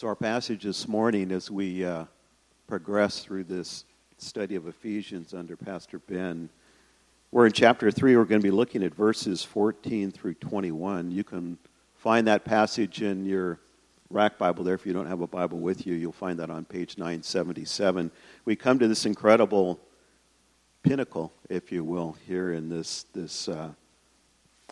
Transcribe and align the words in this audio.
So, 0.00 0.06
our 0.06 0.16
passage 0.16 0.62
this 0.62 0.88
morning, 0.88 1.30
as 1.30 1.50
we 1.50 1.84
uh, 1.84 2.06
progress 2.66 3.22
through 3.22 3.44
this 3.44 3.84
study 4.16 4.54
of 4.54 4.66
Ephesians 4.66 5.34
under 5.34 5.56
Pastor 5.58 5.98
Ben, 5.98 6.48
we're 7.32 7.44
in 7.44 7.52
chapter 7.52 7.90
3. 7.90 8.16
We're 8.16 8.24
going 8.24 8.40
to 8.40 8.42
be 8.42 8.50
looking 8.50 8.82
at 8.82 8.94
verses 8.94 9.44
14 9.44 10.10
through 10.10 10.32
21. 10.36 11.10
You 11.10 11.22
can 11.22 11.58
find 11.98 12.26
that 12.28 12.46
passage 12.46 13.02
in 13.02 13.26
your 13.26 13.58
rack 14.08 14.38
Bible 14.38 14.64
there. 14.64 14.74
If 14.74 14.86
you 14.86 14.94
don't 14.94 15.04
have 15.04 15.20
a 15.20 15.26
Bible 15.26 15.58
with 15.58 15.86
you, 15.86 15.92
you'll 15.92 16.12
find 16.12 16.38
that 16.38 16.48
on 16.48 16.64
page 16.64 16.96
977. 16.96 18.10
We 18.46 18.56
come 18.56 18.78
to 18.78 18.88
this 18.88 19.04
incredible 19.04 19.78
pinnacle, 20.82 21.30
if 21.50 21.70
you 21.70 21.84
will, 21.84 22.16
here 22.26 22.54
in 22.54 22.70
this, 22.70 23.04
this, 23.12 23.50
uh, 23.50 23.68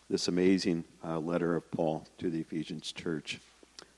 this 0.08 0.28
amazing 0.28 0.84
uh, 1.04 1.18
letter 1.18 1.54
of 1.54 1.70
Paul 1.70 2.06
to 2.16 2.30
the 2.30 2.40
Ephesians 2.40 2.92
church. 2.92 3.40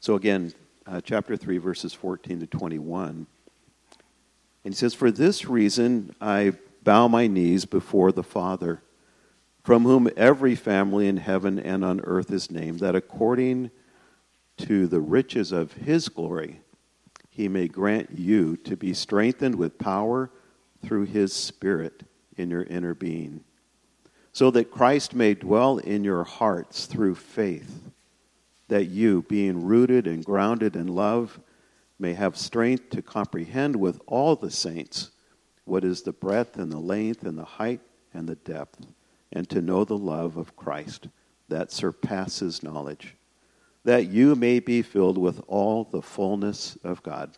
So, 0.00 0.16
again, 0.16 0.52
uh, 0.90 1.00
chapter 1.00 1.36
3, 1.36 1.58
verses 1.58 1.94
14 1.94 2.40
to 2.40 2.46
21. 2.46 3.26
And 4.64 4.74
he 4.74 4.76
says, 4.76 4.92
For 4.92 5.10
this 5.10 5.46
reason 5.46 6.14
I 6.20 6.54
bow 6.82 7.06
my 7.06 7.26
knees 7.26 7.64
before 7.64 8.10
the 8.10 8.24
Father, 8.24 8.82
from 9.62 9.84
whom 9.84 10.10
every 10.16 10.54
family 10.54 11.06
in 11.06 11.18
heaven 11.18 11.58
and 11.58 11.84
on 11.84 12.00
earth 12.00 12.32
is 12.32 12.50
named, 12.50 12.80
that 12.80 12.96
according 12.96 13.70
to 14.58 14.86
the 14.86 15.00
riches 15.00 15.52
of 15.52 15.74
his 15.74 16.08
glory, 16.08 16.60
he 17.28 17.46
may 17.46 17.68
grant 17.68 18.18
you 18.18 18.56
to 18.56 18.76
be 18.76 18.92
strengthened 18.92 19.54
with 19.54 19.78
power 19.78 20.30
through 20.84 21.04
his 21.04 21.32
Spirit 21.32 22.02
in 22.36 22.50
your 22.50 22.64
inner 22.64 22.94
being, 22.94 23.44
so 24.32 24.50
that 24.50 24.70
Christ 24.70 25.14
may 25.14 25.34
dwell 25.34 25.78
in 25.78 26.02
your 26.02 26.24
hearts 26.24 26.86
through 26.86 27.14
faith 27.14 27.90
that 28.70 28.86
you, 28.86 29.22
being 29.28 29.64
rooted 29.64 30.06
and 30.06 30.24
grounded 30.24 30.74
in 30.74 30.88
love, 30.88 31.38
may 31.98 32.14
have 32.14 32.36
strength 32.36 32.88
to 32.90 33.02
comprehend 33.02 33.76
with 33.76 34.00
all 34.06 34.34
the 34.34 34.50
saints 34.50 35.10
what 35.64 35.84
is 35.84 36.02
the 36.02 36.12
breadth 36.12 36.56
and 36.56 36.72
the 36.72 36.78
length 36.78 37.22
and 37.24 37.38
the 37.38 37.44
height 37.44 37.80
and 38.14 38.28
the 38.28 38.36
depth, 38.36 38.86
and 39.32 39.48
to 39.50 39.60
know 39.60 39.84
the 39.84 39.98
love 39.98 40.36
of 40.36 40.56
Christ 40.56 41.08
that 41.48 41.70
surpasses 41.70 42.62
knowledge, 42.62 43.16
that 43.84 44.08
you 44.08 44.34
may 44.34 44.60
be 44.60 44.82
filled 44.82 45.18
with 45.18 45.40
all 45.46 45.84
the 45.84 46.02
fullness 46.02 46.76
of 46.82 47.02
God. 47.02 47.36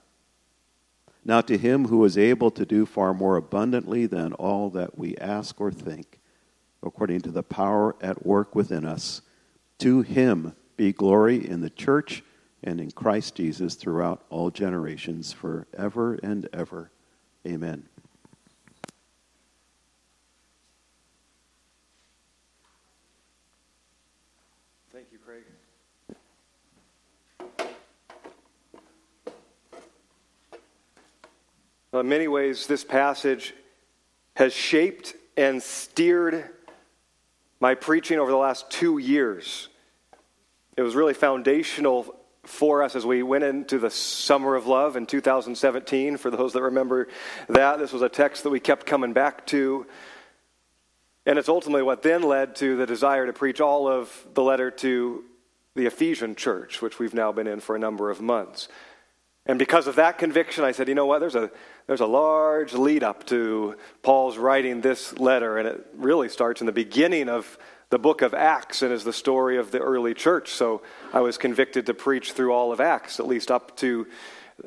Now, 1.24 1.40
to 1.42 1.56
him 1.56 1.88
who 1.88 2.04
is 2.04 2.18
able 2.18 2.50
to 2.52 2.64
do 2.66 2.84
far 2.84 3.14
more 3.14 3.36
abundantly 3.36 4.06
than 4.06 4.32
all 4.34 4.70
that 4.70 4.98
we 4.98 5.16
ask 5.16 5.60
or 5.60 5.70
think, 5.70 6.20
according 6.82 7.20
to 7.22 7.30
the 7.30 7.42
power 7.42 7.94
at 8.00 8.26
work 8.26 8.54
within 8.54 8.84
us, 8.84 9.22
to 9.78 10.02
him 10.02 10.54
be 10.76 10.92
glory 10.92 11.48
in 11.48 11.60
the 11.60 11.70
church 11.70 12.22
and 12.64 12.80
in 12.80 12.90
Christ 12.90 13.34
Jesus 13.34 13.74
throughout 13.74 14.24
all 14.30 14.50
generations, 14.50 15.32
forever 15.32 16.18
and 16.22 16.48
ever. 16.52 16.90
Amen. 17.46 17.88
Thank 24.92 25.06
you, 25.10 25.18
Craig. 25.18 25.42
In 31.92 32.08
many 32.08 32.28
ways, 32.28 32.66
this 32.66 32.84
passage 32.84 33.54
has 34.36 34.52
shaped 34.52 35.14
and 35.36 35.62
steered 35.62 36.48
my 37.60 37.74
preaching 37.74 38.18
over 38.18 38.30
the 38.30 38.36
last 38.36 38.70
two 38.70 38.98
years. 38.98 39.68
It 40.76 40.82
was 40.82 40.94
really 40.94 41.14
foundational 41.14 42.14
for 42.44 42.82
us 42.82 42.96
as 42.96 43.06
we 43.06 43.22
went 43.22 43.44
into 43.44 43.78
the 43.78 43.90
summer 43.90 44.54
of 44.54 44.66
love 44.66 44.96
in 44.96 45.06
2017. 45.06 46.16
For 46.16 46.30
those 46.30 46.54
that 46.54 46.62
remember 46.62 47.08
that, 47.48 47.78
this 47.78 47.92
was 47.92 48.02
a 48.02 48.08
text 48.08 48.42
that 48.42 48.50
we 48.50 48.60
kept 48.60 48.86
coming 48.86 49.12
back 49.12 49.46
to. 49.48 49.86
And 51.24 51.38
it's 51.38 51.48
ultimately 51.48 51.82
what 51.82 52.02
then 52.02 52.22
led 52.22 52.56
to 52.56 52.76
the 52.76 52.86
desire 52.86 53.26
to 53.26 53.32
preach 53.32 53.60
all 53.60 53.86
of 53.86 54.26
the 54.34 54.42
letter 54.42 54.70
to 54.70 55.24
the 55.74 55.86
Ephesian 55.86 56.34
church, 56.34 56.82
which 56.82 56.98
we've 56.98 57.14
now 57.14 57.32
been 57.32 57.46
in 57.46 57.60
for 57.60 57.76
a 57.76 57.78
number 57.78 58.10
of 58.10 58.20
months. 58.20 58.68
And 59.46 59.58
because 59.58 59.86
of 59.86 59.96
that 59.96 60.18
conviction, 60.18 60.64
I 60.64 60.72
said, 60.72 60.88
you 60.88 60.94
know 60.94 61.06
what, 61.06 61.18
there's 61.18 61.34
a, 61.34 61.50
there's 61.86 62.00
a 62.00 62.06
large 62.06 62.74
lead 62.74 63.02
up 63.02 63.26
to 63.26 63.76
Paul's 64.02 64.38
writing 64.38 64.80
this 64.80 65.18
letter, 65.18 65.58
and 65.58 65.66
it 65.66 65.86
really 65.96 66.28
starts 66.28 66.60
in 66.60 66.66
the 66.66 66.72
beginning 66.72 67.28
of 67.28 67.58
the 67.92 67.98
book 67.98 68.22
of 68.22 68.32
Acts 68.32 68.80
and 68.80 68.90
is 68.90 69.04
the 69.04 69.12
story 69.12 69.58
of 69.58 69.70
the 69.70 69.78
early 69.78 70.14
church. 70.14 70.48
So 70.52 70.80
I 71.12 71.20
was 71.20 71.36
convicted 71.36 71.84
to 71.86 71.94
preach 71.94 72.32
through 72.32 72.50
all 72.50 72.72
of 72.72 72.80
Acts, 72.80 73.20
at 73.20 73.26
least 73.26 73.50
up 73.50 73.76
to 73.76 74.06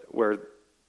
where 0.09 0.37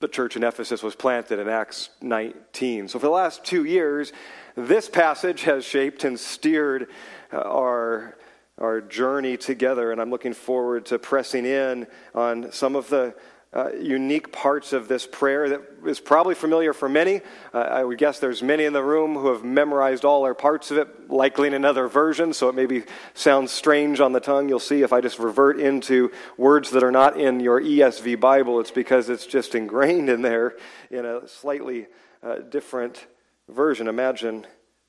the 0.00 0.08
church 0.08 0.36
in 0.36 0.44
Ephesus 0.44 0.82
was 0.82 0.94
planted 0.94 1.38
in 1.38 1.48
Acts 1.48 1.88
19. 2.02 2.88
So 2.88 2.98
for 2.98 3.06
the 3.06 3.10
last 3.10 3.42
two 3.42 3.64
years, 3.64 4.12
this 4.54 4.86
passage 4.86 5.44
has 5.44 5.64
shaped 5.64 6.04
and 6.04 6.20
steered 6.20 6.88
uh, 7.32 7.38
our, 7.38 8.18
our 8.58 8.82
journey 8.82 9.38
together, 9.38 9.90
and 9.90 9.98
I'm 9.98 10.10
looking 10.10 10.34
forward 10.34 10.84
to 10.86 10.98
pressing 10.98 11.46
in 11.46 11.86
on 12.14 12.52
some 12.52 12.76
of 12.76 12.90
the 12.90 13.14
uh, 13.52 13.72
unique 13.72 14.32
parts 14.32 14.72
of 14.72 14.88
this 14.88 15.06
prayer 15.06 15.48
that 15.48 15.62
is 15.86 16.00
probably 16.00 16.34
familiar 16.34 16.72
for 16.72 16.88
many. 16.88 17.20
Uh, 17.54 17.58
I 17.58 17.84
would 17.84 17.96
guess 17.96 18.18
there's 18.18 18.42
many 18.42 18.64
in 18.64 18.72
the 18.72 18.82
room 18.82 19.14
who 19.14 19.32
have 19.32 19.44
memorized 19.44 20.04
all 20.04 20.26
or 20.26 20.34
parts 20.34 20.70
of 20.70 20.78
it, 20.78 21.10
likely 21.10 21.46
in 21.46 21.54
another 21.54 21.88
version, 21.88 22.32
so 22.32 22.48
it 22.48 22.54
maybe 22.54 22.82
sounds 23.14 23.52
strange 23.52 24.00
on 24.00 24.12
the 24.12 24.20
tongue. 24.20 24.48
You'll 24.48 24.58
see 24.58 24.82
if 24.82 24.92
I 24.92 25.00
just 25.00 25.18
revert 25.18 25.58
into 25.58 26.10
words 26.36 26.70
that 26.72 26.82
are 26.82 26.92
not 26.92 27.18
in 27.18 27.40
your 27.40 27.60
ESV 27.60 28.20
Bible, 28.20 28.60
it's 28.60 28.70
because 28.70 29.08
it's 29.08 29.26
just 29.26 29.54
ingrained 29.54 30.10
in 30.10 30.22
there 30.22 30.56
in 30.90 31.06
a 31.06 31.26
slightly 31.26 31.86
uh, 32.22 32.36
different 32.36 33.06
version. 33.48 33.88
Imagine 33.88 34.46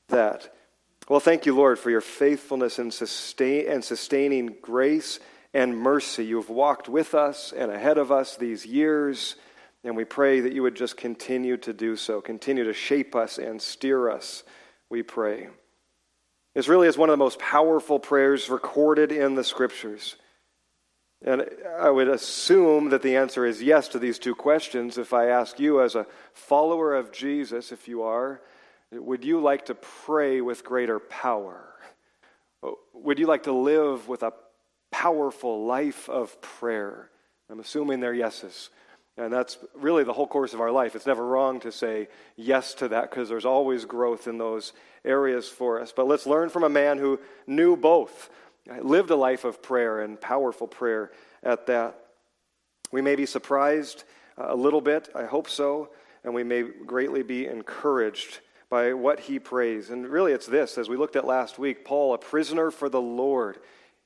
that. 0.09 0.53
Well, 1.07 1.21
thank 1.21 1.45
you, 1.45 1.55
Lord, 1.55 1.79
for 1.79 1.89
your 1.89 2.01
faithfulness 2.01 2.79
and, 2.79 2.93
sustain, 2.93 3.69
and 3.69 3.83
sustaining 3.83 4.57
grace 4.61 5.19
and 5.57 5.75
mercy. 5.75 6.23
You 6.23 6.35
have 6.35 6.51
walked 6.51 6.87
with 6.87 7.15
us 7.15 7.51
and 7.51 7.71
ahead 7.71 7.97
of 7.97 8.11
us 8.11 8.37
these 8.37 8.63
years, 8.63 9.35
and 9.83 9.97
we 9.97 10.05
pray 10.05 10.39
that 10.41 10.53
you 10.53 10.61
would 10.61 10.75
just 10.75 10.97
continue 10.97 11.57
to 11.57 11.73
do 11.73 11.95
so, 11.95 12.21
continue 12.21 12.63
to 12.65 12.73
shape 12.73 13.15
us 13.15 13.39
and 13.39 13.59
steer 13.59 14.07
us, 14.07 14.43
we 14.87 15.01
pray. 15.01 15.47
This 16.53 16.67
really 16.67 16.87
is 16.87 16.95
one 16.95 17.09
of 17.09 17.13
the 17.13 17.23
most 17.23 17.39
powerful 17.39 17.97
prayers 17.97 18.49
recorded 18.49 19.11
in 19.11 19.33
the 19.33 19.43
scriptures. 19.43 20.15
And 21.25 21.49
I 21.79 21.89
would 21.89 22.07
assume 22.07 22.89
that 22.89 23.01
the 23.01 23.15
answer 23.15 23.43
is 23.43 23.63
yes 23.63 23.87
to 23.89 23.99
these 23.99 24.19
two 24.19 24.35
questions. 24.35 24.99
If 24.99 25.11
I 25.11 25.25
ask 25.25 25.59
you, 25.59 25.81
as 25.81 25.95
a 25.95 26.05
follower 26.33 26.93
of 26.93 27.11
Jesus, 27.11 27.71
if 27.71 27.87
you 27.87 28.03
are, 28.03 28.41
would 28.91 29.25
you 29.25 29.41
like 29.41 29.65
to 29.65 29.75
pray 29.75 30.39
with 30.39 30.63
greater 30.63 30.99
power? 30.99 31.73
Would 32.93 33.17
you 33.17 33.25
like 33.25 33.43
to 33.43 33.53
live 33.53 34.07
with 34.07 34.21
a 34.21 34.33
powerful 34.91 35.65
life 35.65 36.09
of 36.09 36.41
prayer? 36.41 37.09
I'm 37.49 37.59
assuming 37.59 37.99
they're 37.99 38.13
yeses. 38.13 38.69
And 39.17 39.33
that's 39.33 39.57
really 39.73 40.03
the 40.03 40.13
whole 40.13 40.27
course 40.27 40.53
of 40.53 40.61
our 40.61 40.71
life. 40.71 40.95
It's 40.95 41.07
never 41.07 41.25
wrong 41.25 41.59
to 41.61 41.71
say 41.71 42.07
yes 42.35 42.75
to 42.75 42.89
that 42.89 43.09
because 43.09 43.29
there's 43.29 43.45
always 43.45 43.83
growth 43.85 44.27
in 44.27 44.37
those 44.37 44.73
areas 45.03 45.49
for 45.49 45.81
us. 45.81 45.91
But 45.91 46.07
let's 46.07 46.27
learn 46.27 46.49
from 46.49 46.63
a 46.63 46.69
man 46.69 46.99
who 46.99 47.19
knew 47.47 47.75
both, 47.75 48.29
lived 48.81 49.09
a 49.09 49.15
life 49.15 49.43
of 49.43 49.63
prayer 49.63 50.01
and 50.01 50.21
powerful 50.21 50.67
prayer 50.67 51.11
at 51.41 51.65
that. 51.65 51.99
We 52.91 53.01
may 53.01 53.15
be 53.15 53.25
surprised 53.25 54.03
uh, 54.37 54.47
a 54.49 54.55
little 54.55 54.81
bit, 54.81 55.09
I 55.15 55.25
hope 55.25 55.49
so, 55.49 55.89
and 56.23 56.33
we 56.33 56.43
may 56.43 56.61
greatly 56.61 57.23
be 57.23 57.47
encouraged 57.47 58.39
by 58.69 58.93
what 58.93 59.21
he 59.21 59.39
prays. 59.39 59.89
And 59.89 60.07
really, 60.07 60.33
it's 60.33 60.45
this 60.45 60.77
as 60.77 60.89
we 60.89 60.97
looked 60.97 61.15
at 61.15 61.25
last 61.25 61.57
week 61.57 61.85
Paul, 61.85 62.13
a 62.13 62.17
prisoner 62.17 62.69
for 62.69 62.87
the 62.87 63.01
Lord. 63.01 63.57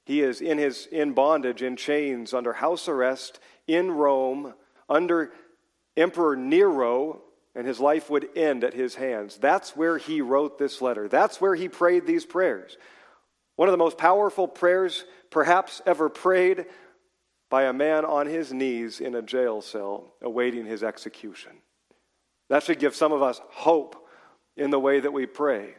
He 0.05 0.21
is 0.21 0.41
in, 0.41 0.57
his, 0.57 0.87
in 0.87 1.13
bondage, 1.13 1.61
in 1.61 1.75
chains, 1.75 2.33
under 2.33 2.53
house 2.53 2.87
arrest 2.87 3.39
in 3.67 3.91
Rome, 3.91 4.53
under 4.89 5.31
Emperor 5.95 6.35
Nero, 6.35 7.21
and 7.53 7.67
his 7.67 7.79
life 7.79 8.09
would 8.09 8.29
end 8.35 8.63
at 8.63 8.73
his 8.73 8.95
hands. 8.95 9.37
That's 9.37 9.75
where 9.75 9.97
he 9.97 10.21
wrote 10.21 10.57
this 10.57 10.81
letter. 10.81 11.07
That's 11.07 11.39
where 11.39 11.55
he 11.55 11.67
prayed 11.67 12.05
these 12.05 12.25
prayers. 12.25 12.77
One 13.57 13.67
of 13.67 13.73
the 13.73 13.77
most 13.77 13.97
powerful 13.97 14.47
prayers 14.47 15.05
perhaps 15.29 15.81
ever 15.85 16.09
prayed 16.09 16.65
by 17.49 17.63
a 17.63 17.73
man 17.73 18.05
on 18.05 18.27
his 18.27 18.53
knees 18.53 19.01
in 19.01 19.13
a 19.13 19.21
jail 19.21 19.61
cell 19.61 20.13
awaiting 20.21 20.65
his 20.65 20.83
execution. 20.83 21.51
That 22.49 22.63
should 22.63 22.79
give 22.79 22.95
some 22.95 23.11
of 23.11 23.21
us 23.21 23.41
hope 23.49 24.07
in 24.57 24.71
the 24.71 24.79
way 24.79 24.99
that 24.99 25.13
we 25.13 25.25
pray 25.25 25.75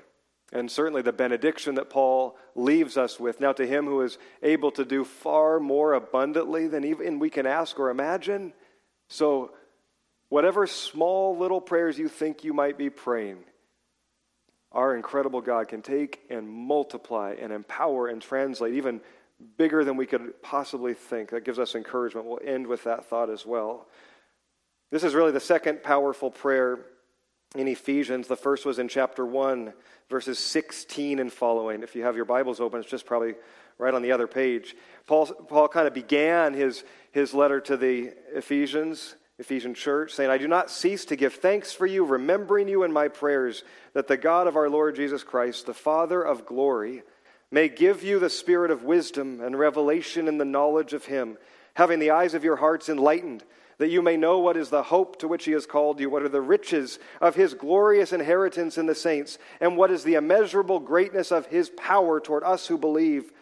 and 0.53 0.71
certainly 0.71 1.03
the 1.03 1.13
benediction 1.13 1.77
that 1.77 1.89
Paul 1.89 2.37
leaves 2.55 2.97
us 2.97 3.19
with. 3.19 3.41
Now, 3.41 3.53
to 3.55 3.67
him 3.67 3.87
who 3.87 4.03
is 4.03 4.19
able 4.43 4.71
to 4.73 4.85
do 4.85 5.05
far 5.05 5.59
more 5.59 5.95
abundantly 5.95 6.69
than 6.69 6.85
even 6.85 7.19
we 7.19 7.31
can 7.31 7.47
ask 7.47 7.79
or 7.79 7.91
imagine. 7.91 8.53
So, 9.09 9.53
whatever 10.29 10.67
small 10.67 11.37
little 11.39 11.61
prayers 11.61 11.99
you 11.99 12.09
think 12.09 12.45
you 12.45 12.53
might 12.53 12.77
be 12.77 12.91
praying, 12.91 13.39
our 14.71 14.95
incredible 14.95 15.41
God 15.41 15.69
can 15.69 15.81
take 15.81 16.21
and 16.31 16.49
multiply 16.49 17.35
and 17.41 17.53
empower 17.53 18.09
and 18.09 18.21
translate 18.21 18.75
even 18.75 19.01
bigger 19.57 19.85
than 19.85 19.97
we 19.97 20.07
could 20.07 20.43
possibly 20.43 20.95
think. 20.95 21.31
That 21.31 21.45
gives 21.45 21.59
us 21.59 21.75
encouragement. 21.75 22.27
We'll 22.27 22.41
end 22.45 22.67
with 22.67 22.85
that 22.85 23.07
thought 23.07 23.31
as 23.31 23.45
well. 23.45 23.87
This 24.91 25.03
is 25.03 25.15
really 25.15 25.33
the 25.33 25.41
second 25.41 25.83
powerful 25.83 26.31
prayer 26.31 26.79
in 27.55 27.69
Ephesians. 27.69 28.29
The 28.29 28.37
first 28.37 28.65
was 28.65 28.79
in 28.79 28.89
chapter 28.89 29.25
1, 29.25 29.73
verses 30.09 30.39
16 30.39 31.19
and 31.19 31.33
following. 31.33 31.83
If 31.83 31.95
you 31.95 32.05
have 32.05 32.17
your 32.17 32.25
Bibles 32.25 32.61
open, 32.61 32.81
it's 32.81 32.91
just 32.91 33.07
probably 33.07 33.35
right 33.79 33.95
on 33.95 34.03
the 34.03 34.13
other 34.13 34.27
page. 34.27 34.75
Paul, 35.07 35.27
Paul 35.27 35.69
kind 35.69 35.87
of 35.87 35.95
began 35.95 36.55
his, 36.55 36.85
his 37.11 37.35
letter 37.35 37.61
to 37.63 37.77
the 37.77 38.13
Ephesians, 38.35 39.17
Ephesian 39.39 39.75
church, 39.75 40.15
saying, 40.15 40.31
I 40.31 40.39
do 40.39 40.49
not 40.49 40.71
cease 40.71 41.05
to 41.07 41.17
give 41.17 41.35
thanks 41.35 41.73
for 41.73 41.87
you, 41.87 42.05
remembering 42.05 42.69
you 42.69 42.85
in 42.85 42.93
my 42.93 43.09
prayers, 43.09 43.65
that 43.95 44.09
the 44.09 44.17
God 44.17 44.47
of 44.47 44.57
our 44.57 44.71
Lord 44.71 44.97
Jesus 44.97 45.23
Christ, 45.23 45.67
the 45.67 45.75
Father 45.75 46.23
of 46.23 46.47
glory, 46.47 47.03
may 47.51 47.69
give 47.69 48.03
you 48.03 48.19
the 48.19 48.31
spirit 48.31 48.71
of 48.71 48.85
wisdom 48.85 49.41
and 49.43 49.59
revelation 49.59 50.27
in 50.27 50.39
the 50.39 50.45
knowledge 50.45 50.95
of 50.95 51.05
him, 51.05 51.37
having 51.75 51.99
the 51.99 52.11
eyes 52.11 52.35
of 52.35 52.45
your 52.45 52.57
hearts 52.57 52.89
enlightened 52.89 53.45
that 53.83 53.91
you 53.91 54.01
may 54.01 54.17
know 54.17 54.39
what 54.39 54.57
is 54.57 54.71
the 54.71 54.85
hope 54.85 55.19
to 55.19 55.27
which 55.27 55.45
he 55.45 55.51
has 55.51 55.67
called 55.67 55.99
you, 55.99 56.09
what 56.09 56.23
are 56.23 56.29
the 56.29 56.41
riches 56.41 57.01
of 57.21 57.35
his 57.35 57.53
glorious 57.53 58.13
inheritance 58.13 58.79
in 58.79 58.87
the 58.87 58.95
saints, 58.95 59.39
and 59.61 59.77
what 59.77 59.91
is 59.91 60.05
the 60.05 60.15
immeasurable 60.15 60.79
greatness 60.79 61.33
of 61.33 61.47
his 61.47 61.69
power 61.71 62.21
toward 62.21 62.45
us 62.45 62.69
who 62.69 62.79
believe, 62.79 63.33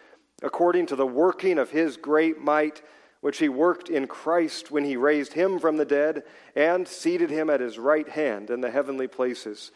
according 0.43 0.87
to 0.87 0.97
the 0.97 1.07
working 1.07 1.59
of 1.59 1.69
his 1.69 1.99
great 1.99 2.41
might, 2.41 2.81
which 3.21 3.37
he 3.37 3.51
worked 3.51 3.91
in 3.91 4.07
Christ 4.07 4.71
when 4.71 4.83
he 4.83 4.97
raised 4.97 5.35
him 5.35 5.59
from 5.59 5.77
the 5.77 5.85
dead 5.85 6.23
and 6.57 6.89
seated 6.89 7.29
him 7.29 7.51
at 7.51 7.61
his 7.61 7.79
right 7.79 8.09
hand 8.09 8.49
in 8.49 8.63
the 8.63 8.71
heavenly 8.71 9.09
places. 9.09 9.71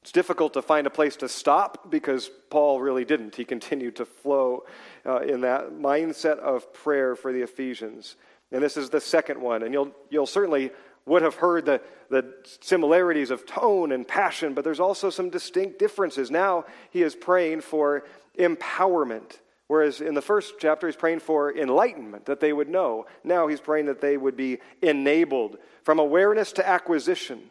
It's 0.00 0.10
difficult 0.10 0.54
to 0.54 0.62
find 0.62 0.86
a 0.86 0.90
place 0.90 1.16
to 1.16 1.28
stop 1.28 1.90
because 1.90 2.30
Paul 2.48 2.80
really 2.80 3.04
didn't. 3.04 3.36
He 3.36 3.44
continued 3.44 3.96
to 3.96 4.06
flow 4.06 4.64
uh, 5.04 5.18
in 5.18 5.42
that 5.42 5.72
mindset 5.72 6.38
of 6.38 6.72
prayer 6.72 7.14
for 7.14 7.30
the 7.30 7.42
Ephesians. 7.42 8.16
And 8.50 8.62
this 8.62 8.76
is 8.76 8.90
the 8.90 9.00
second 9.00 9.40
one. 9.40 9.62
And 9.62 9.72
you'll, 9.72 9.92
you'll 10.10 10.26
certainly 10.26 10.70
would 11.06 11.22
have 11.22 11.36
heard 11.36 11.64
the, 11.64 11.80
the 12.10 12.34
similarities 12.60 13.30
of 13.30 13.46
tone 13.46 13.92
and 13.92 14.06
passion, 14.06 14.54
but 14.54 14.64
there's 14.64 14.80
also 14.80 15.10
some 15.10 15.30
distinct 15.30 15.78
differences. 15.78 16.30
Now 16.30 16.64
he 16.90 17.02
is 17.02 17.14
praying 17.14 17.62
for 17.62 18.04
empowerment. 18.38 19.38
Whereas 19.66 20.00
in 20.00 20.14
the 20.14 20.22
first 20.22 20.54
chapter, 20.58 20.86
he's 20.86 20.96
praying 20.96 21.20
for 21.20 21.54
enlightenment, 21.54 22.26
that 22.26 22.40
they 22.40 22.54
would 22.54 22.68
know. 22.68 23.06
Now 23.22 23.48
he's 23.48 23.60
praying 23.60 23.86
that 23.86 24.00
they 24.00 24.16
would 24.16 24.36
be 24.36 24.58
enabled 24.80 25.58
from 25.82 25.98
awareness 25.98 26.52
to 26.52 26.66
acquisition. 26.66 27.50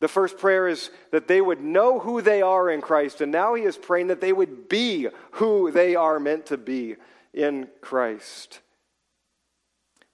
The 0.00 0.08
first 0.08 0.38
prayer 0.38 0.68
is 0.68 0.90
that 1.10 1.28
they 1.28 1.40
would 1.40 1.60
know 1.60 1.98
who 1.98 2.20
they 2.20 2.42
are 2.42 2.70
in 2.70 2.82
Christ, 2.82 3.20
and 3.20 3.32
now 3.32 3.54
he 3.54 3.62
is 3.62 3.78
praying 3.78 4.08
that 4.08 4.20
they 4.20 4.32
would 4.32 4.68
be 4.68 5.08
who 5.32 5.70
they 5.70 5.94
are 5.94 6.18
meant 6.18 6.46
to 6.46 6.58
be 6.58 6.96
in 7.32 7.68
Christ 7.80 8.60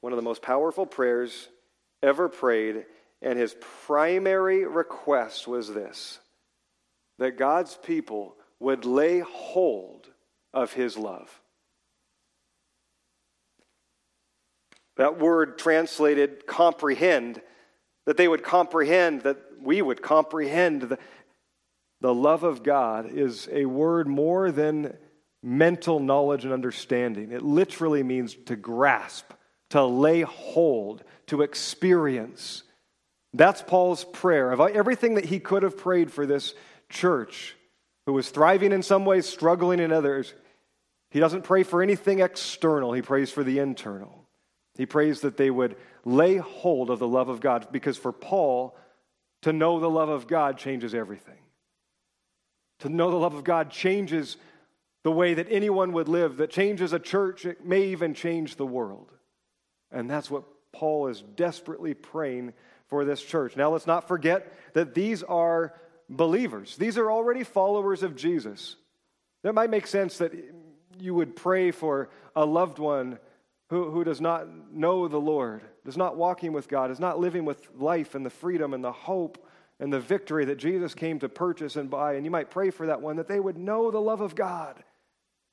one 0.01 0.13
of 0.13 0.17
the 0.17 0.23
most 0.23 0.43
powerful 0.43 0.87
prayers 0.87 1.49
ever 2.03 2.29
prayed, 2.29 2.85
and 3.23 3.39
his 3.39 3.57
primary 3.87 4.67
request 4.67 5.49
was 5.49 5.73
this 5.73 6.19
that 7.19 7.39
God's 7.39 7.77
people 7.83 8.37
would 8.61 8.85
lay 8.85 9.21
hold 9.21 10.07
of 10.53 10.73
his 10.75 10.99
love. 10.99 11.41
That 14.97 15.19
word 15.19 15.59
translated 15.59 16.47
comprehend, 16.47 17.41
that 18.07 18.17
they 18.17 18.29
would 18.29 18.43
comprehend, 18.43 19.23
that 19.23 19.39
we 19.61 19.83
would 19.83 20.03
comprehend 20.03 20.83
the, 20.83 20.99
the 22.01 22.15
love 22.15 22.43
of 22.43 22.63
God 22.63 23.11
is 23.11 23.49
a 23.53 23.67
word 23.67 24.09
more 24.09 24.51
than 24.51 24.97
mental 25.43 26.01
knowledge 26.01 26.45
and 26.45 26.53
understanding. 26.53 27.33
It 27.33 27.43
literally 27.43 28.03
means 28.03 28.35
to 28.47 28.57
grasp, 28.57 29.33
to 29.71 29.85
lay 29.85 30.23
hold, 30.23 31.03
to 31.27 31.43
experience. 31.43 32.63
That's 33.35 33.63
Paul's 33.63 34.05
prayer. 34.05 34.53
Of 34.53 34.61
everything 34.61 35.15
that 35.15 35.25
he 35.25 35.41
could 35.41 35.63
have 35.63 35.77
prayed 35.77 36.13
for 36.13 36.27
this 36.27 36.55
church, 36.89 37.57
who 38.07 38.13
was 38.13 38.31
thriving 38.31 38.73
in 38.73 38.83
some 38.83 39.05
ways, 39.05 39.27
struggling 39.27 39.81
in 39.81 39.93
others, 39.93 40.33
he 41.11 41.21
doesn't 41.21 41.43
pray 41.43 41.63
for 41.63 41.83
anything 41.83 42.21
external, 42.21 42.93
he 42.93 43.03
prays 43.03 43.31
for 43.31 43.43
the 43.43 43.59
internal. 43.59 44.25
He 44.77 44.87
prays 44.87 45.23
that 45.23 45.37
they 45.37 45.51
would 45.51 45.77
lay 46.05 46.37
hold 46.37 46.91
of 46.91 46.99
the 46.99 47.09
love 47.09 47.29
of 47.29 47.41
God, 47.41 47.69
because 47.73 47.97
for 47.97 48.13
Paul, 48.13 48.77
to 49.43 49.53
know 49.53 49.81
the 49.81 49.91
love 49.91 50.09
of 50.09 50.27
God 50.27 50.59
changes 50.59 50.95
everything. 50.95 51.39
To 52.81 52.89
know 52.89 53.11
the 53.11 53.17
love 53.17 53.35
of 53.35 53.45
God 53.45 53.71
changes 53.71 54.37
the 55.03 55.13
way 55.13 55.35
that 55.35 55.47
anyone 55.51 55.93
would 55.93 56.09
live, 56.09 56.37
that 56.37 56.51
changes 56.51 56.93
a 56.93 56.99
church, 56.99 57.47
it 57.47 57.65
may 57.65 57.85
even 57.85 58.13
change 58.13 58.57
the 58.57 58.67
world. 58.67 59.11
And 59.97 60.11
that's 60.11 60.31
what 60.31 60.45
Paul 60.73 61.09
is 61.09 61.23
desperately 61.23 61.95
praying 61.95 62.53
for 62.89 63.05
this 63.07 63.23
church. 63.23 63.57
Now, 63.57 63.71
let's 63.71 63.87
not 63.87 64.07
forget 64.07 64.53
that 64.75 64.95
these 64.95 65.23
are 65.23 65.75
believers, 66.09 66.77
these 66.77 66.99
are 66.99 67.11
already 67.11 67.45
followers 67.45 68.03
of 68.03 68.15
Jesus. 68.15 68.77
That 69.43 69.55
might 69.55 69.71
make 69.71 69.87
sense 69.87 70.19
that 70.19 70.33
you 70.99 71.15
would 71.15 71.35
pray 71.35 71.71
for 71.71 72.11
a 72.35 72.45
loved 72.45 72.79
one 72.79 73.19
who, 73.71 73.91
who 73.91 74.05
does 74.05 74.21
not 74.21 74.47
know 74.73 75.09
the 75.09 75.21
Lord, 75.21 75.63
is 75.87 75.97
not 75.97 76.17
walking 76.17 76.53
with 76.53 76.69
God, 76.69 76.91
is 76.91 77.01
not 77.01 77.19
living 77.19 77.45
with 77.45 77.67
life 77.75 78.15
and 78.15 78.25
the 78.25 78.31
freedom 78.31 78.75
and 78.75 78.85
the 78.85 78.93
hope 78.93 79.45
and 79.81 79.93
the 79.93 80.01
victory 80.01 80.45
that 80.47 80.59
Jesus 80.59 80.95
came 80.95 81.19
to 81.21 81.29
purchase 81.29 81.77
and 81.77 81.89
buy. 81.89 82.15
And 82.15 82.25
you 82.25 82.31
might 82.31 82.51
pray 82.51 82.71
for 82.71 82.87
that 82.87 83.01
one 83.01 83.17
that 83.17 83.29
they 83.29 83.41
would 83.41 83.57
know 83.57 83.91
the 83.91 84.01
love 84.01 84.21
of 84.21 84.35
God, 84.35 84.83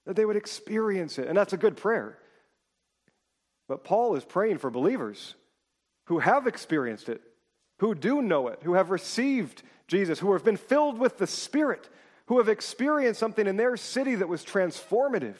that 0.06 0.16
they 0.16 0.26
would 0.26 0.38
experience 0.38 1.18
it. 1.18 1.28
And 1.28 1.38
that's 1.38 1.54
a 1.54 1.58
good 1.58 1.78
prayer. 1.78 2.18
But 3.68 3.84
Paul 3.84 4.16
is 4.16 4.26
praying 4.26 4.58
for 4.58 4.70
believers 4.70 5.36
who 6.06 6.20
have 6.20 6.48
experienced 6.48 7.10
it, 7.10 7.22
who 7.80 7.96
do 7.96 8.22
know 8.22 8.48
it, 8.48 8.60
who 8.64 8.74
have 8.74 8.90
received 8.90 9.64
Jesus, 9.88 10.20
who 10.20 10.34
have 10.34 10.44
been 10.44 10.58
filled 10.58 10.98
with 10.98 11.18
the 11.18 11.28
Spirit, 11.28 11.90
who 12.28 12.38
have 12.38 12.50
experienced 12.50 13.20
something 13.20 13.48
in 13.48 13.58
their 13.58 13.78
city 13.78 14.16
that 14.16 14.28
was 14.28 14.44
transformative. 14.44 15.36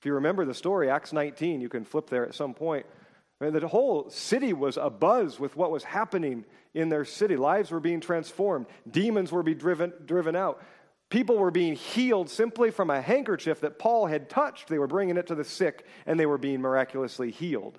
If 0.00 0.06
you 0.06 0.14
remember 0.14 0.44
the 0.44 0.54
story, 0.54 0.90
Acts 0.90 1.12
19, 1.12 1.60
you 1.60 1.68
can 1.68 1.84
flip 1.84 2.10
there 2.10 2.26
at 2.26 2.34
some 2.34 2.54
point. 2.54 2.86
I 3.40 3.44
mean, 3.44 3.52
the 3.54 3.68
whole 3.68 4.10
city 4.10 4.52
was 4.52 4.76
abuzz 4.76 5.38
with 5.38 5.56
what 5.56 5.70
was 5.70 5.84
happening 5.84 6.44
in 6.72 6.88
their 6.88 7.04
city. 7.04 7.36
Lives 7.36 7.70
were 7.70 7.80
being 7.80 8.00
transformed, 8.00 8.66
demons 8.90 9.32
were 9.32 9.42
being 9.42 9.58
driven, 9.58 9.92
driven 10.04 10.36
out. 10.36 10.62
People 11.14 11.38
were 11.38 11.52
being 11.52 11.76
healed 11.76 12.28
simply 12.28 12.72
from 12.72 12.90
a 12.90 13.00
handkerchief 13.00 13.60
that 13.60 13.78
Paul 13.78 14.06
had 14.06 14.28
touched. 14.28 14.66
They 14.66 14.80
were 14.80 14.88
bringing 14.88 15.16
it 15.16 15.28
to 15.28 15.36
the 15.36 15.44
sick, 15.44 15.86
and 16.06 16.18
they 16.18 16.26
were 16.26 16.38
being 16.38 16.60
miraculously 16.60 17.30
healed. 17.30 17.78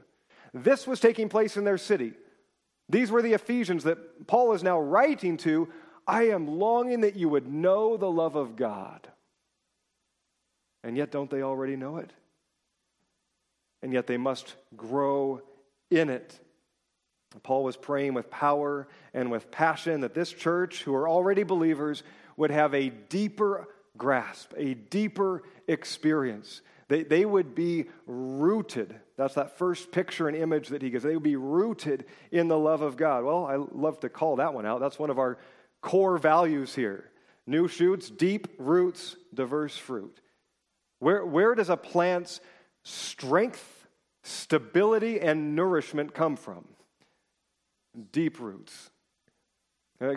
This 0.53 0.87
was 0.87 1.01
taking 1.01 1.27
place 1.27 1.57
in 1.57 1.65
their 1.65 1.77
city. 1.77 2.13
These 2.87 3.11
were 3.11 3.21
the 3.21 3.33
Ephesians 3.33 3.83
that 3.83 4.25
Paul 4.25 4.53
is 4.53 4.63
now 4.63 4.79
writing 4.79 5.35
to. 5.39 5.67
I 6.07 6.29
am 6.29 6.47
longing 6.47 7.01
that 7.01 7.17
you 7.17 7.27
would 7.27 7.45
know 7.45 7.97
the 7.97 8.09
love 8.09 8.37
of 8.37 8.55
God. 8.55 9.05
And 10.81 10.95
yet, 10.95 11.11
don't 11.11 11.29
they 11.29 11.41
already 11.41 11.75
know 11.75 11.97
it? 11.97 12.13
And 13.81 13.91
yet, 13.91 14.07
they 14.07 14.15
must 14.15 14.55
grow 14.77 15.41
in 15.91 16.09
it. 16.09 16.39
Paul 17.43 17.65
was 17.65 17.75
praying 17.75 18.13
with 18.13 18.29
power 18.29 18.87
and 19.13 19.29
with 19.29 19.51
passion 19.51 19.99
that 19.99 20.13
this 20.13 20.31
church, 20.31 20.83
who 20.83 20.95
are 20.95 21.09
already 21.09 21.43
believers, 21.43 22.01
would 22.37 22.51
have 22.51 22.73
a 22.73 22.89
deeper 22.89 23.67
grasp, 23.97 24.53
a 24.57 24.73
deeper 24.73 25.43
experience. 25.67 26.61
They, 26.87 27.03
they 27.03 27.25
would 27.25 27.55
be 27.55 27.85
rooted. 28.05 28.95
That's 29.17 29.35
that 29.35 29.57
first 29.57 29.91
picture 29.91 30.27
and 30.27 30.37
image 30.37 30.69
that 30.69 30.81
he 30.81 30.89
gives. 30.89 31.03
They 31.03 31.13
would 31.13 31.23
be 31.23 31.35
rooted 31.35 32.05
in 32.31 32.47
the 32.47 32.59
love 32.59 32.81
of 32.81 32.97
God. 32.97 33.23
Well, 33.23 33.45
I 33.45 33.55
love 33.55 33.99
to 34.01 34.09
call 34.09 34.35
that 34.37 34.53
one 34.53 34.65
out. 34.65 34.81
That's 34.81 34.99
one 34.99 35.09
of 35.09 35.17
our 35.17 35.37
core 35.81 36.17
values 36.17 36.75
here. 36.75 37.09
New 37.47 37.67
shoots, 37.67 38.09
deep 38.09 38.47
roots, 38.57 39.15
diverse 39.33 39.77
fruit. 39.77 40.19
Where, 40.99 41.25
where 41.25 41.55
does 41.55 41.69
a 41.69 41.77
plant's 41.77 42.39
strength, 42.83 43.87
stability, 44.23 45.19
and 45.19 45.55
nourishment 45.55 46.13
come 46.13 46.35
from? 46.35 46.65
Deep 48.11 48.39
roots. 48.39 48.89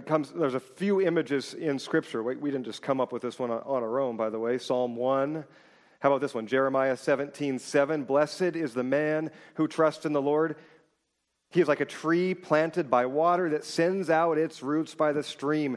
Comes, 0.06 0.32
there's 0.32 0.54
a 0.54 0.60
few 0.60 1.00
images 1.00 1.54
in 1.54 1.78
Scripture. 1.78 2.22
We, 2.22 2.34
we 2.36 2.50
didn't 2.50 2.66
just 2.66 2.82
come 2.82 3.00
up 3.00 3.12
with 3.12 3.22
this 3.22 3.38
one 3.38 3.50
on, 3.50 3.62
on 3.64 3.82
our 3.82 4.00
own, 4.00 4.16
by 4.16 4.28
the 4.28 4.38
way. 4.38 4.58
Psalm 4.58 4.96
1. 4.96 5.44
How 6.00 6.10
about 6.10 6.20
this 6.20 6.34
one? 6.34 6.48
Jeremiah 6.48 6.96
17, 6.96 7.58
7. 7.60 8.04
Blessed 8.04 8.56
is 8.56 8.74
the 8.74 8.82
man 8.82 9.30
who 9.54 9.68
trusts 9.68 10.04
in 10.04 10.12
the 10.12 10.22
Lord. 10.22 10.56
He 11.50 11.60
is 11.60 11.68
like 11.68 11.80
a 11.80 11.86
tree 11.86 12.34
planted 12.34 12.90
by 12.90 13.06
water 13.06 13.50
that 13.50 13.64
sends 13.64 14.10
out 14.10 14.36
its 14.36 14.62
roots 14.62 14.94
by 14.94 15.12
the 15.12 15.22
stream, 15.22 15.76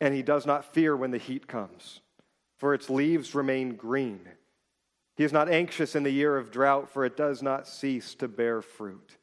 and 0.00 0.14
he 0.14 0.22
does 0.22 0.46
not 0.46 0.74
fear 0.74 0.94
when 0.94 1.10
the 1.10 1.18
heat 1.18 1.46
comes, 1.46 2.00
for 2.58 2.74
its 2.74 2.90
leaves 2.90 3.34
remain 3.34 3.74
green. 3.74 4.20
He 5.16 5.24
is 5.24 5.32
not 5.32 5.50
anxious 5.50 5.96
in 5.96 6.02
the 6.02 6.10
year 6.10 6.36
of 6.36 6.50
drought, 6.50 6.90
for 6.90 7.04
it 7.04 7.16
does 7.16 7.42
not 7.42 7.66
cease 7.66 8.14
to 8.16 8.28
bear 8.28 8.62
fruit. 8.62 9.16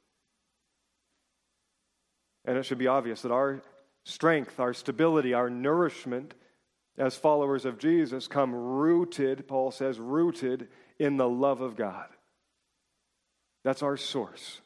And 2.46 2.58
it 2.58 2.64
should 2.64 2.78
be 2.78 2.88
obvious 2.88 3.22
that 3.22 3.32
our 3.32 3.62
strength, 4.08 4.60
our 4.60 4.74
stability, 4.74 5.34
our 5.34 5.50
nourishment 5.50 6.34
as 6.98 7.16
followers 7.16 7.66
of 7.66 7.78
Jesus 7.78 8.28
come 8.28 8.56
rooted, 8.56 9.48
Paul 9.48 9.72
says, 9.72 10.00
rooted 10.00 10.70
in 10.98 11.18
the 11.18 11.28
love 11.28 11.62
of 11.62 11.76
God. 11.76 12.08
That's 13.64 13.84
our 13.84 13.98
source. 13.98 14.62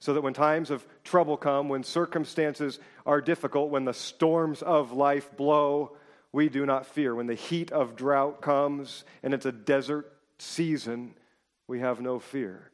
So 0.00 0.14
that 0.14 0.22
when 0.22 0.32
times 0.32 0.70
of 0.70 0.86
trouble 1.04 1.36
come, 1.36 1.68
when 1.68 1.84
circumstances 1.84 2.78
are 3.04 3.20
difficult, 3.20 3.70
when 3.70 3.84
the 3.84 3.92
storms 3.92 4.62
of 4.62 4.92
life 4.92 5.36
blow, 5.36 5.96
we 6.32 6.48
do 6.48 6.64
not 6.64 6.86
fear. 6.86 7.14
When 7.14 7.26
the 7.26 7.34
heat 7.34 7.70
of 7.70 7.96
drought 7.96 8.40
comes 8.40 9.04
and 9.22 9.34
it's 9.34 9.46
a 9.46 9.52
desert 9.52 10.10
season, 10.38 11.14
we 11.68 11.80
have 11.80 12.00
no 12.00 12.18
fear 12.18 12.70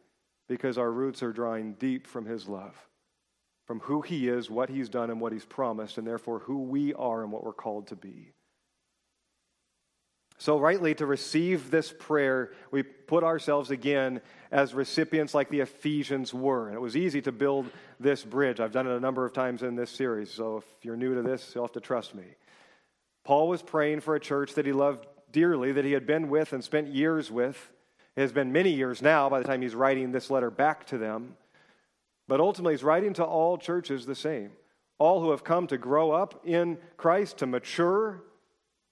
because 0.49 0.79
our 0.79 0.91
roots 0.91 1.23
are 1.23 1.33
drawing 1.33 1.73
deep 1.75 2.07
from 2.07 2.27
His 2.27 2.49
love, 2.49 2.77
from 3.67 3.81
who 3.81 4.01
He 4.01 4.29
is, 4.29 4.49
what 4.49 4.71
He's 4.71 4.89
done, 4.89 5.11
and 5.11 5.21
what 5.21 5.33
He's 5.33 5.45
promised, 5.45 5.99
and 5.99 6.07
therefore 6.07 6.41
who 6.41 6.63
we 6.63 6.95
are 6.95 7.23
and 7.23 7.33
what 7.33 7.45
we're 7.45 7.53
called 7.53 7.89
to 7.89 7.97
be. 7.97 8.33
So, 10.39 10.59
rightly, 10.59 10.95
to 10.97 11.07
receive 11.07 11.71
this 11.71 11.95
prayer, 11.99 12.53
we 12.71 12.83
put 12.83 13.25
ourselves 13.25 13.71
again 13.71 14.21
as 14.53 14.75
recipients 14.75 15.35
like 15.35 15.49
the 15.49 15.61
Ephesians 15.61 16.35
were. 16.35 16.67
And 16.67 16.77
it 16.77 16.81
was 16.81 16.95
easy 16.97 17.23
to 17.23 17.33
build 17.33 17.71
this 17.99 18.23
bridge. 18.23 18.61
I've 18.61 18.73
done 18.73 18.87
it 18.87 18.95
a 18.95 19.01
number 19.01 19.25
of 19.25 19.33
times 19.33 19.63
in 19.63 19.77
this 19.77 19.91
series, 19.91 20.31
so 20.31 20.59
if 20.59 20.65
you're 20.83 20.97
new 20.97 21.15
to 21.15 21.23
this, 21.23 21.53
you'll 21.55 21.65
have 21.65 21.73
to 21.73 21.81
trust 21.81 22.15
me. 22.15 22.25
Paul 23.25 23.49
was 23.49 23.63
praying 23.63 24.01
for 24.01 24.15
a 24.15 24.21
church 24.21 24.55
that 24.55 24.67
he 24.67 24.73
loved 24.73 25.07
dearly, 25.33 25.73
that 25.73 25.85
he 25.85 25.93
had 25.93 26.07
been 26.07 26.29
with 26.29 26.53
and 26.53 26.63
spent 26.63 26.89
years 26.89 27.31
with. 27.31 27.73
It 28.15 28.21
has 28.21 28.33
been 28.33 28.53
many 28.53 28.71
years 28.71 29.03
now 29.03 29.29
by 29.29 29.41
the 29.41 29.47
time 29.47 29.63
he's 29.63 29.75
writing 29.75 30.13
this 30.13 30.31
letter 30.31 30.51
back 30.51 30.87
to 30.89 30.99
them. 30.99 31.37
But 32.29 32.41
ultimately, 32.41 32.75
he's 32.75 32.85
writing 32.85 33.13
to 33.15 33.25
all 33.25 33.59
churches 33.59 34.07
the 34.07 34.15
same 34.15 34.53
all 34.99 35.21
who 35.21 35.31
have 35.31 35.45
come 35.45 35.67
to 35.67 35.79
grow 35.79 36.11
up 36.11 36.41
in 36.47 36.79
Christ, 36.97 37.39
to 37.39 37.47
mature, 37.47 38.23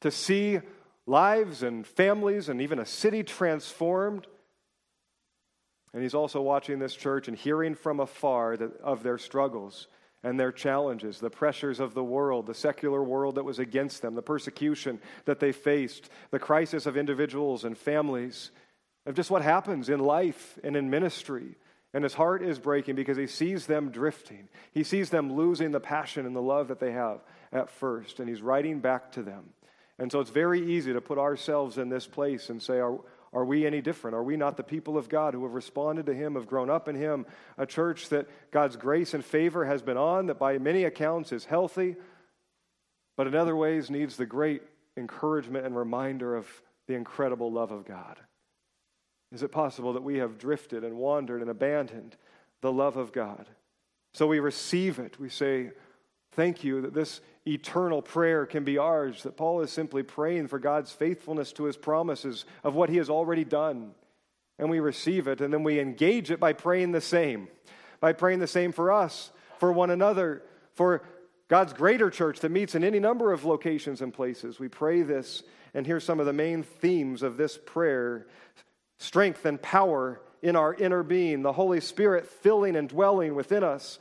to 0.02 0.10
see 0.10 0.60
lives 1.06 1.62
and 1.62 1.86
families 1.86 2.48
and 2.48 2.60
even 2.60 2.78
a 2.78 2.86
city 2.86 3.22
transformed. 3.22 4.26
And 5.92 6.02
he's 6.02 6.14
also 6.14 6.42
watching 6.42 6.78
this 6.78 6.94
church 6.94 7.28
and 7.28 7.36
hearing 7.36 7.74
from 7.74 8.00
afar 8.00 8.56
that, 8.56 8.78
of 8.80 9.02
their 9.02 9.18
struggles 9.18 9.86
and 10.22 10.40
their 10.40 10.52
challenges, 10.52 11.20
the 11.20 11.30
pressures 11.30 11.80
of 11.80 11.94
the 11.94 12.04
world, 12.04 12.46
the 12.46 12.54
secular 12.54 13.02
world 13.02 13.36
that 13.36 13.44
was 13.44 13.58
against 13.58 14.02
them, 14.02 14.14
the 14.14 14.22
persecution 14.22 15.00
that 15.26 15.38
they 15.38 15.52
faced, 15.52 16.08
the 16.30 16.38
crisis 16.38 16.86
of 16.86 16.96
individuals 16.96 17.64
and 17.64 17.76
families, 17.76 18.50
of 19.06 19.14
just 19.14 19.30
what 19.30 19.42
happens 19.42 19.88
in 19.88 20.00
life 20.00 20.58
and 20.64 20.76
in 20.76 20.90
ministry. 20.90 21.56
And 21.94 22.02
his 22.02 22.14
heart 22.14 22.42
is 22.42 22.58
breaking 22.58 22.96
because 22.96 23.16
he 23.16 23.28
sees 23.28 23.66
them 23.66 23.90
drifting. 23.90 24.48
He 24.72 24.82
sees 24.82 25.10
them 25.10 25.32
losing 25.34 25.70
the 25.70 25.80
passion 25.80 26.26
and 26.26 26.34
the 26.34 26.42
love 26.42 26.68
that 26.68 26.80
they 26.80 26.90
have 26.90 27.20
at 27.52 27.70
first. 27.70 28.18
And 28.18 28.28
he's 28.28 28.42
writing 28.42 28.80
back 28.80 29.12
to 29.12 29.22
them. 29.22 29.50
And 29.96 30.10
so 30.10 30.18
it's 30.18 30.30
very 30.30 30.72
easy 30.74 30.92
to 30.92 31.00
put 31.00 31.18
ourselves 31.18 31.78
in 31.78 31.88
this 31.88 32.08
place 32.08 32.50
and 32.50 32.60
say, 32.60 32.80
are, 32.80 32.98
are 33.32 33.44
we 33.44 33.64
any 33.64 33.80
different? 33.80 34.16
Are 34.16 34.24
we 34.24 34.36
not 34.36 34.56
the 34.56 34.64
people 34.64 34.98
of 34.98 35.08
God 35.08 35.34
who 35.34 35.44
have 35.44 35.54
responded 35.54 36.06
to 36.06 36.14
Him, 36.14 36.34
have 36.34 36.48
grown 36.48 36.68
up 36.68 36.88
in 36.88 36.96
Him, 36.96 37.26
a 37.56 37.64
church 37.64 38.08
that 38.08 38.28
God's 38.50 38.74
grace 38.74 39.14
and 39.14 39.24
favor 39.24 39.64
has 39.64 39.80
been 39.80 39.96
on, 39.96 40.26
that 40.26 40.38
by 40.38 40.58
many 40.58 40.82
accounts 40.82 41.30
is 41.30 41.44
healthy, 41.44 41.94
but 43.16 43.28
in 43.28 43.36
other 43.36 43.54
ways 43.54 43.88
needs 43.88 44.16
the 44.16 44.26
great 44.26 44.62
encouragement 44.96 45.64
and 45.64 45.76
reminder 45.76 46.34
of 46.34 46.48
the 46.88 46.94
incredible 46.94 47.52
love 47.52 47.70
of 47.70 47.84
God? 47.84 48.18
Is 49.32 49.42
it 49.42 49.52
possible 49.52 49.92
that 49.94 50.02
we 50.02 50.18
have 50.18 50.38
drifted 50.38 50.84
and 50.84 50.96
wandered 50.96 51.40
and 51.40 51.50
abandoned 51.50 52.16
the 52.60 52.72
love 52.72 52.96
of 52.96 53.12
God? 53.12 53.46
So 54.12 54.26
we 54.26 54.38
receive 54.38 54.98
it. 54.98 55.18
We 55.18 55.28
say, 55.28 55.72
Thank 56.32 56.64
you 56.64 56.80
that 56.80 56.94
this 56.94 57.20
eternal 57.46 58.02
prayer 58.02 58.44
can 58.44 58.64
be 58.64 58.76
ours, 58.76 59.22
that 59.22 59.36
Paul 59.36 59.60
is 59.60 59.70
simply 59.70 60.02
praying 60.02 60.48
for 60.48 60.58
God's 60.58 60.90
faithfulness 60.90 61.52
to 61.52 61.64
his 61.64 61.76
promises 61.76 62.44
of 62.64 62.74
what 62.74 62.90
he 62.90 62.96
has 62.96 63.08
already 63.08 63.44
done. 63.44 63.92
And 64.58 64.68
we 64.68 64.80
receive 64.80 65.28
it, 65.28 65.40
and 65.40 65.52
then 65.52 65.62
we 65.62 65.78
engage 65.78 66.30
it 66.30 66.40
by 66.40 66.52
praying 66.52 66.92
the 66.92 67.00
same, 67.00 67.48
by 68.00 68.12
praying 68.12 68.40
the 68.40 68.46
same 68.48 68.72
for 68.72 68.90
us, 68.90 69.30
for 69.58 69.72
one 69.72 69.90
another, 69.90 70.42
for 70.74 71.02
God's 71.48 71.72
greater 71.72 72.10
church 72.10 72.40
that 72.40 72.50
meets 72.50 72.74
in 72.74 72.82
any 72.82 72.98
number 72.98 73.32
of 73.32 73.44
locations 73.44 74.00
and 74.00 74.12
places. 74.12 74.58
We 74.58 74.68
pray 74.68 75.02
this, 75.02 75.42
and 75.72 75.86
here's 75.86 76.04
some 76.04 76.18
of 76.18 76.26
the 76.26 76.32
main 76.32 76.62
themes 76.62 77.22
of 77.22 77.36
this 77.36 77.58
prayer 77.64 78.26
strength 78.98 79.44
and 79.44 79.60
power 79.60 80.20
in 80.42 80.56
our 80.56 80.74
inner 80.74 81.02
being, 81.02 81.42
the 81.42 81.52
Holy 81.52 81.80
Spirit 81.80 82.26
filling 82.26 82.76
and 82.76 82.88
dwelling 82.88 83.34
within 83.34 83.64
us 83.64 83.98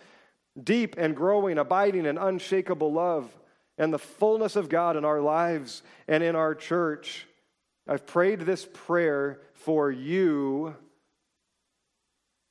deep 0.61 0.95
and 0.97 1.15
growing, 1.15 1.57
abiding, 1.57 2.05
and 2.05 2.19
unshakable 2.19 2.91
love, 2.91 3.31
and 3.77 3.91
the 3.93 3.99
fullness 3.99 4.55
of 4.55 4.69
God 4.69 4.95
in 4.95 5.05
our 5.05 5.21
lives 5.21 5.81
and 6.07 6.23
in 6.23 6.35
our 6.35 6.53
church. 6.53 7.25
I've 7.87 8.05
prayed 8.05 8.41
this 8.41 8.67
prayer 8.71 9.41
for 9.53 9.91
you 9.91 10.75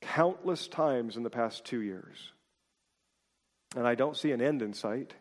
countless 0.01 0.67
times 0.67 1.15
in 1.15 1.23
the 1.23 1.29
past 1.29 1.63
two 1.63 1.81
years. 1.81 2.31
And 3.75 3.87
I 3.87 3.95
don't 3.95 4.17
see 4.17 4.31
an 4.31 4.41
end 4.41 4.61
in 4.61 4.73
sight. 4.73 5.13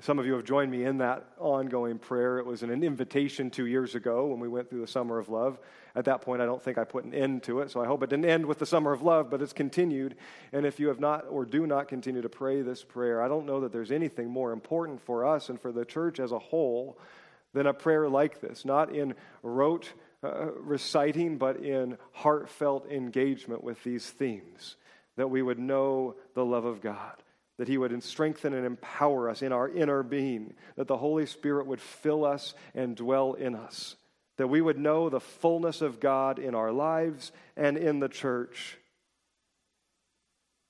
Some 0.00 0.18
of 0.18 0.26
you 0.26 0.34
have 0.34 0.44
joined 0.44 0.70
me 0.70 0.84
in 0.84 0.98
that 0.98 1.24
ongoing 1.38 1.98
prayer. 1.98 2.38
It 2.38 2.46
was 2.46 2.62
an 2.62 2.70
invitation 2.84 3.50
two 3.50 3.66
years 3.66 3.94
ago 3.94 4.26
when 4.26 4.38
we 4.38 4.46
went 4.46 4.70
through 4.70 4.82
the 4.82 4.86
summer 4.86 5.18
of 5.18 5.28
love. 5.28 5.58
At 5.96 6.04
that 6.04 6.20
point, 6.20 6.40
I 6.40 6.46
don't 6.46 6.62
think 6.62 6.78
I 6.78 6.84
put 6.84 7.04
an 7.04 7.14
end 7.14 7.42
to 7.44 7.60
it, 7.60 7.70
so 7.70 7.80
I 7.80 7.86
hope 7.86 8.02
it 8.02 8.10
didn't 8.10 8.26
end 8.26 8.46
with 8.46 8.58
the 8.58 8.66
summer 8.66 8.92
of 8.92 9.02
love, 9.02 9.28
but 9.30 9.42
it's 9.42 9.52
continued. 9.52 10.14
And 10.52 10.66
if 10.66 10.78
you 10.78 10.88
have 10.88 11.00
not 11.00 11.24
or 11.28 11.44
do 11.44 11.66
not 11.66 11.88
continue 11.88 12.22
to 12.22 12.28
pray 12.28 12.62
this 12.62 12.84
prayer, 12.84 13.20
I 13.22 13.28
don't 13.28 13.46
know 13.46 13.60
that 13.60 13.72
there's 13.72 13.90
anything 13.90 14.28
more 14.28 14.52
important 14.52 15.00
for 15.00 15.24
us 15.24 15.48
and 15.48 15.60
for 15.60 15.72
the 15.72 15.84
church 15.84 16.20
as 16.20 16.30
a 16.30 16.38
whole 16.38 16.98
than 17.52 17.66
a 17.66 17.74
prayer 17.74 18.08
like 18.08 18.40
this, 18.40 18.64
not 18.64 18.94
in 18.94 19.14
rote 19.42 19.92
uh, 20.22 20.52
reciting, 20.60 21.38
but 21.38 21.56
in 21.56 21.98
heartfelt 22.12 22.88
engagement 22.90 23.64
with 23.64 23.82
these 23.82 24.08
themes, 24.08 24.76
that 25.16 25.30
we 25.30 25.42
would 25.42 25.58
know 25.58 26.14
the 26.34 26.44
love 26.44 26.66
of 26.66 26.80
God 26.80 27.22
that 27.58 27.68
He 27.68 27.76
would 27.76 28.02
strengthen 28.02 28.54
and 28.54 28.64
empower 28.64 29.28
us 29.28 29.42
in 29.42 29.52
our 29.52 29.68
inner 29.68 30.02
being, 30.02 30.54
that 30.76 30.88
the 30.88 30.96
Holy 30.96 31.26
Spirit 31.26 31.66
would 31.66 31.80
fill 31.80 32.24
us 32.24 32.54
and 32.74 32.96
dwell 32.96 33.34
in 33.34 33.54
us, 33.54 33.96
that 34.36 34.46
we 34.46 34.60
would 34.60 34.78
know 34.78 35.08
the 35.08 35.20
fullness 35.20 35.82
of 35.82 36.00
God 36.00 36.38
in 36.38 36.54
our 36.54 36.72
lives 36.72 37.32
and 37.56 37.76
in 37.76 37.98
the 37.98 38.08
church. 38.08 38.78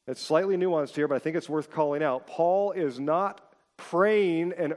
It's 0.06 0.22
slightly 0.22 0.56
nuanced 0.56 0.94
here, 0.94 1.06
but 1.06 1.16
I 1.16 1.18
think 1.18 1.36
it's 1.36 1.50
worth 1.50 1.70
calling 1.70 2.02
out. 2.02 2.26
Paul 2.26 2.72
is 2.72 2.98
not 2.98 3.42
praying 3.76 4.54
and 4.56 4.74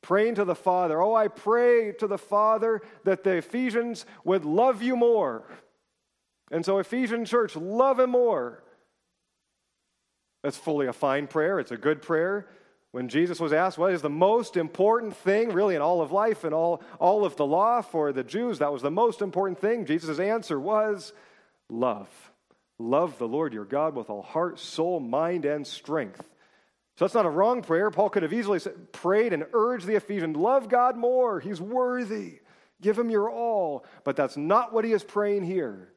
praying 0.00 0.36
to 0.36 0.44
the 0.46 0.54
Father, 0.54 1.00
oh, 1.00 1.14
I 1.14 1.28
pray 1.28 1.92
to 1.92 2.06
the 2.06 2.16
Father 2.16 2.80
that 3.04 3.22
the 3.22 3.36
Ephesians 3.36 4.06
would 4.24 4.46
love 4.46 4.82
you 4.82 4.96
more. 4.96 5.44
And 6.50 6.64
so, 6.64 6.78
Ephesian 6.78 7.26
church, 7.26 7.54
love 7.54 8.00
him 8.00 8.10
more. 8.10 8.62
That's 10.42 10.56
fully 10.56 10.86
a 10.86 10.92
fine 10.92 11.26
prayer. 11.26 11.60
It's 11.60 11.70
a 11.70 11.76
good 11.76 12.02
prayer. 12.02 12.46
When 12.92 13.08
Jesus 13.08 13.38
was 13.38 13.52
asked, 13.52 13.78
What 13.78 13.92
is 13.92 14.02
the 14.02 14.10
most 14.10 14.56
important 14.56 15.16
thing, 15.16 15.52
really, 15.52 15.76
in 15.76 15.82
all 15.82 16.00
of 16.00 16.10
life 16.10 16.44
and 16.44 16.54
all, 16.54 16.82
all 16.98 17.24
of 17.24 17.36
the 17.36 17.46
law 17.46 17.82
for 17.82 18.12
the 18.12 18.24
Jews? 18.24 18.58
That 18.58 18.72
was 18.72 18.82
the 18.82 18.90
most 18.90 19.22
important 19.22 19.60
thing. 19.60 19.86
Jesus' 19.86 20.18
answer 20.18 20.58
was 20.58 21.12
love. 21.68 22.08
Love 22.78 23.18
the 23.18 23.28
Lord 23.28 23.52
your 23.52 23.66
God 23.66 23.94
with 23.94 24.10
all 24.10 24.22
heart, 24.22 24.58
soul, 24.58 24.98
mind, 24.98 25.44
and 25.44 25.66
strength. 25.66 26.22
So 26.96 27.04
that's 27.04 27.14
not 27.14 27.26
a 27.26 27.30
wrong 27.30 27.62
prayer. 27.62 27.90
Paul 27.90 28.10
could 28.10 28.22
have 28.24 28.32
easily 28.32 28.58
prayed 28.92 29.32
and 29.32 29.46
urged 29.52 29.86
the 29.86 29.94
Ephesians, 29.94 30.36
Love 30.36 30.68
God 30.68 30.96
more. 30.96 31.38
He's 31.38 31.60
worthy. 31.60 32.40
Give 32.80 32.98
him 32.98 33.10
your 33.10 33.30
all. 33.30 33.84
But 34.04 34.16
that's 34.16 34.36
not 34.36 34.72
what 34.72 34.84
he 34.84 34.92
is 34.92 35.04
praying 35.04 35.44
here. 35.44 35.92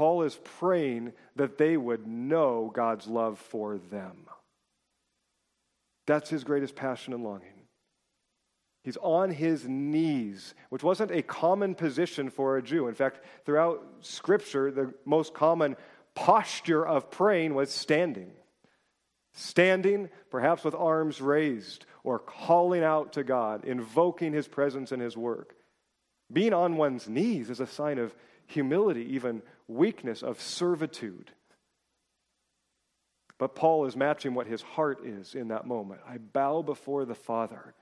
Paul 0.00 0.22
is 0.22 0.40
praying 0.58 1.12
that 1.36 1.58
they 1.58 1.76
would 1.76 2.06
know 2.06 2.72
God's 2.74 3.06
love 3.06 3.38
for 3.38 3.76
them. 3.76 4.24
That's 6.06 6.30
his 6.30 6.42
greatest 6.42 6.74
passion 6.74 7.12
and 7.12 7.22
longing. 7.22 7.66
He's 8.82 8.96
on 9.02 9.30
his 9.30 9.68
knees, 9.68 10.54
which 10.70 10.82
wasn't 10.82 11.10
a 11.10 11.20
common 11.20 11.74
position 11.74 12.30
for 12.30 12.56
a 12.56 12.62
Jew. 12.62 12.88
In 12.88 12.94
fact, 12.94 13.20
throughout 13.44 13.84
Scripture, 14.00 14.70
the 14.70 14.94
most 15.04 15.34
common 15.34 15.76
posture 16.14 16.86
of 16.86 17.10
praying 17.10 17.52
was 17.54 17.70
standing. 17.70 18.32
Standing, 19.34 20.08
perhaps 20.30 20.64
with 20.64 20.74
arms 20.74 21.20
raised, 21.20 21.84
or 22.04 22.18
calling 22.18 22.82
out 22.82 23.12
to 23.12 23.22
God, 23.22 23.66
invoking 23.66 24.32
his 24.32 24.48
presence 24.48 24.92
and 24.92 25.02
his 25.02 25.14
work. 25.14 25.54
Being 26.32 26.54
on 26.54 26.78
one's 26.78 27.06
knees 27.06 27.50
is 27.50 27.60
a 27.60 27.66
sign 27.66 27.98
of 27.98 28.14
humility, 28.50 29.14
even 29.14 29.42
weakness, 29.68 30.22
of 30.22 30.40
servitude. 30.40 31.30
But 33.38 33.54
Paul 33.54 33.86
is 33.86 33.96
matching 33.96 34.34
what 34.34 34.46
his 34.46 34.60
heart 34.60 35.06
is 35.06 35.34
in 35.34 35.48
that 35.48 35.66
moment. 35.66 36.02
I 36.06 36.18
bow 36.18 36.62
before 36.62 37.04
the 37.04 37.14
Father. 37.14 37.74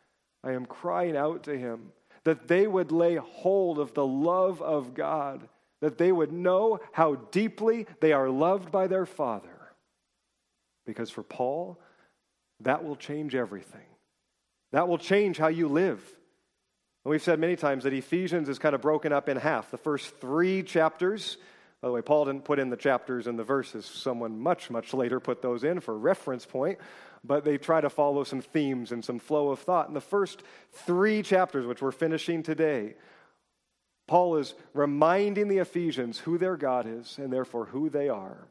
I 0.45 0.53
am 0.53 0.67
crying 0.67 1.17
out 1.17 1.45
to 1.45 1.59
him 1.59 1.93
that 2.25 2.47
they 2.47 2.67
would 2.67 2.93
lay 2.93 3.17
hold 3.17 3.79
of 3.79 3.95
the 3.95 4.07
love 4.07 4.63
of 4.63 4.95
God, 4.95 5.49
that 5.81 5.99
they 5.99 6.13
would 6.13 6.33
know 6.33 6.79
how 6.93 7.17
deeply 7.17 7.87
they 8.01 8.13
are 8.13 8.29
loved 8.29 8.71
by 8.71 8.87
their 8.87 9.07
Father. 9.07 9.49
Because 10.87 11.11
for 11.11 11.23
Paul, 11.23 11.81
that 12.61 12.85
will 12.85 12.97
change 12.97 13.35
everything. 13.35 13.81
That 14.73 14.89
will 14.89 14.99
change 14.99 15.39
how 15.39 15.49
you 15.49 15.69
live. 15.69 16.03
And 17.09 17.13
we've 17.13 17.23
said 17.23 17.39
many 17.39 17.57
times 17.57 17.85
that 17.85 17.95
Ephesians 17.95 18.51
is 18.51 18.59
kind 18.59 18.75
of 18.75 18.83
broken 18.83 19.15
up 19.15 19.31
in 19.31 19.39
half. 19.39 19.71
The 19.71 19.79
first 19.79 20.21
three 20.21 20.63
chapters, 20.63 21.39
by 21.81 21.89
the 21.89 21.93
way, 21.95 22.03
Paul 22.03 22.27
didn't 22.27 22.45
put 22.45 22.59
in 22.59 22.69
the 22.69 22.77
chapters 22.77 23.27
and 23.27 23.39
the 23.39 23.45
verses. 23.45 23.87
Someone 23.87 24.39
much, 24.39 24.69
much 24.69 24.93
later 24.93 25.19
put 25.19 25.41
those 25.41 25.65
in 25.65 25.81
for 25.81 25.97
reference 25.97 26.45
point, 26.45 26.79
but 27.25 27.47
they 27.47 27.57
try 27.57 27.81
to 27.81 27.89
follow 27.89 28.25
some 28.25 28.43
themes 28.43 28.93
and 28.93 29.03
some 29.03 29.19
flow 29.19 29.49
of 29.49 29.59
thought. 29.59 29.89
In 29.89 29.95
the 29.95 30.03
first 30.03 30.43
three 30.71 31.23
chapters, 31.23 31.65
which 31.65 31.81
we're 31.81 31.93
finishing 31.93 32.43
today, 32.43 32.95
Paul 34.07 34.37
is 34.37 34.53
reminding 34.75 35.49
the 35.49 35.61
Ephesians 35.61 36.19
who 36.19 36.37
their 36.37 36.59
God 36.59 36.87
is 36.87 37.17
and 37.17 37.33
therefore 37.33 37.65
who 37.65 37.89
they 37.89 38.11
are 38.11 38.49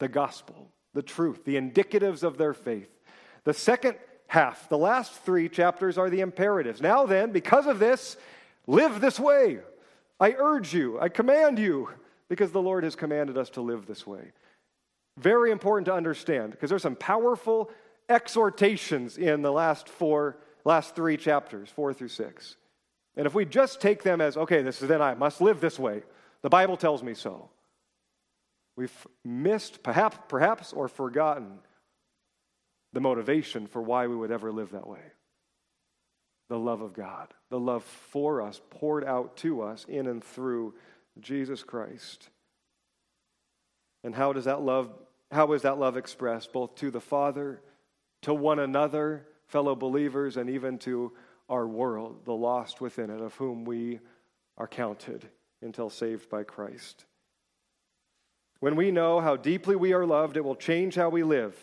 the 0.00 0.08
gospel, 0.08 0.72
the 0.92 1.02
truth, 1.02 1.44
the 1.44 1.54
indicatives 1.54 2.24
of 2.24 2.36
their 2.36 2.52
faith. 2.52 2.90
The 3.44 3.54
second 3.54 3.94
half, 4.26 4.68
the 4.68 4.78
last 4.78 5.12
three 5.12 5.48
chapters, 5.48 5.98
are 5.98 6.10
the 6.10 6.20
imperatives. 6.20 6.80
Now 6.80 7.06
then, 7.06 7.32
because 7.32 7.66
of 7.66 7.78
this, 7.78 8.16
live 8.66 9.00
this 9.00 9.20
way. 9.20 9.58
I 10.18 10.34
urge 10.38 10.74
you, 10.74 10.98
I 11.00 11.08
command 11.08 11.58
you, 11.58 11.90
because 12.28 12.50
the 12.50 12.62
Lord 12.62 12.84
has 12.84 12.96
commanded 12.96 13.38
us 13.38 13.50
to 13.50 13.60
live 13.60 13.86
this 13.86 14.06
way. 14.06 14.32
Very 15.18 15.50
important 15.50 15.86
to 15.86 15.94
understand 15.94 16.50
because 16.50 16.70
there's 16.70 16.82
some 16.82 16.96
powerful 16.96 17.70
exhortations 18.08 19.16
in 19.16 19.42
the 19.42 19.52
last 19.52 19.88
four, 19.88 20.38
last 20.64 20.94
three 20.94 21.16
chapters, 21.16 21.68
four 21.68 21.94
through 21.94 22.08
six. 22.08 22.56
And 23.16 23.26
if 23.26 23.34
we 23.34 23.44
just 23.44 23.80
take 23.80 24.02
them 24.02 24.20
as, 24.20 24.36
okay, 24.36 24.62
this 24.62 24.82
is 24.82 24.88
then 24.88 25.00
I 25.00 25.14
must 25.14 25.40
live 25.40 25.60
this 25.60 25.78
way, 25.78 26.02
the 26.42 26.50
Bible 26.50 26.76
tells 26.76 27.02
me 27.02 27.14
so. 27.14 27.48
We've 28.76 29.06
missed, 29.24 29.82
perhaps, 29.82 30.18
perhaps 30.28 30.72
or 30.72 30.88
forgotten 30.88 31.58
the 32.92 33.00
motivation 33.00 33.66
for 33.66 33.82
why 33.82 34.06
we 34.06 34.16
would 34.16 34.30
ever 34.30 34.52
live 34.52 34.70
that 34.72 34.86
way. 34.86 35.00
The 36.48 36.58
love 36.58 36.80
of 36.80 36.94
God, 36.94 37.34
the 37.50 37.58
love 37.58 37.82
for 37.82 38.40
us 38.40 38.60
poured 38.70 39.04
out 39.04 39.36
to 39.38 39.62
us 39.62 39.84
in 39.88 40.06
and 40.06 40.22
through 40.22 40.74
Jesus 41.20 41.62
Christ. 41.62 42.28
And 44.04 44.14
how 44.14 44.32
does 44.32 44.44
that 44.44 44.62
love 44.62 44.90
how 45.30 45.52
is 45.52 45.62
that 45.62 45.78
love 45.78 45.96
expressed 45.96 46.52
both 46.52 46.76
to 46.76 46.90
the 46.90 47.00
Father, 47.00 47.60
to 48.22 48.32
one 48.32 48.58
another, 48.58 49.26
fellow 49.48 49.74
believers 49.74 50.36
and 50.36 50.50
even 50.50 50.78
to 50.78 51.12
our 51.48 51.66
world, 51.66 52.24
the 52.24 52.32
lost 52.32 52.80
within 52.80 53.10
it 53.10 53.20
of 53.20 53.34
whom 53.34 53.64
we 53.64 54.00
are 54.56 54.68
counted 54.68 55.28
until 55.62 55.90
saved 55.90 56.28
by 56.28 56.42
Christ. 56.42 57.04
When 58.60 58.76
we 58.76 58.90
know 58.90 59.20
how 59.20 59.36
deeply 59.36 59.76
we 59.76 59.92
are 59.92 60.06
loved, 60.06 60.36
it 60.36 60.44
will 60.44 60.56
change 60.56 60.94
how 60.94 61.08
we 61.08 61.22
live. 61.22 61.54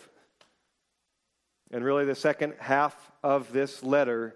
And 1.73 1.83
really, 1.83 2.05
the 2.05 2.13
second 2.13 2.53
half 2.59 3.11
of 3.23 3.51
this 3.51 3.81
letter 3.81 4.35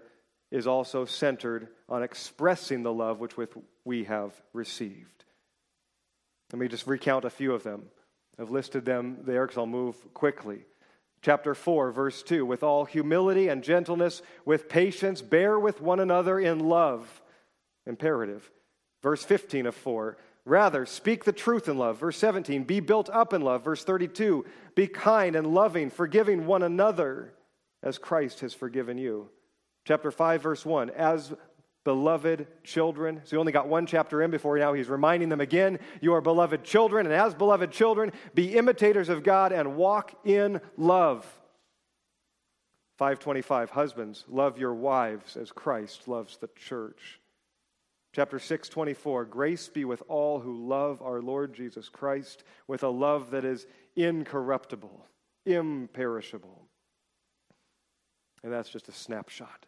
is 0.50 0.66
also 0.66 1.04
centered 1.04 1.68
on 1.88 2.02
expressing 2.02 2.82
the 2.82 2.92
love 2.92 3.20
which 3.20 3.34
we 3.84 4.04
have 4.04 4.32
received. 4.52 5.24
Let 6.52 6.58
me 6.58 6.66
just 6.66 6.88
recount 6.88 7.24
a 7.24 7.30
few 7.30 7.54
of 7.54 7.62
them. 7.62 7.84
I've 8.40 8.50
listed 8.50 8.84
them 8.84 9.18
there 9.24 9.46
because 9.46 9.56
I'll 9.56 9.66
move 9.66 9.96
quickly. 10.14 10.64
Chapter 11.22 11.54
4, 11.54 11.92
verse 11.92 12.24
2 12.24 12.44
With 12.44 12.64
all 12.64 12.84
humility 12.84 13.46
and 13.46 13.62
gentleness, 13.62 14.20
with 14.44 14.68
patience, 14.68 15.22
bear 15.22 15.60
with 15.60 15.80
one 15.80 16.00
another 16.00 16.40
in 16.40 16.58
love. 16.58 17.22
Imperative. 17.86 18.50
Verse 19.00 19.24
15 19.24 19.66
of 19.66 19.76
4 19.76 20.16
Rather, 20.48 20.86
speak 20.86 21.24
the 21.24 21.32
truth 21.32 21.68
in 21.68 21.76
love. 21.76 21.98
Verse 21.98 22.16
17, 22.16 22.64
be 22.64 22.80
built 22.80 23.10
up 23.10 23.32
in 23.32 23.42
love. 23.42 23.64
Verse 23.64 23.84
32, 23.84 24.46
be 24.74 24.86
kind 24.86 25.36
and 25.36 25.54
loving, 25.54 25.90
forgiving 25.90 26.46
one 26.46 26.62
another 26.62 27.34
as 27.82 27.98
Christ 27.98 28.40
has 28.40 28.54
forgiven 28.54 28.96
you. 28.96 29.28
Chapter 29.86 30.10
5, 30.10 30.42
verse 30.42 30.64
1, 30.64 30.90
as 30.90 31.34
beloved 31.84 32.46
children. 32.64 33.20
So 33.24 33.30
he 33.30 33.36
only 33.36 33.52
got 33.52 33.68
one 33.68 33.86
chapter 33.86 34.22
in 34.22 34.30
before 34.30 34.58
now 34.58 34.72
he's 34.72 34.88
reminding 34.88 35.28
them 35.28 35.40
again, 35.40 35.78
you 36.00 36.14
are 36.14 36.20
beloved 36.20 36.64
children, 36.64 37.06
and 37.06 37.14
as 37.14 37.34
beloved 37.34 37.70
children, 37.70 38.12
be 38.34 38.56
imitators 38.56 39.10
of 39.10 39.22
God 39.22 39.52
and 39.52 39.76
walk 39.76 40.14
in 40.24 40.60
love. 40.76 41.26
525, 42.96 43.70
husbands, 43.70 44.24
love 44.28 44.58
your 44.58 44.74
wives 44.74 45.36
as 45.36 45.52
Christ 45.52 46.08
loves 46.08 46.38
the 46.38 46.48
church. 46.56 47.20
Chapter 48.18 48.40
6, 48.40 48.68
24 48.70 49.26
Grace 49.26 49.68
be 49.68 49.84
with 49.84 50.02
all 50.08 50.40
who 50.40 50.66
love 50.66 51.00
our 51.02 51.22
Lord 51.22 51.54
Jesus 51.54 51.88
Christ 51.88 52.42
with 52.66 52.82
a 52.82 52.88
love 52.88 53.30
that 53.30 53.44
is 53.44 53.64
incorruptible, 53.94 55.06
imperishable. 55.46 56.66
And 58.42 58.52
that's 58.52 58.70
just 58.70 58.88
a 58.88 58.92
snapshot. 58.92 59.66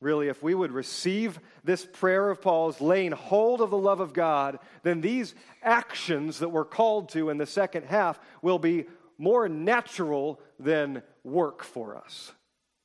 Really, 0.00 0.28
if 0.28 0.44
we 0.44 0.54
would 0.54 0.70
receive 0.70 1.40
this 1.64 1.84
prayer 1.84 2.30
of 2.30 2.40
Paul's, 2.40 2.80
laying 2.80 3.10
hold 3.10 3.60
of 3.60 3.70
the 3.70 3.76
love 3.76 3.98
of 3.98 4.12
God, 4.12 4.60
then 4.84 5.00
these 5.00 5.34
actions 5.60 6.38
that 6.38 6.50
we're 6.50 6.64
called 6.64 7.08
to 7.08 7.30
in 7.30 7.38
the 7.38 7.46
second 7.46 7.86
half 7.86 8.20
will 8.42 8.60
be 8.60 8.84
more 9.18 9.48
natural 9.48 10.38
than 10.60 11.02
work 11.24 11.64
for 11.64 11.96
us. 11.96 12.30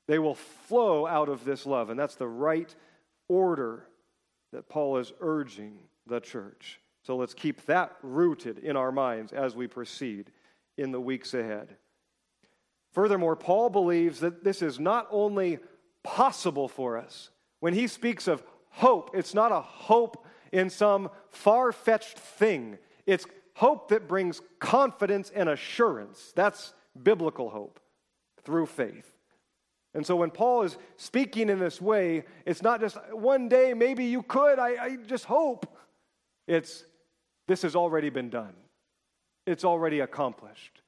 They 0.08 0.18
will 0.18 0.34
flow 0.34 1.06
out 1.06 1.30
of 1.30 1.46
this 1.46 1.68
love, 1.68 1.92
and 1.92 2.00
that's 2.00 2.16
the 2.16 2.28
right 2.28 2.74
order 3.30 3.86
that 4.52 4.70
Paul 4.70 4.98
is 4.98 5.14
urging 5.20 5.78
the 6.06 6.20
church. 6.20 6.80
So 7.04 7.16
let's 7.16 7.34
keep 7.34 7.66
that 7.66 7.96
rooted 8.02 8.58
in 8.60 8.76
our 8.76 8.92
minds 8.92 9.34
as 9.34 9.56
we 9.56 9.68
proceed 9.68 10.32
in 10.78 10.92
the 10.92 11.02
weeks 11.02 11.34
ahead. 11.34 11.76
Furthermore, 12.92 13.36
Paul 13.36 13.70
believes 13.70 14.20
that 14.22 14.44
this 14.44 14.62
is 14.62 14.80
not 14.80 15.08
only 15.12 15.60
possible 16.04 16.68
for 16.68 16.98
us. 16.98 17.30
When 17.60 17.74
he 17.74 17.88
speaks 17.88 18.28
of 18.28 18.44
hope, 18.70 19.12
it's 19.14 19.34
not 19.34 19.52
a 19.52 19.62
hope 19.62 20.26
in 20.52 20.70
some 20.70 21.10
far 21.30 21.72
fetched 21.72 22.18
thing, 22.18 22.78
it's 23.06 23.26
hope 23.54 23.90
that 23.90 24.08
brings 24.08 24.42
confidence 24.60 25.32
and 25.34 25.50
assurance. 25.50 26.32
That's 26.36 26.74
biblical 27.02 27.50
hope 27.50 27.80
through 28.44 28.68
faith. 28.68 29.18
And 29.98 30.06
so 30.06 30.16
when 30.16 30.30
Paul 30.30 30.62
is 30.62 30.78
speaking 30.98 31.50
in 31.50 31.58
this 31.58 31.82
way, 31.82 32.24
it's 32.46 32.62
not 32.62 32.82
just 32.82 32.98
one 33.12 33.50
day, 33.50 33.74
maybe 33.74 34.06
you 34.06 34.22
could, 34.22 34.60
I, 34.60 34.68
I 34.80 34.98
just 35.08 35.26
hope. 35.26 35.66
It's 36.46 36.86
this 37.48 37.64
has 37.64 37.76
already 37.76 38.12
been 38.12 38.30
done, 38.30 38.54
it's 39.48 39.66
already 39.66 40.02
accomplished. 40.02 40.84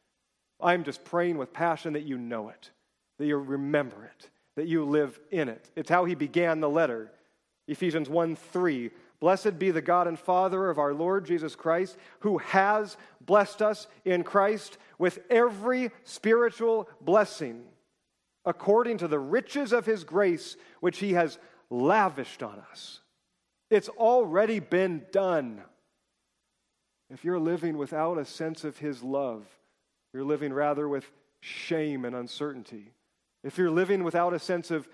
I'm 0.61 0.83
just 0.83 1.03
praying 1.03 1.39
with 1.39 1.51
passion 1.51 1.93
that 1.93 2.03
you 2.03 2.19
know 2.19 2.49
it, 2.49 2.69
that 3.17 3.25
you 3.25 3.37
remember 3.37 4.05
it, 4.05 4.29
that 4.55 4.67
you 4.67 4.85
live 4.85 5.19
in 5.31 5.49
it. 5.49 5.71
It's 5.75 5.89
how 5.89 6.05
he 6.05 6.13
began 6.13 6.59
the 6.59 6.69
letter. 6.69 7.11
Ephesians 7.67 8.09
1 8.09 8.35
3. 8.35 8.91
Blessed 9.19 9.57
be 9.57 9.71
the 9.71 9.81
God 9.81 10.05
and 10.05 10.19
Father 10.19 10.69
of 10.69 10.77
our 10.77 10.93
Lord 10.93 11.25
Jesus 11.25 11.55
Christ, 11.55 11.97
who 12.19 12.37
has 12.37 12.95
blessed 13.25 13.63
us 13.63 13.87
in 14.05 14.23
Christ 14.23 14.77
with 14.99 15.17
every 15.31 15.89
spiritual 16.03 16.87
blessing 17.01 17.63
according 18.45 18.97
to 18.99 19.07
the 19.07 19.19
riches 19.19 19.73
of 19.73 19.85
his 19.85 20.03
grace, 20.03 20.57
which 20.79 20.99
he 20.99 21.13
has 21.13 21.37
lavished 21.69 22.41
on 22.41 22.59
us. 22.71 23.01
It's 23.69 23.89
already 23.89 24.59
been 24.59 25.05
done. 25.11 25.61
If 27.09 27.23
you're 27.23 27.39
living 27.39 27.77
without 27.77 28.17
a 28.17 28.25
sense 28.25 28.63
of 28.63 28.77
his 28.77 29.03
love, 29.03 29.45
you're 30.13 30.23
living 30.23 30.53
rather 30.53 30.87
with 30.87 31.09
shame 31.41 32.05
and 32.05 32.15
uncertainty. 32.15 32.93
If 33.43 33.57
you're 33.57 33.71
living 33.71 34.03
without 34.03 34.33
a 34.33 34.39
sense 34.39 34.71
of 34.71 34.87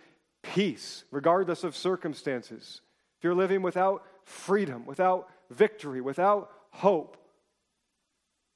peace, 0.43 1.03
regardless 1.11 1.63
of 1.63 1.75
circumstances, 1.75 2.81
if 3.17 3.23
you're 3.23 3.35
living 3.35 3.61
without 3.61 4.03
freedom, 4.23 4.85
without 4.85 5.29
victory, 5.49 6.01
without 6.01 6.51
hope, 6.71 7.17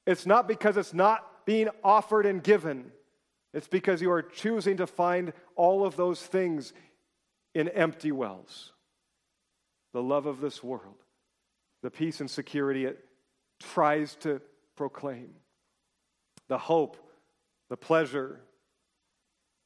it's 0.06 0.26
not 0.26 0.48
because 0.48 0.76
it's 0.76 0.94
not 0.94 1.44
being 1.44 1.68
offered 1.82 2.26
and 2.26 2.42
given. 2.42 2.92
It's 3.52 3.68
because 3.68 4.00
you 4.00 4.10
are 4.12 4.22
choosing 4.22 4.76
to 4.78 4.86
find 4.86 5.32
all 5.56 5.84
of 5.84 5.96
those 5.96 6.20
things 6.20 6.72
in 7.54 7.68
empty 7.68 8.12
wells. 8.12 8.72
The 9.92 10.02
love 10.02 10.26
of 10.26 10.40
this 10.40 10.62
world, 10.62 11.02
the 11.82 11.90
peace 11.90 12.20
and 12.20 12.30
security 12.30 12.84
it 12.84 13.04
tries 13.58 14.14
to 14.16 14.40
proclaim, 14.76 15.30
the 16.48 16.58
hope, 16.58 16.96
the 17.68 17.76
pleasure, 17.76 18.40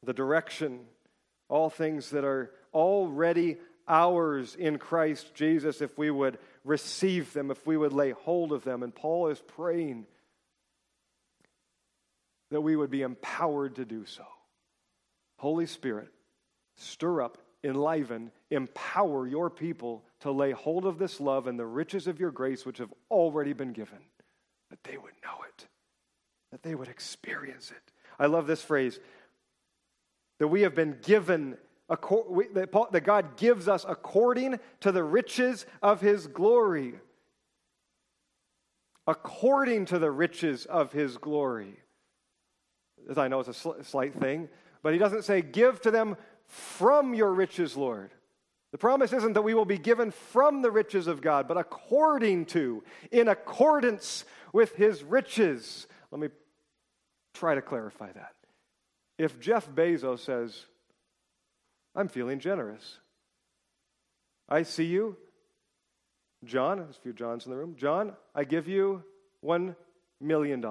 the 0.02 0.14
direction, 0.14 0.80
all 1.48 1.68
things 1.68 2.10
that 2.10 2.24
are 2.24 2.50
already 2.72 3.58
ours 3.86 4.54
in 4.54 4.78
Christ 4.78 5.34
Jesus 5.34 5.82
if 5.82 5.96
we 5.98 6.10
would 6.10 6.38
receive 6.64 7.34
them, 7.34 7.50
if 7.50 7.66
we 7.66 7.76
would 7.76 7.92
lay 7.92 8.10
hold 8.12 8.52
of 8.52 8.64
them. 8.64 8.82
And 8.82 8.94
Paul 8.94 9.28
is 9.28 9.40
praying 9.40 10.06
that 12.54 12.60
we 12.60 12.76
would 12.76 12.90
be 12.90 13.02
empowered 13.02 13.74
to 13.74 13.84
do 13.84 14.06
so. 14.06 14.24
Holy 15.38 15.66
Spirit, 15.66 16.08
stir 16.76 17.20
up, 17.20 17.38
enliven, 17.64 18.30
empower 18.50 19.26
your 19.26 19.50
people 19.50 20.04
to 20.20 20.30
lay 20.30 20.52
hold 20.52 20.84
of 20.86 20.96
this 20.96 21.18
love 21.20 21.48
and 21.48 21.58
the 21.58 21.66
riches 21.66 22.06
of 22.06 22.20
your 22.20 22.30
grace 22.30 22.64
which 22.64 22.78
have 22.78 22.94
already 23.10 23.52
been 23.52 23.72
given, 23.72 23.98
that 24.70 24.84
they 24.84 24.96
would 24.96 25.14
know 25.24 25.42
it, 25.48 25.66
that 26.52 26.62
they 26.62 26.76
would 26.76 26.86
experience 26.86 27.72
it. 27.72 27.92
I 28.20 28.26
love 28.26 28.46
this 28.46 28.62
phrase 28.62 29.00
that 30.38 30.46
we 30.46 30.62
have 30.62 30.76
been 30.76 30.98
given 31.02 31.56
that 31.88 33.02
God 33.04 33.36
gives 33.36 33.66
us 33.66 33.84
according 33.88 34.60
to 34.80 34.92
the 34.92 35.02
riches 35.02 35.66
of 35.82 36.00
his 36.00 36.28
glory. 36.28 36.94
According 39.08 39.86
to 39.86 39.98
the 39.98 40.12
riches 40.12 40.66
of 40.66 40.92
his 40.92 41.16
glory. 41.16 41.80
As 43.08 43.18
I 43.18 43.28
know 43.28 43.40
it's 43.40 43.64
a 43.64 43.84
slight 43.84 44.14
thing, 44.14 44.48
but 44.82 44.92
he 44.92 44.98
doesn't 44.98 45.24
say, 45.24 45.42
Give 45.42 45.80
to 45.82 45.90
them 45.90 46.16
from 46.46 47.14
your 47.14 47.32
riches, 47.32 47.76
Lord. 47.76 48.10
The 48.72 48.78
promise 48.78 49.12
isn't 49.12 49.34
that 49.34 49.42
we 49.42 49.54
will 49.54 49.64
be 49.64 49.78
given 49.78 50.10
from 50.10 50.60
the 50.60 50.70
riches 50.70 51.06
of 51.06 51.20
God, 51.20 51.46
but 51.46 51.56
according 51.56 52.46
to, 52.46 52.82
in 53.12 53.28
accordance 53.28 54.24
with 54.52 54.74
his 54.74 55.04
riches. 55.04 55.86
Let 56.10 56.20
me 56.20 56.28
try 57.34 57.54
to 57.54 57.62
clarify 57.62 58.10
that. 58.12 58.34
If 59.16 59.38
Jeff 59.38 59.68
Bezos 59.70 60.20
says, 60.20 60.64
I'm 61.94 62.08
feeling 62.08 62.40
generous, 62.40 62.98
I 64.48 64.64
see 64.64 64.86
you, 64.86 65.16
John, 66.44 66.78
there's 66.78 66.96
a 66.96 67.00
few 67.00 67.12
Johns 67.12 67.46
in 67.46 67.52
the 67.52 67.56
room. 67.56 67.76
John, 67.78 68.14
I 68.34 68.44
give 68.44 68.68
you 68.68 69.02
$1 69.44 69.74
million. 70.20 70.64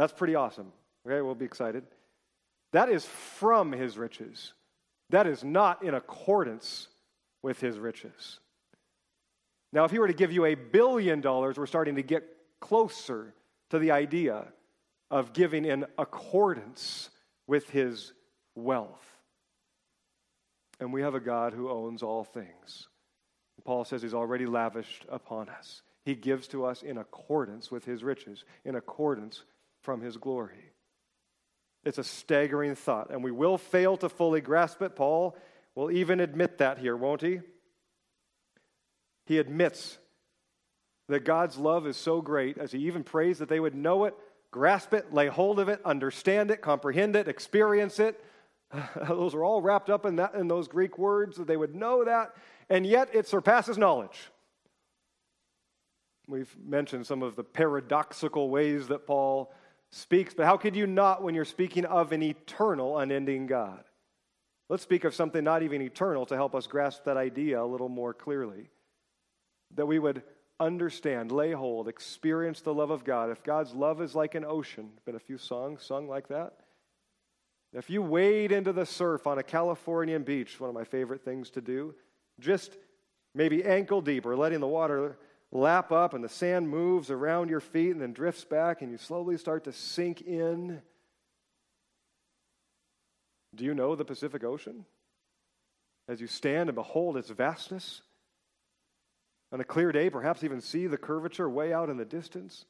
That's 0.00 0.14
pretty 0.14 0.34
awesome. 0.34 0.72
Okay, 1.06 1.20
we'll 1.20 1.34
be 1.34 1.44
excited. 1.44 1.84
That 2.72 2.88
is 2.88 3.04
from 3.04 3.70
his 3.70 3.98
riches. 3.98 4.54
That 5.10 5.26
is 5.26 5.44
not 5.44 5.82
in 5.82 5.92
accordance 5.92 6.88
with 7.42 7.60
his 7.60 7.78
riches. 7.78 8.40
Now, 9.74 9.84
if 9.84 9.90
he 9.90 9.98
were 9.98 10.06
to 10.06 10.14
give 10.14 10.32
you 10.32 10.46
a 10.46 10.54
billion 10.54 11.20
dollars, 11.20 11.58
we're 11.58 11.66
starting 11.66 11.96
to 11.96 12.02
get 12.02 12.24
closer 12.60 13.34
to 13.68 13.78
the 13.78 13.90
idea 13.90 14.46
of 15.10 15.34
giving 15.34 15.66
in 15.66 15.84
accordance 15.98 17.10
with 17.46 17.68
his 17.68 18.14
wealth. 18.54 19.04
And 20.80 20.94
we 20.94 21.02
have 21.02 21.14
a 21.14 21.20
God 21.20 21.52
who 21.52 21.68
owns 21.68 22.02
all 22.02 22.24
things. 22.24 22.88
Paul 23.66 23.84
says 23.84 24.00
he's 24.00 24.14
already 24.14 24.46
lavished 24.46 25.04
upon 25.10 25.50
us. 25.50 25.82
He 26.06 26.14
gives 26.14 26.48
to 26.48 26.64
us 26.64 26.82
in 26.82 26.96
accordance 26.96 27.70
with 27.70 27.84
his 27.84 28.02
riches, 28.02 28.44
in 28.64 28.76
accordance 28.76 29.42
from 29.82 30.00
his 30.00 30.16
glory. 30.16 30.72
It's 31.84 31.98
a 31.98 32.04
staggering 32.04 32.74
thought, 32.74 33.10
and 33.10 33.24
we 33.24 33.30
will 33.30 33.56
fail 33.56 33.96
to 33.98 34.08
fully 34.08 34.40
grasp 34.40 34.82
it. 34.82 34.96
Paul 34.96 35.36
will 35.74 35.90
even 35.90 36.20
admit 36.20 36.58
that 36.58 36.78
here, 36.78 36.96
won't 36.96 37.22
he? 37.22 37.40
He 39.26 39.38
admits 39.38 39.98
that 41.08 41.24
God's 41.24 41.56
love 41.56 41.86
is 41.86 41.96
so 41.96 42.20
great, 42.20 42.58
as 42.58 42.72
he 42.72 42.80
even 42.80 43.02
prays 43.02 43.38
that 43.38 43.48
they 43.48 43.60
would 43.60 43.74
know 43.74 44.04
it, 44.04 44.14
grasp 44.50 44.92
it, 44.92 45.12
lay 45.12 45.28
hold 45.28 45.58
of 45.58 45.68
it, 45.68 45.80
understand 45.84 46.50
it, 46.50 46.60
comprehend 46.60 47.16
it, 47.16 47.28
experience 47.28 47.98
it. 47.98 48.22
those 49.08 49.34
are 49.34 49.44
all 49.44 49.62
wrapped 49.62 49.90
up 49.90 50.04
in, 50.04 50.16
that, 50.16 50.34
in 50.34 50.48
those 50.48 50.68
Greek 50.68 50.98
words, 50.98 51.36
that 51.36 51.46
they 51.46 51.56
would 51.56 51.74
know 51.74 52.04
that, 52.04 52.34
and 52.68 52.86
yet 52.86 53.08
it 53.14 53.26
surpasses 53.26 53.78
knowledge. 53.78 54.30
We've 56.28 56.54
mentioned 56.64 57.06
some 57.06 57.22
of 57.22 57.34
the 57.34 57.42
paradoxical 57.42 58.50
ways 58.50 58.86
that 58.88 59.06
Paul 59.06 59.52
speaks, 59.92 60.34
but 60.34 60.46
how 60.46 60.56
could 60.56 60.76
you 60.76 60.86
not 60.86 61.22
when 61.22 61.34
you're 61.34 61.44
speaking 61.44 61.84
of 61.84 62.12
an 62.12 62.22
eternal, 62.22 62.98
unending 62.98 63.46
God? 63.46 63.84
Let's 64.68 64.82
speak 64.82 65.04
of 65.04 65.14
something 65.14 65.42
not 65.42 65.62
even 65.62 65.82
eternal 65.82 66.26
to 66.26 66.36
help 66.36 66.54
us 66.54 66.66
grasp 66.66 67.04
that 67.04 67.16
idea 67.16 67.62
a 67.62 67.66
little 67.66 67.88
more 67.88 68.14
clearly. 68.14 68.70
That 69.74 69.86
we 69.86 69.98
would 69.98 70.22
understand, 70.60 71.32
lay 71.32 71.52
hold, 71.52 71.88
experience 71.88 72.60
the 72.60 72.74
love 72.74 72.90
of 72.90 73.02
God. 73.02 73.30
If 73.30 73.42
God's 73.42 73.74
love 73.74 74.00
is 74.00 74.14
like 74.14 74.34
an 74.34 74.44
ocean, 74.44 74.90
been 75.04 75.16
a 75.16 75.20
few 75.20 75.38
songs 75.38 75.82
sung 75.82 76.08
like 76.08 76.28
that. 76.28 76.54
If 77.72 77.88
you 77.88 78.02
wade 78.02 78.52
into 78.52 78.72
the 78.72 78.86
surf 78.86 79.26
on 79.26 79.38
a 79.38 79.42
Californian 79.42 80.22
beach, 80.22 80.60
one 80.60 80.68
of 80.68 80.74
my 80.74 80.84
favorite 80.84 81.24
things 81.24 81.50
to 81.50 81.60
do, 81.60 81.94
just 82.38 82.76
maybe 83.34 83.64
ankle 83.64 84.00
deep 84.00 84.26
or 84.26 84.36
letting 84.36 84.60
the 84.60 84.66
water 84.66 85.18
lap 85.52 85.90
up 85.92 86.14
and 86.14 86.22
the 86.22 86.28
sand 86.28 86.68
moves 86.68 87.10
around 87.10 87.48
your 87.48 87.60
feet 87.60 87.90
and 87.90 88.00
then 88.00 88.12
drifts 88.12 88.44
back 88.44 88.82
and 88.82 88.90
you 88.90 88.98
slowly 88.98 89.36
start 89.36 89.64
to 89.64 89.72
sink 89.72 90.20
in. 90.20 90.80
Do 93.54 93.64
you 93.64 93.74
know 93.74 93.96
the 93.96 94.04
Pacific 94.04 94.44
Ocean? 94.44 94.84
As 96.08 96.20
you 96.20 96.26
stand 96.26 96.68
and 96.68 96.76
behold 96.76 97.16
its 97.16 97.30
vastness, 97.30 98.02
on 99.52 99.60
a 99.60 99.64
clear 99.64 99.90
day, 99.90 100.10
perhaps 100.10 100.44
even 100.44 100.60
see 100.60 100.86
the 100.86 100.96
curvature 100.96 101.48
way 101.48 101.72
out 101.72 101.90
in 101.90 101.96
the 101.96 102.04
distance? 102.04 102.64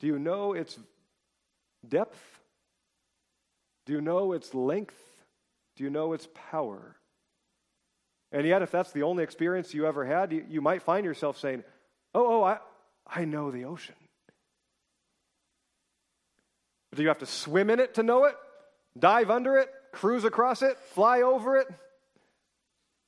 Do 0.00 0.06
you 0.08 0.18
know 0.18 0.54
its 0.54 0.78
depth? 1.88 2.20
Do 3.86 3.92
you 3.92 4.00
know 4.00 4.32
its 4.32 4.52
length? 4.52 4.98
Do 5.76 5.84
you 5.84 5.90
know 5.90 6.12
its 6.12 6.28
power? 6.50 6.96
And 8.32 8.46
yet, 8.46 8.62
if 8.62 8.70
that's 8.70 8.92
the 8.92 9.02
only 9.02 9.24
experience 9.24 9.74
you 9.74 9.86
ever 9.86 10.04
had, 10.04 10.32
you, 10.32 10.44
you 10.48 10.60
might 10.60 10.82
find 10.82 11.04
yourself 11.04 11.38
saying, 11.38 11.64
Oh, 12.14 12.40
oh, 12.40 12.44
I, 12.44 12.58
I 13.06 13.24
know 13.24 13.50
the 13.50 13.64
ocean. 13.64 13.94
But 16.90 16.96
do 16.96 17.02
you 17.02 17.08
have 17.08 17.18
to 17.18 17.26
swim 17.26 17.70
in 17.70 17.80
it 17.80 17.94
to 17.94 18.02
know 18.02 18.24
it? 18.24 18.34
Dive 18.98 19.30
under 19.30 19.56
it? 19.56 19.68
Cruise 19.92 20.24
across 20.24 20.62
it? 20.62 20.78
Fly 20.92 21.22
over 21.22 21.56
it? 21.56 21.68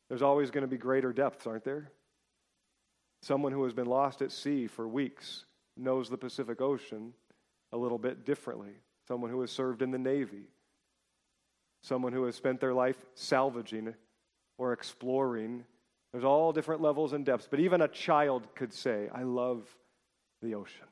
There's 0.09 0.23
always 0.23 0.51
going 0.51 0.62
to 0.62 0.69
be 0.69 0.77
greater 0.77 1.12
depths, 1.12 1.47
aren't 1.47 1.65
there? 1.65 1.91
Someone 3.23 3.53
who 3.53 3.65
has 3.65 3.73
been 3.73 3.87
lost 3.87 4.21
at 4.23 4.33
sea 4.33 4.67
for 4.67 4.87
weeks 4.87 5.45
knows 5.77 6.11
the 6.11 6.19
Pacific 6.19 6.61
Ocean 6.61 7.15
a 7.73 7.77
little 7.77 7.99
bit 7.99 8.25
differently. 8.25 8.73
Someone 9.09 9.31
who 9.31 9.41
has 9.41 9.51
served 9.51 9.83
in 9.83 9.91
the 9.91 9.99
Navy. 9.99 10.45
Someone 11.83 12.12
who 12.12 12.25
has 12.25 12.37
spent 12.37 12.61
their 12.61 12.75
life 12.75 12.97
salvaging 13.15 13.95
or 14.59 14.73
exploring 14.73 15.65
there's 16.12 16.25
all 16.25 16.53
different 16.53 16.83
levels 16.83 17.12
and 17.12 17.25
depths, 17.25 17.48
but 17.51 17.61
even 17.61 17.81
a 17.81 17.88
child 17.88 18.46
could 18.55 18.72
say, 18.72 19.09
I 19.14 19.22
love 19.22 19.64
the 20.42 20.55
ocean. 20.55 20.87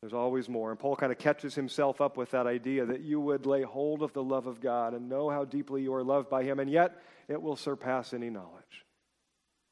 There's 0.00 0.12
always 0.12 0.48
more. 0.48 0.70
And 0.70 0.78
Paul 0.78 0.96
kind 0.96 1.10
of 1.10 1.18
catches 1.18 1.54
himself 1.54 2.00
up 2.00 2.16
with 2.16 2.30
that 2.30 2.46
idea 2.46 2.86
that 2.86 3.00
you 3.00 3.20
would 3.20 3.46
lay 3.46 3.62
hold 3.62 4.02
of 4.02 4.12
the 4.12 4.22
love 4.22 4.46
of 4.46 4.60
God 4.60 4.94
and 4.94 5.08
know 5.08 5.28
how 5.28 5.44
deeply 5.44 5.82
you 5.82 5.94
are 5.94 6.04
loved 6.04 6.28
by 6.28 6.44
Him, 6.44 6.60
and 6.60 6.70
yet 6.70 7.00
it 7.28 7.40
will 7.40 7.56
surpass 7.56 8.14
any 8.14 8.30
knowledge. 8.30 8.86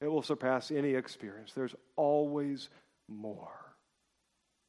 It 0.00 0.09
will 0.09 0.22
surpass 0.22 0.70
any 0.70 0.94
experience. 0.94 1.52
There's 1.52 1.74
always 1.96 2.68
more. 3.09 3.65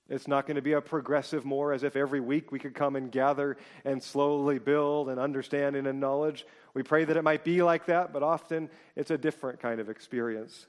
It's 0.10 0.28
not 0.28 0.46
going 0.46 0.56
to 0.56 0.62
be 0.62 0.72
a 0.72 0.82
progressive 0.82 1.44
more 1.44 1.74
as 1.74 1.84
if 1.84 1.96
every 1.96 2.22
week 2.22 2.52
we 2.52 2.60
could 2.60 2.74
come 2.74 2.96
and 2.96 3.12
gather 3.12 3.58
and 3.84 4.02
slowly 4.02 4.58
build 4.58 5.10
and 5.10 5.20
understanding 5.20 5.86
and 5.86 6.00
knowledge. 6.00 6.46
We 6.74 6.84
pray 6.84 7.04
that 7.04 7.18
it 7.18 7.24
might 7.24 7.44
be 7.44 7.62
like 7.62 7.88
that, 7.88 8.14
but 8.14 8.24
often 8.24 8.70
it's 8.96 9.12
a 9.12 9.18
different 9.18 9.60
kind 9.60 9.82
of 9.82 9.90
experience. 9.90 10.68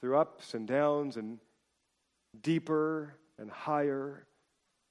Through 0.00 0.18
ups 0.18 0.52
and 0.52 0.68
downs 0.68 1.16
and 1.16 1.38
deeper 2.42 3.14
and 3.38 3.50
higher, 3.50 4.26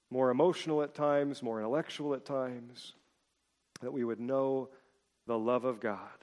more 0.09 0.31
emotional 0.31 0.81
at 0.81 0.95
times, 0.95 1.43
more 1.43 1.59
intellectual 1.59 2.15
at 2.15 2.25
times, 2.25 2.93
that 3.81 3.93
we 3.93 4.03
would 4.03 4.19
know 4.19 4.69
the 5.27 5.37
love 5.37 5.65
of 5.65 5.79
God 5.79 6.22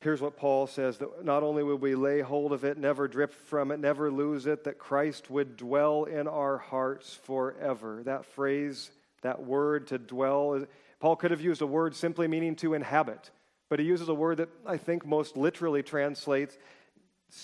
Here's 0.00 0.20
what 0.20 0.36
Paul 0.36 0.68
says 0.68 0.98
that 0.98 1.24
not 1.24 1.42
only 1.42 1.64
will 1.64 1.76
we 1.76 1.96
lay 1.96 2.20
hold 2.20 2.52
of 2.52 2.64
it, 2.64 2.78
never 2.78 3.08
drift 3.08 3.34
from 3.34 3.72
it, 3.72 3.80
never 3.80 4.10
lose 4.12 4.46
it, 4.46 4.64
that 4.64 4.78
Christ 4.78 5.28
would 5.28 5.56
dwell 5.56 6.04
in 6.04 6.28
our 6.28 6.58
hearts 6.58 7.14
forever. 7.24 8.02
That 8.04 8.24
phrase, 8.24 8.90
that 9.22 9.44
word 9.44 9.88
to 9.88 9.98
dwell, 9.98 10.64
Paul 11.00 11.16
could 11.16 11.32
have 11.32 11.40
used 11.40 11.62
a 11.62 11.66
word 11.66 11.96
simply 11.96 12.28
meaning 12.28 12.54
to 12.56 12.74
inhabit, 12.74 13.30
but 13.68 13.80
he 13.80 13.86
uses 13.86 14.08
a 14.08 14.14
word 14.14 14.36
that 14.36 14.50
I 14.64 14.76
think 14.76 15.04
most 15.04 15.36
literally 15.36 15.82
translates 15.82 16.56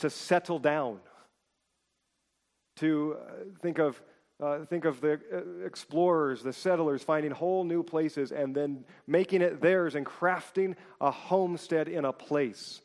to 0.01 0.11
settle 0.11 0.61
down. 0.61 1.01
To 2.79 3.17
uh, 3.21 3.33
think 3.63 3.79
of 3.79 4.01
uh, 4.45 4.65
think 4.67 4.85
of 4.85 5.01
the 5.01 5.19
uh, 5.33 5.65
explorers, 5.65 6.43
the 6.43 6.53
settlers 6.53 7.03
finding 7.03 7.31
whole 7.31 7.65
new 7.65 7.83
places 7.83 8.31
and 8.31 8.55
then 8.55 8.85
making 9.07 9.41
it 9.41 9.63
theirs 9.63 9.95
and 9.95 10.05
crafting 10.05 10.77
a 11.01 11.11
homestead 11.11 11.89
in 11.89 12.05
a 12.05 12.13
place. 12.13 12.83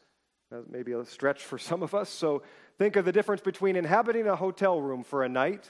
That 0.52 0.72
may 0.72 0.84
be 0.84 0.94
a 0.94 1.04
stretch 1.04 1.44
for 1.44 1.58
some 1.58 1.84
of 1.84 1.94
us. 1.94 2.10
So 2.10 2.44
think 2.78 2.96
of 2.96 3.04
the 3.04 3.12
difference 3.12 3.42
between 3.42 3.76
inhabiting 3.76 4.26
a 4.28 4.38
hotel 4.38 4.80
room 4.80 5.04
for 5.04 5.24
a 5.24 5.30
night 5.30 5.70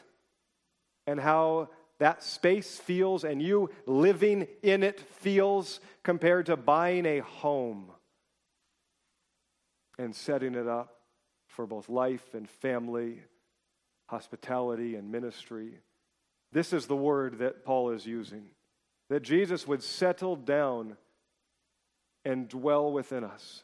and 1.08 1.20
how 1.20 1.70
that 1.98 2.24
space 2.24 2.78
feels 2.78 3.24
and 3.24 3.42
you 3.42 3.72
living 3.88 4.48
in 4.62 4.84
it 4.84 5.00
feels 5.00 5.80
compared 6.04 6.46
to 6.46 6.56
buying 6.56 7.06
a 7.08 7.20
home 7.20 7.92
and 9.98 10.16
setting 10.16 10.54
it 10.54 10.68
up 10.68 10.96
for 11.48 11.66
both 11.66 11.90
life 11.90 12.36
and 12.36 12.48
family 12.48 13.22
hospitality 14.10 14.96
and 14.96 15.12
ministry. 15.12 15.80
This 16.52 16.74
is 16.74 16.88
the 16.88 16.96
word 16.96 17.40
that 17.40 17.64
Paul 17.64 17.92
is 17.92 18.06
using 18.06 18.46
that 19.10 19.24
Jesus 19.24 19.68
would 19.68 19.84
settle 19.84 20.36
down 20.36 20.96
and 22.24 22.48
dwell 22.48 22.92
within 22.92 23.24
us, 23.24 23.64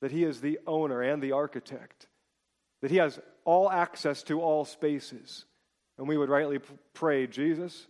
that 0.00 0.12
he 0.12 0.24
is 0.24 0.40
the 0.40 0.60
owner 0.66 1.02
and 1.02 1.22
the 1.22 1.32
architect, 1.32 2.06
that 2.80 2.90
he 2.90 2.98
has 2.98 3.18
all 3.44 3.70
access 3.70 4.22
to 4.24 4.40
all 4.40 4.64
spaces. 4.64 5.44
And 5.98 6.08
we 6.08 6.16
would 6.16 6.28
rightly 6.28 6.60
pray, 6.92 7.26
Jesus, 7.26 7.86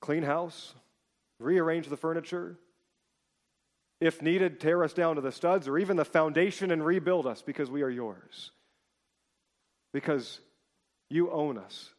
clean 0.00 0.22
house, 0.22 0.74
rearrange 1.38 1.88
the 1.88 1.96
furniture. 1.96 2.56
If 4.00 4.20
needed, 4.20 4.58
tear 4.58 4.82
us 4.82 4.92
down 4.92 5.16
to 5.16 5.20
the 5.20 5.32
studs 5.32 5.68
or 5.68 5.78
even 5.78 5.96
the 5.96 6.04
foundation 6.04 6.72
and 6.72 6.84
rebuild 6.84 7.26
us 7.26 7.40
because 7.42 7.70
we 7.70 7.82
are 7.82 7.90
yours. 7.90 8.50
Because 9.92 10.40
you 11.12 11.30
own 11.30 11.58
us. 11.58 11.90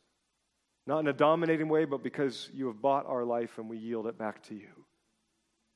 Not 0.85 0.99
in 0.99 1.07
a 1.07 1.13
dominating 1.13 1.69
way, 1.69 1.85
but 1.85 2.03
because 2.03 2.49
you 2.53 2.67
have 2.67 2.81
bought 2.81 3.05
our 3.05 3.23
life 3.23 3.57
and 3.57 3.69
we 3.69 3.77
yield 3.77 4.07
it 4.07 4.17
back 4.17 4.43
to 4.43 4.55
you. 4.55 4.85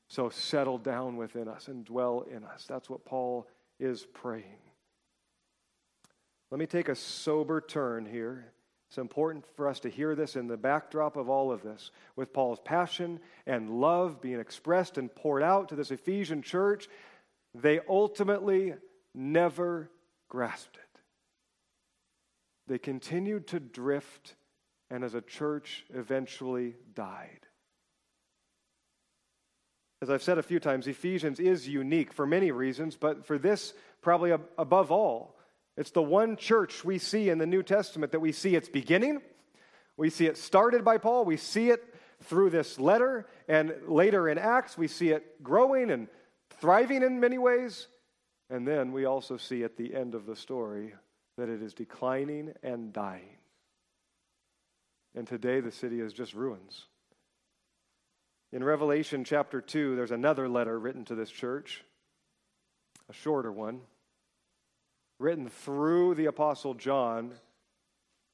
So 0.08 0.28
settle 0.28 0.78
down 0.78 1.16
within 1.16 1.48
us 1.48 1.68
and 1.68 1.84
dwell 1.84 2.24
in 2.30 2.44
us. 2.44 2.66
That's 2.68 2.90
what 2.90 3.04
Paul 3.04 3.46
is 3.78 4.06
praying. 4.12 4.44
Let 6.50 6.58
me 6.58 6.66
take 6.66 6.88
a 6.88 6.94
sober 6.94 7.60
turn 7.60 8.06
here. 8.06 8.52
It's 8.88 8.98
important 8.98 9.44
for 9.54 9.68
us 9.68 9.80
to 9.80 9.90
hear 9.90 10.14
this 10.14 10.34
in 10.34 10.48
the 10.48 10.56
backdrop 10.56 11.16
of 11.16 11.28
all 11.28 11.52
of 11.52 11.62
this, 11.62 11.90
with 12.16 12.32
Paul's 12.32 12.60
passion 12.64 13.20
and 13.46 13.80
love 13.80 14.22
being 14.22 14.40
expressed 14.40 14.96
and 14.96 15.14
poured 15.14 15.42
out 15.42 15.68
to 15.68 15.76
this 15.76 15.90
Ephesian 15.90 16.40
church. 16.40 16.88
They 17.54 17.80
ultimately 17.86 18.74
never 19.14 19.90
grasped 20.30 20.76
it. 20.76 20.87
They 22.68 22.78
continued 22.78 23.46
to 23.48 23.60
drift 23.60 24.36
and, 24.90 25.02
as 25.02 25.14
a 25.14 25.22
church, 25.22 25.84
eventually 25.92 26.76
died. 26.94 27.40
As 30.00 30.10
I've 30.10 30.22
said 30.22 30.38
a 30.38 30.42
few 30.42 30.60
times, 30.60 30.86
Ephesians 30.86 31.40
is 31.40 31.66
unique 31.66 32.12
for 32.12 32.26
many 32.26 32.52
reasons, 32.52 32.96
but 32.96 33.26
for 33.26 33.38
this, 33.38 33.72
probably 34.02 34.30
above 34.30 34.92
all, 34.92 35.36
it's 35.76 35.90
the 35.90 36.02
one 36.02 36.36
church 36.36 36.84
we 36.84 36.98
see 36.98 37.30
in 37.30 37.38
the 37.38 37.46
New 37.46 37.62
Testament 37.62 38.12
that 38.12 38.20
we 38.20 38.32
see 38.32 38.54
its 38.54 38.68
beginning, 38.68 39.22
we 39.96 40.10
see 40.10 40.26
it 40.26 40.36
started 40.36 40.84
by 40.84 40.98
Paul, 40.98 41.24
we 41.24 41.36
see 41.36 41.70
it 41.70 41.82
through 42.22 42.50
this 42.50 42.78
letter, 42.78 43.26
and 43.48 43.74
later 43.86 44.28
in 44.28 44.38
Acts, 44.38 44.76
we 44.76 44.88
see 44.88 45.10
it 45.10 45.42
growing 45.42 45.90
and 45.90 46.08
thriving 46.60 47.02
in 47.02 47.18
many 47.18 47.38
ways. 47.38 47.88
And 48.50 48.66
then 48.66 48.92
we 48.92 49.04
also 49.04 49.36
see 49.36 49.64
at 49.64 49.76
the 49.76 49.94
end 49.94 50.14
of 50.14 50.26
the 50.26 50.36
story 50.36 50.94
that 51.38 51.48
it 51.48 51.62
is 51.62 51.72
declining 51.72 52.52
and 52.64 52.92
dying. 52.92 53.36
And 55.14 55.26
today 55.26 55.60
the 55.60 55.70
city 55.70 56.00
is 56.00 56.12
just 56.12 56.34
ruins. 56.34 56.84
In 58.52 58.64
Revelation 58.64 59.24
chapter 59.24 59.60
2, 59.60 59.94
there's 59.94 60.10
another 60.10 60.48
letter 60.48 60.78
written 60.78 61.04
to 61.06 61.14
this 61.14 61.30
church, 61.30 61.84
a 63.08 63.12
shorter 63.12 63.52
one 63.52 63.80
written 65.20 65.48
through 65.48 66.14
the 66.14 66.26
Apostle 66.26 66.74
John, 66.74 67.32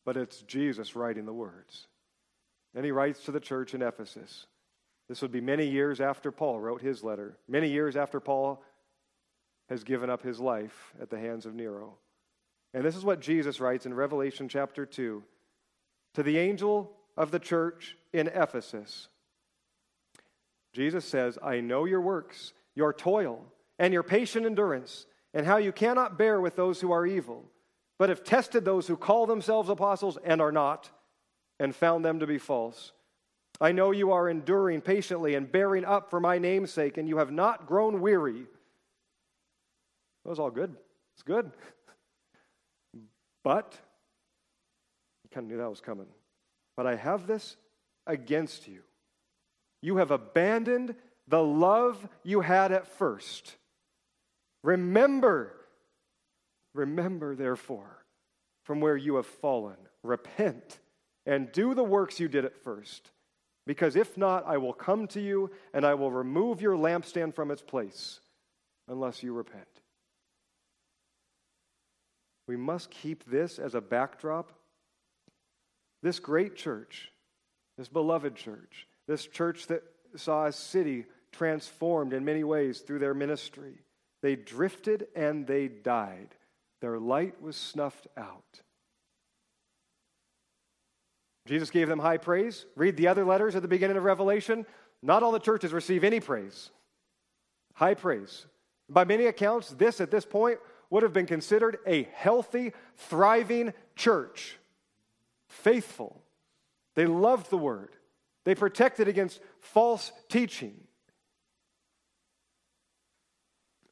but 0.05 0.17
it's 0.17 0.43
Jesus 0.43 0.97
writing 0.97 1.27
the 1.27 1.33
words. 1.33 1.87
And 2.75 2.85
he 2.85 2.91
writes 2.91 3.25
to 3.25 3.33
the 3.33 3.41
church 3.41 3.75
in 3.75 3.83
Ephesus. 3.83 4.47
This 5.09 5.23
would 5.23 5.33
be 5.33 5.41
many 5.41 5.67
years 5.67 6.01
after 6.01 6.31
Paul 6.31 6.61
wrote 6.61 6.81
his 6.81 7.05
letter, 7.05 7.39
many 7.49 7.69
years 7.69 7.97
after 7.97 8.21
Paul 8.21 8.63
has 9.69 9.85
given 9.85 10.11
up 10.11 10.23
his 10.23 10.41
life 10.41 10.93
at 11.01 11.11
the 11.11 11.19
hands 11.19 11.47
of 11.47 11.55
Nero. 11.55 11.99
And 12.75 12.85
this 12.85 12.97
is 12.97 13.05
what 13.05 13.21
Jesus 13.21 13.61
writes 13.61 13.87
in 13.87 13.95
Revelation 13.95 14.49
chapter 14.49 14.85
2 14.85 15.23
to 16.15 16.23
the 16.23 16.39
angel 16.39 16.91
of 17.17 17.31
the 17.31 17.39
church 17.39 17.97
in 18.13 18.27
Ephesus. 18.27 19.09
Jesus 20.73 21.05
says, 21.05 21.39
I 21.41 21.61
know 21.61 21.85
your 21.85 22.01
works, 22.01 22.53
your 22.75 22.93
toil, 22.93 23.45
and 23.79 23.95
your 23.95 24.03
patient 24.03 24.45
endurance 24.45 25.07
and 25.33 25.47
how 25.47 25.57
you 25.57 25.71
cannot 25.71 26.19
bear 26.19 26.41
with 26.41 26.57
those 26.57 26.81
who 26.81 26.91
are 26.91 27.07
evil, 27.07 27.45
but 27.99 28.09
have 28.09 28.25
tested 28.25 28.65
those 28.65 28.89
who 28.89 28.97
call 28.97 29.27
themselves 29.27 29.69
apostles 29.69 30.19
and 30.25 30.41
are 30.41 30.53
not, 30.53 30.91
and 31.61 31.75
found 31.75 32.05
them 32.05 32.19
to 32.21 32.27
be 32.27 32.39
false. 32.39 32.93
I 33.61 33.71
know 33.71 33.93
you 33.93 34.13
are 34.13 34.29
enduring 34.29 34.81
patiently 34.81 35.37
and 35.37 35.51
bearing 35.51 35.85
up 35.85 36.11
for 36.11 36.19
my 36.19 36.39
name's 36.39 36.73
sake, 36.73 36.99
and 36.99 37.09
you 37.09 37.19
have 37.19 37.31
not 37.31 37.67
grown 37.67 38.01
weary. 38.01 38.47
That 40.25 40.31
was 40.31 40.41
all 40.41 40.51
good. 40.51 40.75
It's 41.15 41.23
good. 41.23 41.53
But, 43.45 43.79
you 45.23 45.31
kind 45.33 45.45
of 45.45 45.51
knew 45.51 45.59
that 45.59 45.71
was 45.71 45.81
coming. 45.81 46.07
But 46.77 46.87
I 46.87 46.97
have 46.97 47.27
this 47.27 47.57
against 48.07 48.67
you. 48.67 48.81
You 49.83 49.99
have 49.99 50.11
abandoned 50.11 50.95
the 51.29 51.43
love 51.43 52.09
you 52.23 52.41
had 52.41 52.73
at 52.73 52.87
first. 52.87 53.57
Remember, 54.63 55.55
remember, 56.75 57.37
therefore, 57.37 58.05
from 58.65 58.81
where 58.81 58.97
you 58.97 59.17
have 59.17 59.27
fallen. 59.27 59.77
Repent 60.03 60.79
and 61.27 61.53
do 61.53 61.75
the 61.75 61.85
works 61.85 62.19
you 62.19 62.29
did 62.29 62.45
at 62.45 62.57
first. 62.57 63.11
Because 63.67 63.97
if 63.97 64.19
not, 64.19 64.47
I 64.47 64.59
will 64.59 64.73
come 64.73 65.07
to 65.09 65.21
you 65.21 65.51
and 65.73 65.87
I 65.87 65.95
will 65.95 66.11
remove 66.11 66.61
your 66.61 66.77
lampstand 66.77 67.35
from 67.35 67.51
its 67.51 67.63
place 67.63 68.21
unless 68.89 69.23
you 69.23 69.33
repent. 69.33 69.74
We 72.47 72.57
must 72.57 72.91
keep 72.91 73.25
this 73.25 73.59
as 73.59 73.75
a 73.75 73.81
backdrop. 73.81 74.53
This 76.03 76.19
great 76.19 76.57
church, 76.57 77.11
this 77.79 77.89
beloved 77.89 78.37
church, 78.37 78.87
this 79.07 79.27
church 79.27 79.67
that 79.69 79.83
saw 80.17 80.47
a 80.47 80.53
city 80.53 81.07
transformed 81.33 82.13
in 82.13 82.25
many 82.25 82.45
ways 82.45 82.81
through 82.81 82.99
their 83.01 83.15
ministry 83.15 83.79
they 84.25 84.37
drifted 84.37 85.09
and 85.15 85.47
they 85.47 85.69
died. 85.69 86.29
Their 86.81 86.99
light 86.99 87.43
was 87.43 87.57
snuffed 87.57 88.07
out. 88.17 88.63
Jesus 91.47 91.69
gave 91.69 91.89
them 91.89 91.99
high 91.99 92.17
praise. 92.17 92.65
Read 92.75 92.97
the 92.97 93.09
other 93.09 93.27
letters 93.27 93.55
at 93.55 93.61
the 93.61 93.69
beginning 93.69 93.99
of 93.99 94.03
Revelation. 94.03 94.65
Not 95.03 95.23
all 95.23 95.31
the 95.31 95.39
churches 95.39 95.75
receive 95.75 96.05
any 96.05 96.21
praise. 96.21 96.71
High 97.75 97.93
praise. 97.93 98.47
By 98.89 99.05
many 99.05 99.27
accounts, 99.27 99.69
this 99.69 100.01
at 100.01 100.11
this 100.11 100.25
point 100.25 100.59
would 100.95 101.03
have 101.03 101.13
been 101.13 101.27
considered 101.27 101.79
a 101.89 102.05
healthy, 102.15 102.73
thriving 102.97 103.73
church. 103.97 104.57
Faithful. 105.49 106.23
They 106.95 107.05
loved 107.05 107.51
the 107.51 107.59
word, 107.59 107.97
they 108.45 108.55
protected 108.55 109.09
against 109.09 109.41
false 109.59 110.13
teaching. 110.29 110.75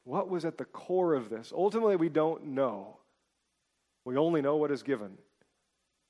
What 0.05 0.29
was 0.29 0.45
at 0.45 0.57
the 0.57 0.63
core 0.63 1.13
of 1.13 1.29
this? 1.29 1.51
Ultimately, 1.53 1.97
we 1.97 2.07
don't 2.07 2.45
know. 2.47 2.95
We 4.05 4.15
only 4.15 4.41
know 4.41 4.55
what 4.55 4.71
is 4.71 4.81
given. 4.81 5.17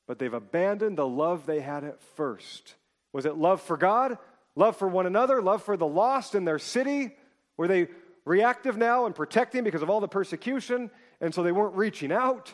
But 0.08 0.20
they've 0.20 0.32
abandoned 0.32 1.00
the 1.00 1.08
love 1.08 1.48
they 1.48 1.62
had 1.62 1.84
at 1.84 2.04
first. 2.16 2.76
Was 3.14 3.26
it 3.26 3.36
love 3.36 3.64
for 3.64 3.78
God? 3.78 4.20
Love 4.56 4.78
for 4.78 4.88
one 4.88 5.08
another? 5.08 5.42
Love 5.42 5.64
for 5.64 5.76
the 5.76 5.88
lost 5.88 6.36
in 6.36 6.46
their 6.46 6.60
city? 6.60 7.16
Were 7.58 7.68
they 7.68 7.88
reactive 8.26 8.78
now 8.78 9.06
and 9.06 9.16
protecting 9.16 9.64
because 9.64 9.82
of 9.82 9.90
all 9.90 10.00
the 10.00 10.08
persecution, 10.08 10.90
and 11.20 11.34
so 11.34 11.44
they 11.44 11.52
weren't 11.52 11.76
reaching 11.76 12.12
out? 12.12 12.54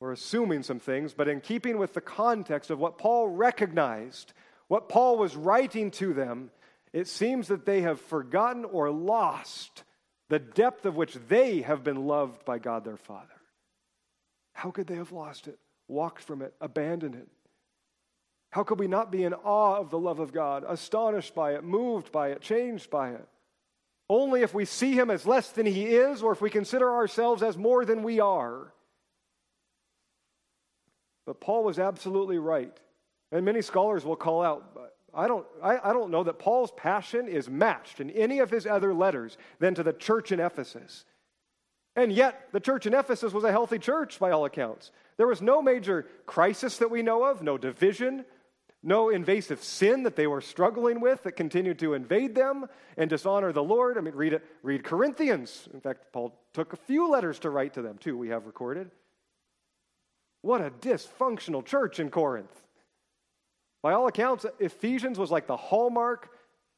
We're 0.00 0.12
assuming 0.12 0.62
some 0.62 0.78
things, 0.78 1.12
but 1.12 1.28
in 1.28 1.40
keeping 1.40 1.78
with 1.78 1.92
the 1.92 2.00
context 2.00 2.70
of 2.70 2.78
what 2.78 2.98
Paul 2.98 3.28
recognized, 3.28 4.32
what 4.68 4.88
Paul 4.88 5.18
was 5.18 5.36
writing 5.36 5.90
to 5.92 6.12
them, 6.12 6.50
it 6.92 7.08
seems 7.08 7.48
that 7.48 7.66
they 7.66 7.82
have 7.82 8.00
forgotten 8.00 8.64
or 8.64 8.90
lost 8.90 9.82
the 10.28 10.38
depth 10.38 10.84
of 10.84 10.96
which 10.96 11.14
they 11.28 11.62
have 11.62 11.82
been 11.82 12.06
loved 12.06 12.44
by 12.44 12.58
God 12.58 12.84
their 12.84 12.96
Father. 12.96 13.28
How 14.52 14.70
could 14.70 14.86
they 14.86 14.96
have 14.96 15.12
lost 15.12 15.48
it, 15.48 15.58
walked 15.88 16.22
from 16.22 16.42
it, 16.42 16.54
abandoned 16.60 17.14
it? 17.14 17.28
How 18.50 18.62
could 18.64 18.78
we 18.78 18.88
not 18.88 19.10
be 19.10 19.24
in 19.24 19.34
awe 19.34 19.76
of 19.76 19.90
the 19.90 19.98
love 19.98 20.20
of 20.20 20.32
God, 20.32 20.64
astonished 20.66 21.34
by 21.34 21.54
it, 21.54 21.64
moved 21.64 22.12
by 22.12 22.28
it, 22.28 22.40
changed 22.40 22.90
by 22.90 23.10
it? 23.10 23.28
Only 24.10 24.42
if 24.42 24.54
we 24.54 24.64
see 24.64 24.92
Him 24.92 25.10
as 25.10 25.26
less 25.26 25.50
than 25.50 25.66
He 25.66 25.86
is, 25.86 26.22
or 26.22 26.32
if 26.32 26.40
we 26.40 26.50
consider 26.50 26.90
ourselves 26.90 27.42
as 27.42 27.56
more 27.56 27.84
than 27.84 28.02
we 28.02 28.20
are. 28.20 28.72
But 31.26 31.40
Paul 31.40 31.64
was 31.64 31.78
absolutely 31.78 32.38
right. 32.38 32.74
And 33.30 33.44
many 33.44 33.60
scholars 33.60 34.04
will 34.04 34.16
call 34.16 34.42
out, 34.42 34.78
I 35.14 35.28
don't, 35.28 35.46
I, 35.62 35.90
I 35.90 35.92
don't 35.92 36.10
know 36.10 36.24
that 36.24 36.38
Paul's 36.38 36.72
passion 36.72 37.28
is 37.28 37.50
matched 37.50 38.00
in 38.00 38.10
any 38.10 38.38
of 38.38 38.50
his 38.50 38.66
other 38.66 38.94
letters 38.94 39.36
than 39.58 39.74
to 39.74 39.82
the 39.82 39.92
church 39.92 40.32
in 40.32 40.40
Ephesus. 40.40 41.04
And 41.96 42.12
yet, 42.12 42.48
the 42.52 42.60
church 42.60 42.86
in 42.86 42.94
Ephesus 42.94 43.32
was 43.32 43.44
a 43.44 43.50
healthy 43.50 43.78
church 43.78 44.18
by 44.18 44.30
all 44.30 44.44
accounts. 44.44 44.92
There 45.16 45.26
was 45.26 45.42
no 45.42 45.60
major 45.60 46.06
crisis 46.26 46.78
that 46.78 46.90
we 46.90 47.02
know 47.02 47.24
of, 47.24 47.42
no 47.42 47.58
division, 47.58 48.24
no 48.82 49.08
invasive 49.08 49.62
sin 49.62 50.04
that 50.04 50.16
they 50.16 50.26
were 50.26 50.40
struggling 50.40 51.00
with 51.00 51.24
that 51.24 51.32
continued 51.32 51.78
to 51.80 51.94
invade 51.94 52.34
them 52.34 52.66
and 52.96 53.10
dishonor 53.10 53.52
the 53.52 53.62
Lord. 53.62 53.98
I 53.98 54.00
mean, 54.00 54.14
read 54.14 54.32
it, 54.32 54.44
read 54.62 54.84
Corinthians. 54.84 55.68
In 55.72 55.80
fact, 55.80 56.12
Paul 56.12 56.38
took 56.54 56.72
a 56.72 56.76
few 56.76 57.10
letters 57.10 57.40
to 57.40 57.50
write 57.50 57.74
to 57.74 57.82
them, 57.82 57.98
too, 57.98 58.16
we 58.16 58.28
have 58.28 58.46
recorded. 58.46 58.90
What 60.42 60.60
a 60.60 60.70
dysfunctional 60.70 61.64
church 61.64 61.98
in 61.98 62.10
Corinth. 62.10 62.54
By 63.82 63.92
all 63.92 64.06
accounts, 64.06 64.46
Ephesians 64.60 65.18
was 65.18 65.30
like 65.30 65.46
the 65.46 65.56
hallmark 65.56 66.30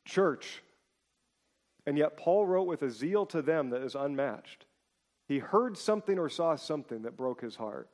church. 0.06 0.62
And 1.86 1.98
yet, 1.98 2.16
Paul 2.16 2.46
wrote 2.46 2.66
with 2.66 2.82
a 2.82 2.90
zeal 2.90 3.26
to 3.26 3.42
them 3.42 3.70
that 3.70 3.82
is 3.82 3.94
unmatched. 3.94 4.64
He 5.28 5.38
heard 5.38 5.76
something 5.76 6.18
or 6.18 6.28
saw 6.28 6.56
something 6.56 7.02
that 7.02 7.16
broke 7.16 7.40
his 7.40 7.56
heart. 7.56 7.88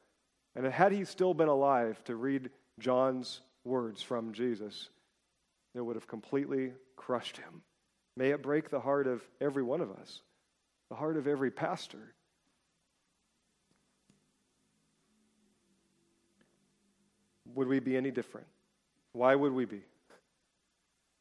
And 0.54 0.64
had 0.66 0.92
he 0.92 1.04
still 1.04 1.34
been 1.34 1.48
alive 1.48 2.02
to 2.04 2.16
read 2.16 2.50
John's 2.80 3.40
words 3.66 4.00
from 4.02 4.32
Jesus, 4.32 4.88
that 5.74 5.84
would 5.84 5.96
have 5.96 6.06
completely 6.06 6.72
crushed 6.96 7.36
him. 7.36 7.62
May 8.16 8.30
it 8.30 8.42
break 8.42 8.70
the 8.70 8.80
heart 8.80 9.06
of 9.06 9.22
every 9.40 9.62
one 9.62 9.80
of 9.80 9.90
us, 9.90 10.22
the 10.88 10.94
heart 10.94 11.16
of 11.16 11.26
every 11.26 11.50
pastor. 11.50 12.14
Would 17.54 17.68
we 17.68 17.80
be 17.80 17.96
any 17.96 18.10
different? 18.10 18.46
Why 19.12 19.34
would 19.34 19.52
we 19.52 19.64
be? 19.64 19.82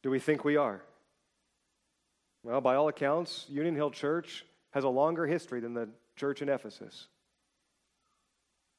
Do 0.02 0.10
we 0.10 0.18
think 0.18 0.44
we 0.44 0.56
are? 0.56 0.82
Well, 2.42 2.60
by 2.60 2.76
all 2.76 2.88
accounts, 2.88 3.44
Union 3.48 3.74
Hill 3.74 3.90
Church 3.90 4.44
has 4.70 4.84
a 4.84 4.88
longer 4.88 5.26
history 5.26 5.60
than 5.60 5.74
the 5.74 5.88
church 6.14 6.42
in 6.42 6.48
Ephesus. 6.48 7.08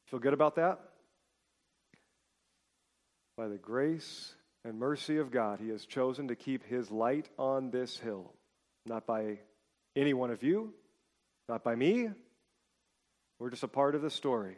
Feel 0.06 0.20
good 0.20 0.34
about 0.34 0.56
that? 0.56 0.80
By 3.38 3.48
the 3.48 3.58
grace 3.58 4.34
and 4.66 4.80
mercy 4.80 5.18
of 5.18 5.30
God, 5.30 5.60
He 5.60 5.70
has 5.70 5.86
chosen 5.86 6.28
to 6.30 6.36
keep 6.36 6.66
His 6.66 6.90
light 6.90 7.30
on 7.38 7.70
this 7.70 8.00
hill, 8.00 8.34
not 8.88 9.06
by 9.06 9.38
any 9.96 10.16
one 10.16 10.32
of 10.32 10.42
you, 10.42 10.74
not 11.48 11.64
by 11.64 11.76
me. 11.76 12.10
We're 13.38 13.52
just 13.52 13.62
a 13.62 13.68
part 13.68 13.94
of 13.94 14.02
the 14.02 14.10
story, 14.10 14.58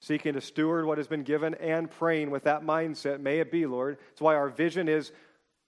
seeking 0.00 0.34
to 0.34 0.42
steward 0.42 0.84
what 0.84 0.98
has 0.98 1.06
been 1.06 1.22
given 1.22 1.54
and 1.54 1.90
praying 1.90 2.30
with 2.30 2.44
that 2.44 2.62
mindset. 2.62 3.20
May 3.20 3.40
it 3.40 3.50
be, 3.50 3.64
Lord. 3.64 3.96
It's 4.12 4.20
why 4.20 4.34
our 4.34 4.50
vision 4.50 4.86
is 4.86 5.12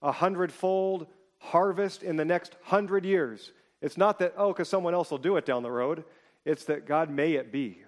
a 0.03 0.11
hundredfold 0.11 1.07
harvest 1.39 2.03
in 2.03 2.17
the 2.17 2.25
next 2.25 2.55
hundred 2.61 3.03
years. 3.03 3.51
It's 3.81 3.97
not 3.97 4.19
that, 4.19 4.35
oh, 4.37 4.53
because 4.53 4.69
someone 4.69 4.93
else 4.93 5.09
will 5.09 5.17
do 5.17 5.37
it 5.37 5.45
down 5.47 5.63
the 5.63 5.71
road. 5.71 6.03
It's 6.45 6.65
that, 6.65 6.85
God, 6.85 7.09
may 7.09 7.33
it 7.33 7.51
be. 7.51 7.79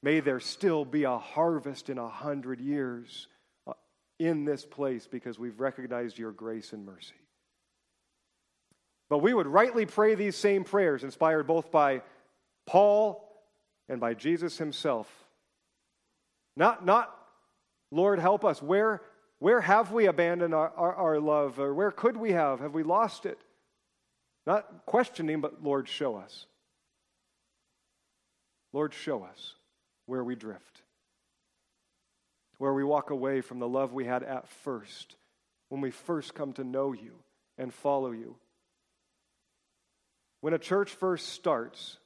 May 0.00 0.20
there 0.20 0.38
still 0.38 0.84
be 0.84 1.02
a 1.02 1.18
harvest 1.18 1.90
in 1.90 1.98
a 1.98 2.08
hundred 2.08 2.60
years 2.60 3.26
in 4.18 4.44
this 4.44 4.64
place 4.64 5.06
because 5.06 5.38
we've 5.38 5.60
recognized 5.60 6.18
your 6.18 6.32
grace 6.32 6.72
and 6.72 6.86
mercy. 6.86 7.14
But 9.08 9.18
we 9.18 9.34
would 9.34 9.46
rightly 9.46 9.86
pray 9.86 10.14
these 10.14 10.36
same 10.36 10.64
prayers, 10.64 11.04
inspired 11.04 11.46
both 11.46 11.70
by 11.70 12.02
Paul 12.66 13.22
and 13.88 14.00
by 14.00 14.14
Jesus 14.14 14.58
himself. 14.58 15.08
Not, 16.56 16.84
not 16.84 17.14
Lord, 17.90 18.18
help 18.18 18.44
us. 18.44 18.60
Where, 18.60 19.02
where 19.38 19.60
have 19.60 19.92
we 19.92 20.06
abandoned 20.06 20.54
our, 20.54 20.72
our, 20.76 20.94
our 20.94 21.20
love? 21.20 21.60
Or 21.60 21.72
where 21.74 21.90
could 21.90 22.16
we 22.16 22.32
have? 22.32 22.60
Have 22.60 22.74
we 22.74 22.82
lost 22.82 23.26
it? 23.26 23.38
Not 24.46 24.86
questioning, 24.86 25.40
but 25.40 25.62
Lord, 25.62 25.88
show 25.88 26.16
us. 26.16 26.46
Lord, 28.72 28.92
show 28.92 29.22
us 29.22 29.54
where 30.06 30.22
we 30.22 30.34
drift, 30.34 30.82
where 32.58 32.72
we 32.72 32.84
walk 32.84 33.10
away 33.10 33.40
from 33.40 33.58
the 33.58 33.68
love 33.68 33.92
we 33.92 34.04
had 34.04 34.22
at 34.22 34.48
first, 34.48 35.16
when 35.68 35.80
we 35.80 35.90
first 35.90 36.34
come 36.34 36.52
to 36.54 36.64
know 36.64 36.92
you 36.92 37.12
and 37.58 37.72
follow 37.72 38.12
you. 38.12 38.36
When 40.40 40.54
a 40.54 40.58
church 40.58 40.90
first 40.92 41.30
starts, 41.30 41.98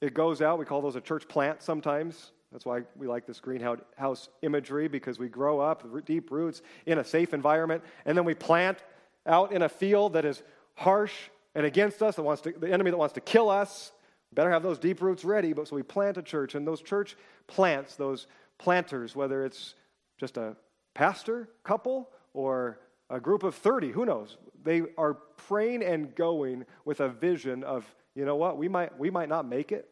it 0.00 0.14
goes 0.14 0.42
out. 0.42 0.58
We 0.58 0.64
call 0.64 0.82
those 0.82 0.96
a 0.96 1.00
church 1.00 1.26
plant 1.28 1.62
sometimes. 1.62 2.32
That's 2.52 2.64
why 2.64 2.82
we 2.96 3.06
like 3.06 3.26
this 3.26 3.40
greenhouse 3.40 4.28
imagery 4.42 4.88
because 4.88 5.18
we 5.18 5.28
grow 5.28 5.60
up 5.60 5.84
deep 6.04 6.30
roots 6.30 6.62
in 6.86 6.98
a 6.98 7.04
safe 7.04 7.34
environment, 7.34 7.84
and 8.06 8.16
then 8.16 8.24
we 8.24 8.34
plant 8.34 8.78
out 9.26 9.52
in 9.52 9.62
a 9.62 9.68
field 9.68 10.14
that 10.14 10.24
is 10.24 10.42
harsh 10.74 11.12
and 11.54 11.66
against 11.66 12.02
us, 12.02 12.16
that 12.16 12.22
wants 12.22 12.42
to, 12.42 12.52
the 12.52 12.72
enemy 12.72 12.90
that 12.90 12.96
wants 12.96 13.14
to 13.14 13.20
kill 13.20 13.50
us. 13.50 13.92
Better 14.32 14.50
have 14.50 14.62
those 14.62 14.78
deep 14.78 15.00
roots 15.00 15.24
ready. 15.24 15.52
But 15.52 15.68
so 15.68 15.76
we 15.76 15.82
plant 15.82 16.16
a 16.16 16.22
church, 16.22 16.54
and 16.54 16.66
those 16.66 16.80
church 16.80 17.16
plants, 17.46 17.96
those 17.96 18.26
planters, 18.58 19.14
whether 19.16 19.44
it's 19.44 19.74
just 20.18 20.36
a 20.36 20.56
pastor 20.94 21.48
couple 21.64 22.10
or 22.34 22.78
a 23.10 23.20
group 23.20 23.42
of 23.42 23.54
30, 23.54 23.92
who 23.92 24.04
knows? 24.04 24.36
They 24.62 24.82
are 24.96 25.14
praying 25.14 25.82
and 25.82 26.14
going 26.14 26.66
with 26.84 27.00
a 27.00 27.08
vision 27.08 27.64
of, 27.64 27.86
you 28.14 28.24
know 28.24 28.36
what, 28.36 28.58
we 28.58 28.68
might, 28.68 28.98
we 28.98 29.10
might 29.10 29.28
not 29.28 29.46
make 29.46 29.72
it, 29.72 29.88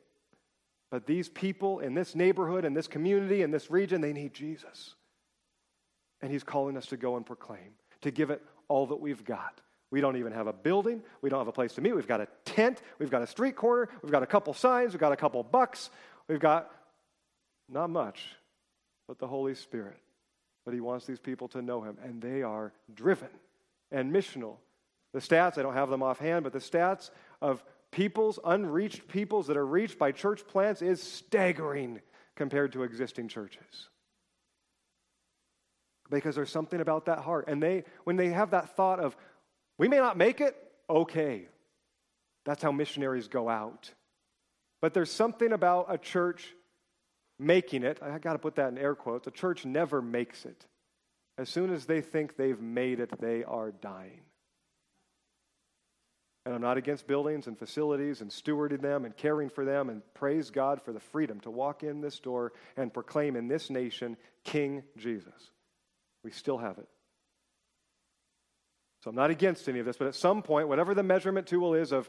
but 0.90 1.07
these 1.07 1.29
people 1.29 1.81
in 1.81 1.94
this 1.94 2.14
neighborhood, 2.14 2.64
in 2.64 2.74
this 2.74 2.87
community, 2.87 3.42
in 3.42 3.50
this 3.50 3.70
region, 3.70 4.00
they 4.00 4.12
need 4.12 4.35
Jesus. 4.35 4.94
And 6.20 6.31
He's 6.31 6.44
calling 6.44 6.76
us 6.76 6.87
to 6.87 6.96
go 6.96 7.16
and 7.16 7.26
proclaim, 7.26 7.74
to 8.02 8.11
give 8.11 8.31
it 8.31 8.42
all 8.68 8.87
that 8.87 8.96
we've 8.96 9.24
got. 9.24 9.61
We 9.90 10.00
don't 10.00 10.16
even 10.16 10.33
have 10.33 10.46
a 10.46 10.52
building. 10.52 11.02
We 11.22 11.31
don't 11.31 11.38
have 11.38 11.48
a 11.48 11.52
place 11.52 11.74
to 11.74 11.81
meet. 11.81 11.94
We've 11.94 12.09
got 12.09 12.20
a 12.20 12.29
tent. 12.44 12.83
We've 12.98 13.11
got 13.11 13.22
a 13.22 13.26
street 13.26 13.57
corner. 13.57 13.88
We've 14.02 14.12
got 14.12 14.22
a 14.22 14.26
couple 14.26 14.52
signs. 14.52 14.92
We've 14.92 15.00
got 15.00 15.12
a 15.12 15.16
couple 15.16 15.42
bucks. 15.42 15.90
We've 16.29 16.40
got 16.40 16.70
not 17.68 17.90
much, 17.90 18.20
but 19.06 19.18
the 19.18 19.26
Holy 19.26 19.54
Spirit. 19.54 19.98
But 20.64 20.74
He 20.74 20.80
wants 20.80 21.06
these 21.06 21.20
people 21.20 21.48
to 21.48 21.62
know 21.62 21.82
Him, 21.82 21.96
and 22.02 22.20
they 22.20 22.42
are 22.42 22.72
driven 22.94 23.28
and 23.90 24.12
missional. 24.12 24.56
The 25.12 25.20
stats, 25.20 25.58
I 25.58 25.62
don't 25.62 25.74
have 25.74 25.90
them 25.90 26.02
offhand, 26.02 26.44
but 26.44 26.52
the 26.52 26.58
stats 26.58 27.10
of 27.40 27.64
peoples, 27.90 28.38
unreached 28.44 29.08
peoples 29.08 29.46
that 29.46 29.56
are 29.56 29.66
reached 29.66 29.98
by 29.98 30.12
church 30.12 30.46
plants 30.46 30.82
is 30.82 31.02
staggering 31.02 32.00
compared 32.34 32.72
to 32.72 32.82
existing 32.82 33.28
churches. 33.28 33.88
Because 36.10 36.34
there's 36.34 36.50
something 36.50 36.80
about 36.80 37.06
that 37.06 37.20
heart. 37.20 37.46
And 37.48 37.62
they, 37.62 37.84
when 38.04 38.16
they 38.16 38.28
have 38.28 38.50
that 38.50 38.76
thought 38.76 39.00
of, 39.00 39.16
we 39.78 39.88
may 39.88 39.96
not 39.96 40.16
make 40.16 40.40
it, 40.40 40.56
okay. 40.88 41.48
That's 42.44 42.62
how 42.62 42.70
missionaries 42.70 43.28
go 43.28 43.48
out. 43.48 43.92
But 44.80 44.94
there's 44.94 45.10
something 45.10 45.52
about 45.52 45.86
a 45.88 45.98
church 45.98 46.54
making 47.38 47.83
it. 47.83 47.99
I 48.03 48.18
got 48.18 48.33
to 48.33 48.38
put 48.38 48.57
that 48.57 48.68
in 48.68 48.79
air 48.79 48.94
quotes. 48.94 49.27
A 49.27 49.31
church 49.31 49.64
never 49.64 50.01
makes 50.01 50.44
it. 50.44 50.66
As 51.38 51.49
soon 51.49 51.72
as 51.72 51.85
they 51.85 52.01
think 52.01 52.37
they've 52.37 52.61
made 52.61 53.01
it, 53.01 53.20
they 53.20 53.44
are 53.44 53.70
dying. 53.70 54.22
And 56.46 56.55
I'm 56.55 56.62
not 56.62 56.77
against 56.77 57.09
buildings 57.09 57.49
and 57.49 57.59
facilities 57.59 58.20
and 58.20 58.31
stewarding 58.31 58.81
them 58.81 59.05
and 59.05 59.16
caring 59.16 59.51
for 59.51 59.64
them 59.64 59.90
and 59.90 60.01
praise 60.14 60.51
God 60.51 60.81
for 60.81 60.92
the 60.92 61.01
freedom 61.01 61.40
to 61.40 61.51
walk 61.51 61.83
in 61.83 62.01
this 62.01 62.20
door 62.20 62.53
and 62.77 62.94
proclaim 62.94 63.35
in 63.35 63.49
this 63.49 63.68
nation 63.68 64.16
King 64.44 64.85
Jesus. 64.96 65.51
We 66.22 66.31
still 66.31 66.59
have 66.59 66.79
it. 66.79 66.87
So 69.03 69.11
I'm 69.11 69.16
not 69.16 69.31
against 69.31 69.68
any 69.68 69.81
of 69.81 69.87
this, 69.87 69.96
but 69.96 70.07
at 70.07 70.14
some 70.14 70.40
point, 70.42 70.68
whatever 70.68 70.94
the 70.94 71.03
measurement 71.03 71.49
tool 71.49 71.75
is 71.75 71.92
of, 71.92 72.09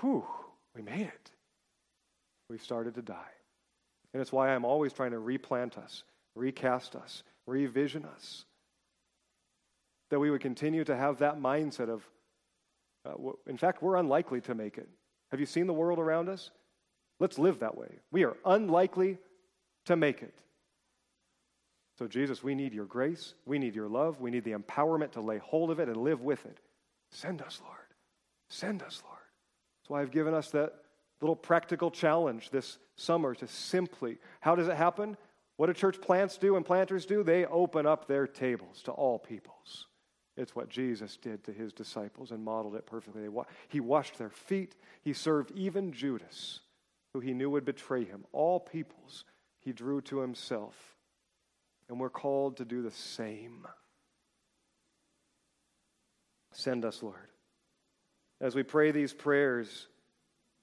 whew, 0.00 0.26
we 0.74 0.82
made 0.82 1.06
it, 1.06 1.30
we've 2.50 2.62
started 2.62 2.96
to 2.96 3.02
die. 3.02 3.30
And 4.12 4.20
it's 4.20 4.32
why 4.32 4.50
I'm 4.50 4.64
always 4.64 4.92
trying 4.92 5.12
to 5.12 5.18
replant 5.18 5.78
us, 5.78 6.04
recast 6.34 6.94
us, 6.96 7.22
revision 7.46 8.04
us. 8.04 8.44
That 10.10 10.18
we 10.18 10.30
would 10.30 10.40
continue 10.42 10.84
to 10.84 10.96
have 10.96 11.18
that 11.18 11.38
mindset 11.40 11.88
of, 11.88 12.06
uh, 13.06 13.32
in 13.46 13.56
fact, 13.56 13.82
we're 13.82 13.96
unlikely 13.96 14.42
to 14.42 14.54
make 14.54 14.76
it. 14.76 14.88
Have 15.30 15.40
you 15.40 15.46
seen 15.46 15.66
the 15.66 15.72
world 15.72 15.98
around 15.98 16.28
us? 16.28 16.50
Let's 17.18 17.38
live 17.38 17.60
that 17.60 17.76
way. 17.76 17.98
We 18.10 18.24
are 18.24 18.36
unlikely 18.44 19.18
to 19.86 19.96
make 19.96 20.22
it. 20.22 20.34
So, 21.98 22.06
Jesus, 22.06 22.42
we 22.42 22.54
need 22.54 22.74
your 22.74 22.84
grace. 22.84 23.34
We 23.46 23.58
need 23.58 23.74
your 23.74 23.88
love. 23.88 24.20
We 24.20 24.30
need 24.30 24.44
the 24.44 24.52
empowerment 24.52 25.12
to 25.12 25.20
lay 25.20 25.38
hold 25.38 25.70
of 25.70 25.78
it 25.78 25.88
and 25.88 25.96
live 25.96 26.20
with 26.20 26.44
it. 26.46 26.58
Send 27.10 27.42
us, 27.42 27.60
Lord. 27.64 27.78
Send 28.48 28.82
us, 28.82 29.02
Lord. 29.04 29.18
That's 29.80 29.90
why 29.90 30.02
I've 30.02 30.10
given 30.10 30.34
us 30.34 30.50
that 30.50 30.74
little 31.22 31.36
practical 31.36 31.90
challenge 31.90 32.50
this 32.50 32.78
summer 32.96 33.34
to 33.34 33.46
simply, 33.46 34.18
how 34.40 34.54
does 34.54 34.68
it 34.68 34.76
happen? 34.76 35.16
What 35.56 35.68
do 35.68 35.72
church 35.72 36.00
plants 36.00 36.36
do 36.36 36.56
and 36.56 36.66
planters 36.66 37.06
do? 37.06 37.22
They 37.22 37.46
open 37.46 37.86
up 37.86 38.06
their 38.06 38.26
tables 38.26 38.82
to 38.82 38.90
all 38.90 39.18
peoples. 39.18 39.86
It's 40.36 40.56
what 40.56 40.68
Jesus 40.68 41.16
did 41.16 41.44
to 41.44 41.52
his 41.52 41.72
disciples 41.72 42.30
and 42.30 42.42
modeled 42.42 42.74
it 42.74 42.86
perfectly. 42.86 43.28
He 43.68 43.80
washed 43.80 44.18
their 44.18 44.30
feet. 44.30 44.74
He 45.02 45.12
served 45.12 45.52
even 45.52 45.92
Judas, 45.92 46.60
who 47.12 47.20
he 47.20 47.34
knew 47.34 47.50
would 47.50 47.64
betray 47.64 48.04
him. 48.04 48.24
All 48.32 48.58
peoples 48.58 49.24
he 49.60 49.72
drew 49.72 50.00
to 50.02 50.20
himself. 50.20 50.74
And 51.88 52.00
we're 52.00 52.10
called 52.10 52.56
to 52.56 52.64
do 52.64 52.82
the 52.82 52.90
same. 52.90 53.66
Send 56.52 56.84
us, 56.84 57.02
Lord. 57.02 57.28
As 58.40 58.54
we 58.54 58.62
pray 58.62 58.90
these 58.90 59.12
prayers, 59.12 59.86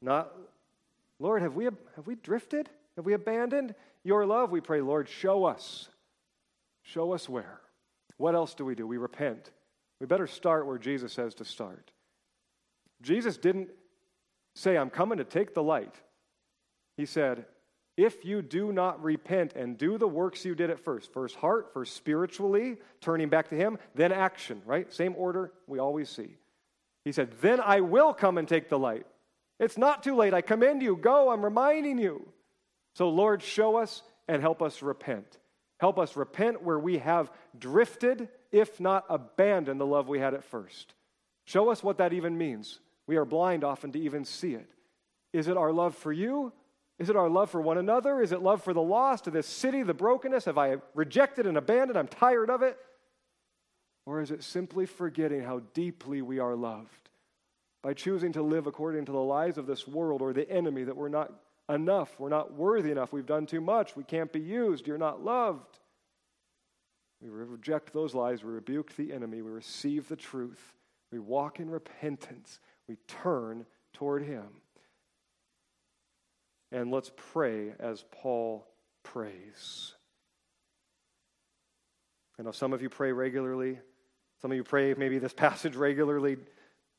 not, 0.01 0.31
Lord, 1.19 1.41
have 1.41 1.55
we, 1.55 1.65
have 1.65 2.05
we 2.05 2.15
drifted? 2.15 2.69
Have 2.95 3.05
we 3.05 3.13
abandoned 3.13 3.75
your 4.03 4.25
love? 4.25 4.51
We 4.51 4.61
pray, 4.61 4.81
Lord, 4.81 5.09
show 5.09 5.45
us. 5.45 5.89
Show 6.83 7.13
us 7.13 7.27
where. 7.27 7.59
What 8.17 8.35
else 8.35 8.53
do 8.53 8.65
we 8.65 8.75
do? 8.75 8.87
We 8.87 8.97
repent. 8.97 9.51
We 9.99 10.05
better 10.05 10.27
start 10.27 10.65
where 10.65 10.77
Jesus 10.77 11.13
says 11.13 11.35
to 11.35 11.45
start. 11.45 11.91
Jesus 13.01 13.37
didn't 13.37 13.69
say, 14.55 14.77
I'm 14.77 14.89
coming 14.89 15.17
to 15.17 15.23
take 15.23 15.53
the 15.53 15.63
light. 15.63 15.95
He 16.97 17.05
said, 17.05 17.45
if 17.99 18.23
you 18.23 18.41
do 18.41 18.71
not 18.71 19.03
repent 19.03 19.53
and 19.57 19.77
do 19.77 19.97
the 19.97 20.07
works 20.07 20.45
you 20.45 20.55
did 20.55 20.69
at 20.69 20.79
first 20.79 21.11
first 21.11 21.35
heart, 21.35 21.73
first 21.73 21.97
spiritually, 21.97 22.77
turning 23.01 23.27
back 23.27 23.49
to 23.49 23.55
Him, 23.55 23.77
then 23.93 24.13
action, 24.13 24.61
right? 24.65 24.91
Same 24.93 25.13
order 25.17 25.51
we 25.67 25.79
always 25.79 26.09
see. 26.09 26.37
He 27.03 27.11
said, 27.11 27.31
Then 27.41 27.59
I 27.59 27.81
will 27.81 28.13
come 28.13 28.37
and 28.37 28.47
take 28.47 28.69
the 28.69 28.79
light. 28.79 29.05
It's 29.59 29.77
not 29.77 30.03
too 30.03 30.15
late. 30.15 30.33
I 30.33 30.41
commend 30.41 30.81
you. 30.81 30.95
Go. 30.95 31.31
I'm 31.31 31.43
reminding 31.43 31.97
you. 31.97 32.27
So, 32.95 33.09
Lord, 33.09 33.43
show 33.43 33.75
us 33.75 34.01
and 34.27 34.41
help 34.41 34.61
us 34.61 34.81
repent. 34.81 35.37
Help 35.79 35.99
us 35.99 36.15
repent 36.15 36.63
where 36.63 36.79
we 36.79 36.97
have 36.99 37.31
drifted, 37.57 38.29
if 38.51 38.79
not 38.79 39.05
abandoned, 39.09 39.79
the 39.79 39.85
love 39.85 40.07
we 40.07 40.19
had 40.19 40.33
at 40.33 40.43
first. 40.43 40.93
Show 41.45 41.69
us 41.69 41.83
what 41.83 41.97
that 41.97 42.13
even 42.13 42.37
means. 42.37 42.79
We 43.07 43.17
are 43.17 43.25
blind 43.25 43.63
often 43.63 43.91
to 43.93 43.99
even 43.99 44.25
see 44.25 44.53
it. 44.53 44.69
Is 45.33 45.47
it 45.47 45.57
our 45.57 45.71
love 45.71 45.95
for 45.95 46.11
you? 46.11 46.51
Is 46.97 47.09
it 47.09 47.15
our 47.15 47.29
love 47.29 47.49
for 47.49 47.61
one 47.61 47.77
another? 47.77 48.21
Is 48.21 48.31
it 48.31 48.41
love 48.41 48.61
for 48.61 48.73
the 48.73 48.81
lost, 48.81 49.27
of 49.27 49.33
this 49.33 49.47
city, 49.47 49.83
the 49.83 49.93
brokenness? 49.93 50.45
Have 50.45 50.57
I 50.57 50.77
rejected 50.93 51.47
and 51.47 51.57
abandoned? 51.57 51.97
I'm 51.97 52.07
tired 52.07 52.49
of 52.49 52.61
it. 52.61 52.77
Or 54.05 54.21
is 54.21 54.31
it 54.31 54.43
simply 54.43 54.85
forgetting 54.85 55.41
how 55.41 55.59
deeply 55.73 56.21
we 56.21 56.39
are 56.39 56.55
loved 56.55 57.08
by 57.81 57.93
choosing 57.93 58.33
to 58.33 58.41
live 58.41 58.67
according 58.67 59.05
to 59.05 59.11
the 59.11 59.17
lies 59.17 59.57
of 59.57 59.65
this 59.65 59.87
world 59.87 60.21
or 60.21 60.33
the 60.33 60.49
enemy 60.49 60.83
that 60.83 60.97
we're 60.97 61.09
not 61.09 61.31
enough, 61.69 62.19
we're 62.19 62.29
not 62.29 62.53
worthy 62.53 62.91
enough, 62.91 63.13
we've 63.13 63.25
done 63.25 63.45
too 63.45 63.61
much, 63.61 63.95
we 63.95 64.03
can't 64.03 64.33
be 64.33 64.39
used, 64.39 64.87
you're 64.87 64.97
not 64.97 65.23
loved? 65.23 65.79
We 67.21 67.29
reject 67.29 67.93
those 67.93 68.15
lies, 68.15 68.43
we 68.43 68.51
rebuke 68.51 68.95
the 68.95 69.13
enemy, 69.13 69.41
we 69.41 69.51
receive 69.51 70.07
the 70.07 70.15
truth, 70.15 70.73
we 71.11 71.19
walk 71.19 71.59
in 71.59 71.69
repentance, 71.69 72.59
we 72.87 72.97
turn 73.07 73.65
toward 73.93 74.23
Him. 74.23 74.47
And 76.71 76.91
let's 76.91 77.11
pray 77.15 77.73
as 77.79 78.03
Paul 78.11 78.65
prays. 79.03 79.93
I 82.39 82.43
know 82.43 82.51
some 82.51 82.73
of 82.73 82.81
you 82.81 82.89
pray 82.89 83.11
regularly. 83.11 83.79
Some 84.41 84.51
of 84.51 84.57
you 84.57 84.63
pray 84.63 84.93
maybe 84.93 85.19
this 85.19 85.33
passage 85.37 85.75
regularly, 85.75 86.37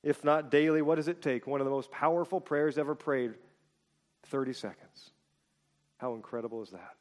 if 0.03 0.24
not 0.24 0.51
daily. 0.51 0.82
What 0.82 0.96
does 0.96 1.09
it 1.09 1.22
take? 1.22 1.46
One 1.46 1.61
of 1.61 1.64
the 1.64 1.70
most 1.70 1.90
powerful 1.90 2.40
prayers 2.40 2.78
ever 2.78 2.94
prayed 2.94 3.34
30 4.26 4.53
seconds. 4.53 5.11
How 5.98 6.14
incredible 6.14 6.62
is 6.62 6.70
that? 6.70 6.94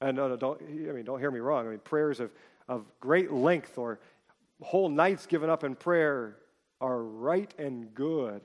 And 0.00 0.16
don't, 0.16 0.60
I 0.62 0.92
mean, 0.92 1.04
don't 1.04 1.18
hear 1.18 1.30
me 1.30 1.40
wrong. 1.40 1.66
I 1.66 1.70
mean, 1.70 1.80
prayers 1.80 2.20
of, 2.20 2.30
of 2.68 2.84
great 3.00 3.32
length 3.32 3.78
or 3.78 3.98
whole 4.62 4.88
nights 4.88 5.26
given 5.26 5.50
up 5.50 5.64
in 5.64 5.74
prayer 5.74 6.36
are 6.80 7.02
right 7.02 7.52
and 7.58 7.92
good 7.94 8.42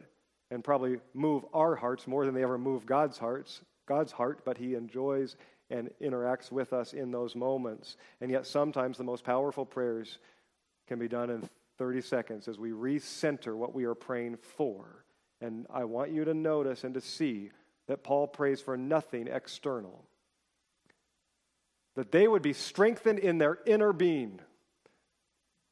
and 0.49 0.63
probably 0.63 0.97
move 1.13 1.45
our 1.53 1.75
hearts 1.75 2.07
more 2.07 2.25
than 2.25 2.33
they 2.33 2.43
ever 2.43 2.57
move 2.57 2.85
God's 2.85 3.17
hearts, 3.17 3.61
God's 3.87 4.11
heart, 4.11 4.39
but 4.45 4.57
he 4.57 4.75
enjoys 4.75 5.35
and 5.69 5.89
interacts 6.01 6.51
with 6.51 6.73
us 6.73 6.93
in 6.93 7.11
those 7.11 7.35
moments. 7.35 7.97
And 8.21 8.31
yet 8.31 8.45
sometimes 8.45 8.97
the 8.97 9.03
most 9.03 9.23
powerful 9.23 9.65
prayers 9.65 10.17
can 10.87 10.99
be 10.99 11.07
done 11.07 11.29
in 11.29 11.49
30 11.77 12.01
seconds 12.01 12.47
as 12.47 12.59
we 12.59 12.71
recenter 12.71 13.55
what 13.55 13.73
we 13.73 13.85
are 13.85 13.95
praying 13.95 14.37
for. 14.37 15.05
And 15.41 15.65
I 15.73 15.83
want 15.85 16.11
you 16.11 16.25
to 16.25 16.33
notice 16.33 16.83
and 16.83 16.93
to 16.93 17.01
see 17.01 17.51
that 17.87 18.03
Paul 18.03 18.27
prays 18.27 18.61
for 18.61 18.77
nothing 18.77 19.27
external. 19.27 20.05
That 21.95 22.11
they 22.11 22.27
would 22.27 22.41
be 22.41 22.53
strengthened 22.53 23.19
in 23.19 23.37
their 23.37 23.59
inner 23.65 23.93
being. 23.93 24.39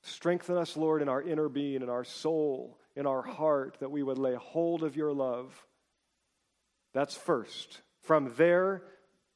Strengthen 0.03 0.57
us, 0.57 0.75
Lord, 0.75 1.01
in 1.01 1.09
our 1.09 1.21
inner 1.21 1.47
being, 1.47 1.81
in 1.81 1.89
our 1.89 2.03
soul, 2.03 2.77
in 2.95 3.05
our 3.07 3.21
heart, 3.21 3.77
that 3.79 3.91
we 3.91 4.03
would 4.03 4.17
lay 4.17 4.35
hold 4.35 4.83
of 4.83 4.95
your 4.95 5.13
love. 5.13 5.53
That's 6.93 7.15
first. 7.15 7.81
From 8.01 8.33
there, 8.35 8.83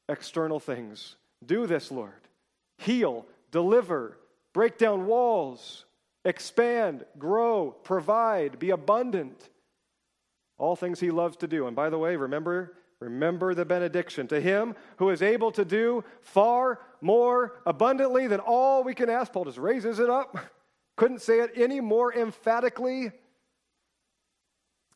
external 0.08 0.60
things. 0.60 1.16
Do 1.44 1.66
this, 1.66 1.90
Lord. 1.90 2.12
Heal, 2.78 3.26
deliver, 3.50 4.18
break 4.52 4.76
down 4.76 5.06
walls, 5.06 5.85
expand, 6.26 7.04
grow, 7.18 7.70
provide, 7.70 8.58
be 8.58 8.70
abundant. 8.70 9.48
All 10.58 10.76
things 10.76 11.00
he 11.00 11.10
loves 11.10 11.36
to 11.38 11.46
do. 11.46 11.66
And 11.66 11.74
by 11.74 11.88
the 11.88 11.98
way, 11.98 12.16
remember 12.16 12.76
Remember 13.00 13.54
the 13.54 13.64
benediction. 13.64 14.26
To 14.28 14.40
him 14.40 14.74
who 14.96 15.10
is 15.10 15.22
able 15.22 15.52
to 15.52 15.64
do 15.64 16.04
far 16.20 16.80
more 17.00 17.60
abundantly 17.66 18.26
than 18.26 18.40
all 18.40 18.82
we 18.82 18.94
can 18.94 19.10
ask. 19.10 19.32
Paul 19.32 19.44
just 19.44 19.58
raises 19.58 19.98
it 19.98 20.08
up. 20.08 20.36
Couldn't 20.96 21.20
say 21.20 21.40
it 21.40 21.52
any 21.56 21.80
more 21.80 22.14
emphatically. 22.14 23.12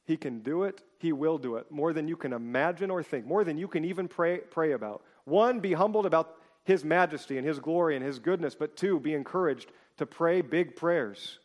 He 0.07 0.17
can 0.17 0.41
do 0.41 0.63
it. 0.63 0.81
He 0.99 1.13
will 1.13 1.37
do 1.37 1.57
it. 1.57 1.71
More 1.71 1.93
than 1.93 2.09
you 2.09 2.17
can 2.17 2.33
imagine 2.33 2.91
or 2.91 3.03
think. 3.03 3.27
More 3.27 3.45
than 3.45 3.59
you 3.59 3.69
can 3.69 3.85
even 3.85 4.09
pray, 4.09 4.39
pray 4.39 4.73
about. 4.73 5.03
One, 5.25 5.61
be 5.61 5.75
humbled 5.75 6.07
about 6.07 6.37
his 6.65 6.85
majesty 6.85 7.37
and 7.37 7.47
his 7.47 7.59
glory 7.59 7.97
and 7.97 8.05
his 8.05 8.19
goodness. 8.19 8.55
But 8.55 8.77
two, 8.77 8.99
be 8.99 9.13
encouraged 9.13 9.71
to 10.01 10.07
pray 10.07 10.41
big 10.41 10.77
prayers. 10.77 11.39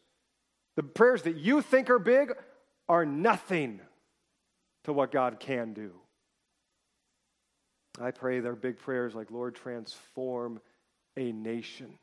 The 0.78 0.84
prayers 0.84 1.24
that 1.24 1.36
you 1.36 1.62
think 1.62 1.90
are 1.90 2.00
big 2.00 2.32
are 2.88 3.06
nothing 3.06 3.82
to 4.86 4.94
what 4.94 5.12
God 5.12 5.42
can 5.42 5.74
do. 5.74 5.92
I 8.00 8.12
pray 8.12 8.40
their 8.40 8.56
big 8.56 8.80
prayers 8.80 9.14
like, 9.14 9.30
Lord, 9.30 9.56
transform 9.56 10.62
a 11.18 11.34
nation, 11.34 12.00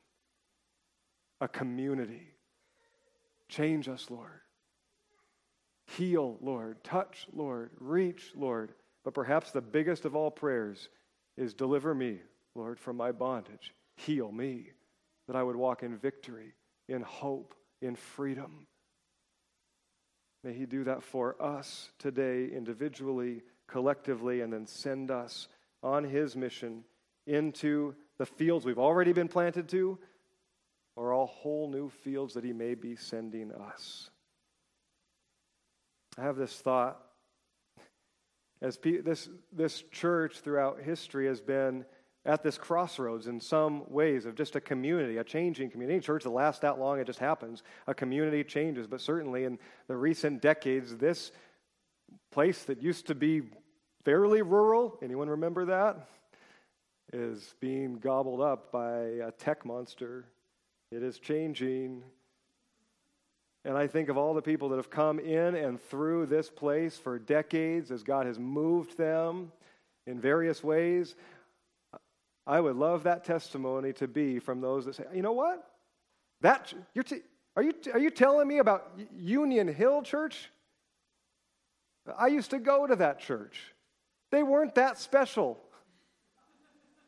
a 1.40 1.48
community. 1.48 2.34
Change 3.48 3.88
us, 3.88 4.08
Lord. 4.10 4.40
Heal, 5.86 6.36
Lord. 6.42 6.84
Touch, 6.84 7.26
Lord. 7.32 7.70
Reach, 7.80 8.30
Lord. 8.36 8.74
But 9.04 9.14
perhaps 9.14 9.52
the 9.52 9.62
biggest 9.62 10.04
of 10.04 10.14
all 10.14 10.30
prayers 10.30 10.90
is 11.38 11.54
deliver 11.54 11.94
me, 11.94 12.18
Lord, 12.54 12.78
from 12.78 12.98
my 12.98 13.10
bondage. 13.10 13.72
Heal 13.96 14.30
me, 14.30 14.72
that 15.26 15.36
I 15.36 15.42
would 15.42 15.56
walk 15.56 15.82
in 15.82 15.96
victory, 15.96 16.54
in 16.88 17.02
hope, 17.02 17.54
in 17.80 17.96
freedom. 17.96 18.66
May 20.44 20.52
He 20.52 20.66
do 20.66 20.84
that 20.84 21.02
for 21.02 21.40
us 21.40 21.90
today, 21.98 22.48
individually, 22.52 23.42
collectively, 23.68 24.40
and 24.40 24.52
then 24.52 24.66
send 24.66 25.10
us 25.10 25.48
on 25.82 26.04
his 26.04 26.36
mission 26.36 26.84
into 27.26 27.94
the 28.18 28.26
fields 28.26 28.64
we've 28.64 28.78
already 28.78 29.12
been 29.12 29.28
planted 29.28 29.68
to, 29.70 29.98
or 30.96 31.12
all 31.12 31.26
whole 31.26 31.70
new 31.70 31.88
fields 31.88 32.34
that 32.34 32.44
he 32.44 32.52
may 32.52 32.74
be 32.74 32.96
sending 32.96 33.52
us. 33.52 34.10
I 36.18 36.22
have 36.22 36.36
this 36.36 36.54
thought 36.54 37.00
as 38.60 38.76
pe- 38.76 39.00
this, 39.00 39.28
this 39.50 39.82
church 39.90 40.38
throughout 40.40 40.80
history 40.80 41.26
has 41.26 41.40
been 41.40 41.84
at 42.24 42.42
this 42.42 42.56
crossroads 42.56 43.26
in 43.26 43.40
some 43.40 43.82
ways 43.88 44.26
of 44.26 44.36
just 44.36 44.54
a 44.54 44.60
community, 44.60 45.16
a 45.16 45.24
changing 45.24 45.70
community. 45.70 45.98
A 45.98 46.02
church 46.02 46.22
that 46.22 46.30
lasts 46.30 46.60
that 46.60 46.78
long, 46.78 47.00
it 47.00 47.06
just 47.06 47.18
happens. 47.18 47.62
A 47.86 47.94
community 47.94 48.44
changes, 48.44 48.86
but 48.86 49.00
certainly 49.00 49.44
in 49.44 49.58
the 49.88 49.96
recent 49.96 50.40
decades, 50.40 50.96
this 50.96 51.32
place 52.30 52.62
that 52.64 52.80
used 52.80 53.08
to 53.08 53.14
be 53.14 53.42
fairly 54.04 54.42
rural, 54.42 54.98
anyone 55.02 55.28
remember 55.28 55.64
that? 55.66 56.08
Is 57.12 57.54
being 57.60 57.98
gobbled 57.98 58.40
up 58.40 58.70
by 58.72 58.98
a 59.22 59.32
tech 59.32 59.66
monster. 59.66 60.24
It 60.90 61.02
is 61.02 61.18
changing. 61.18 62.04
And 63.64 63.76
I 63.76 63.86
think 63.86 64.08
of 64.08 64.16
all 64.16 64.32
the 64.32 64.42
people 64.42 64.68
that 64.70 64.76
have 64.76 64.90
come 64.90 65.18
in 65.18 65.54
and 65.54 65.80
through 65.80 66.26
this 66.26 66.48
place 66.48 66.96
for 66.96 67.18
decades 67.18 67.90
as 67.90 68.02
God 68.02 68.26
has 68.26 68.38
moved 68.38 68.96
them 68.96 69.52
in 70.06 70.20
various 70.20 70.64
ways. 70.64 71.14
I 72.46 72.60
would 72.60 72.76
love 72.76 73.04
that 73.04 73.24
testimony 73.24 73.92
to 73.94 74.08
be 74.08 74.38
from 74.38 74.60
those 74.60 74.84
that 74.86 74.96
say, 74.96 75.04
you 75.14 75.22
know 75.22 75.32
what? 75.32 75.64
That, 76.40 76.72
you're 76.92 77.04
t- 77.04 77.20
are, 77.56 77.62
you, 77.62 77.72
are 77.92 77.98
you 77.98 78.10
telling 78.10 78.48
me 78.48 78.58
about 78.58 78.98
Union 79.16 79.68
Hill 79.68 80.02
Church? 80.02 80.50
I 82.18 82.26
used 82.28 82.50
to 82.50 82.58
go 82.58 82.86
to 82.86 82.96
that 82.96 83.20
church. 83.20 83.60
They 84.30 84.42
weren't 84.42 84.74
that 84.74 84.98
special. 84.98 85.60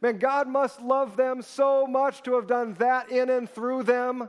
Man, 0.01 0.19
God 0.19 0.47
must 0.47 0.81
love 0.83 1.17
them 1.17 1.43
so 1.43 1.87
much 1.87 2.23
to 2.25 2.35
have 2.35 2.47
done 2.47 2.75
that 2.75 3.11
in 3.11 3.31
and 3.31 3.49
through 3.49 3.85
them. 3.85 4.29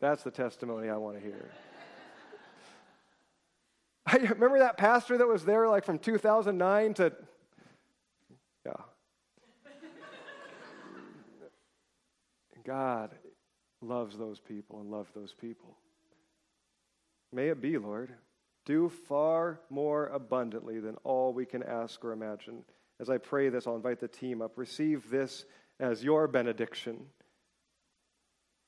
That's 0.00 0.22
the 0.22 0.30
testimony 0.30 0.90
I 0.90 0.96
want 0.96 1.16
to 1.16 1.22
hear. 1.22 1.50
I 4.06 4.16
remember 4.18 4.60
that 4.60 4.76
pastor 4.76 5.18
that 5.18 5.26
was 5.26 5.44
there 5.44 5.68
like 5.68 5.84
from 5.84 5.98
2009 5.98 6.94
to, 6.94 7.12
yeah. 8.64 8.72
God 12.68 13.10
loves 13.82 14.16
those 14.16 14.38
people 14.38 14.78
and 14.78 14.90
loved 14.90 15.12
those 15.14 15.34
people. 15.34 15.76
May 17.32 17.48
it 17.48 17.60
be, 17.60 17.78
Lord 17.78 18.14
do 18.68 18.90
far 19.08 19.58
more 19.70 20.08
abundantly 20.08 20.78
than 20.78 20.94
all 21.02 21.32
we 21.32 21.46
can 21.46 21.62
ask 21.62 22.04
or 22.04 22.12
imagine. 22.12 22.62
As 23.00 23.08
I 23.08 23.16
pray 23.16 23.48
this, 23.48 23.66
I'll 23.66 23.76
invite 23.76 23.98
the 23.98 24.08
team 24.08 24.42
up. 24.42 24.58
Receive 24.58 25.08
this 25.08 25.46
as 25.80 26.04
your 26.04 26.28
benediction. 26.28 27.06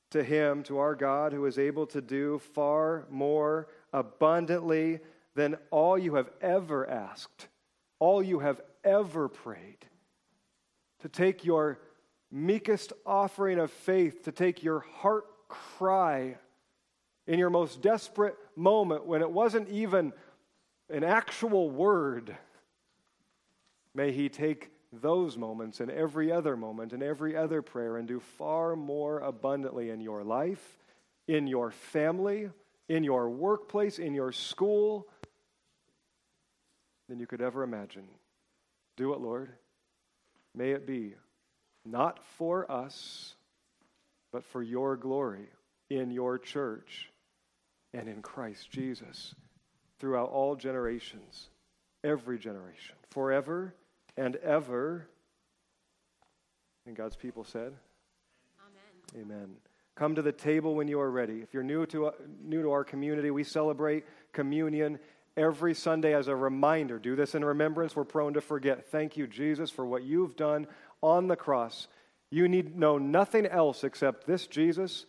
To 0.09 0.23
Him, 0.23 0.63
to 0.63 0.79
our 0.79 0.95
God, 0.95 1.33
who 1.33 1.45
is 1.45 1.59
able 1.59 1.85
to 1.85 2.01
do 2.01 2.39
far 2.39 3.05
more 3.11 3.67
abundantly 3.93 5.01
than 5.35 5.55
all 5.69 5.99
you 5.99 6.15
have 6.15 6.31
ever 6.41 6.89
asked, 6.89 7.47
all 7.99 8.23
you 8.23 8.39
have 8.39 8.59
ever 8.83 9.29
prayed. 9.29 9.85
To 11.01 11.09
take 11.09 11.45
your 11.45 11.79
meekest 12.31 12.93
offering 13.05 13.59
of 13.59 13.71
faith, 13.71 14.23
to 14.23 14.31
take 14.31 14.63
your 14.63 14.79
heart 14.79 15.25
cry 15.47 16.37
in 17.27 17.37
your 17.37 17.49
most 17.49 17.81
desperate 17.81 18.35
moment 18.55 19.05
when 19.05 19.21
it 19.21 19.29
wasn't 19.29 19.69
even 19.69 20.13
an 20.89 21.03
actual 21.03 21.69
word, 21.69 22.35
may 23.93 24.11
He 24.11 24.29
take 24.29 24.69
those 24.91 25.37
moments 25.37 25.79
and 25.79 25.89
every 25.89 26.31
other 26.31 26.57
moment 26.57 26.91
and 26.91 27.01
every 27.01 27.35
other 27.35 27.61
prayer 27.61 27.97
and 27.97 28.07
do 28.07 28.19
far 28.19 28.75
more 28.75 29.19
abundantly 29.19 29.89
in 29.89 30.01
your 30.01 30.23
life, 30.23 30.77
in 31.27 31.47
your 31.47 31.71
family, 31.71 32.49
in 32.89 33.03
your 33.03 33.29
workplace, 33.29 33.99
in 33.99 34.13
your 34.13 34.31
school 34.31 35.07
than 37.07 37.19
you 37.19 37.27
could 37.27 37.41
ever 37.41 37.63
imagine. 37.63 38.07
Do 38.97 39.13
it, 39.13 39.21
Lord. 39.21 39.51
May 40.53 40.71
it 40.71 40.85
be 40.85 41.15
not 41.85 42.19
for 42.37 42.69
us, 42.71 43.35
but 44.31 44.43
for 44.45 44.61
your 44.61 44.95
glory 44.95 45.47
in 45.89 46.11
your 46.11 46.37
church 46.37 47.09
and 47.93 48.07
in 48.07 48.21
Christ 48.21 48.69
Jesus 48.71 49.35
throughout 49.99 50.29
all 50.29 50.55
generations, 50.55 51.49
every 52.03 52.39
generation, 52.39 52.95
forever 53.09 53.73
and 54.17 54.35
ever. 54.37 55.07
And 56.85 56.95
God's 56.95 57.15
people 57.15 57.43
said, 57.43 57.73
Amen. 59.13 59.25
Amen. 59.25 59.49
Come 59.95 60.15
to 60.15 60.21
the 60.21 60.31
table 60.31 60.75
when 60.75 60.87
you 60.87 60.99
are 60.99 61.11
ready. 61.11 61.41
If 61.41 61.53
you're 61.53 61.63
new 61.63 61.85
to, 61.87 62.11
new 62.41 62.61
to 62.63 62.71
our 62.71 62.83
community, 62.83 63.29
we 63.29 63.43
celebrate 63.43 64.05
communion 64.31 64.97
every 65.37 65.73
Sunday 65.73 66.13
as 66.13 66.27
a 66.27 66.35
reminder. 66.35 66.97
Do 66.97 67.15
this 67.15 67.35
in 67.35 67.43
remembrance. 67.43 67.95
We're 67.95 68.05
prone 68.05 68.33
to 68.33 68.41
forget. 68.41 68.87
Thank 68.87 69.17
you, 69.17 69.27
Jesus, 69.27 69.69
for 69.69 69.85
what 69.85 70.03
you've 70.03 70.35
done 70.35 70.67
on 71.01 71.27
the 71.27 71.35
cross. 71.35 71.87
You 72.29 72.47
need 72.47 72.77
know 72.77 72.97
nothing 72.97 73.45
else 73.45 73.83
except 73.83 74.25
this 74.25 74.47
Jesus. 74.47 75.05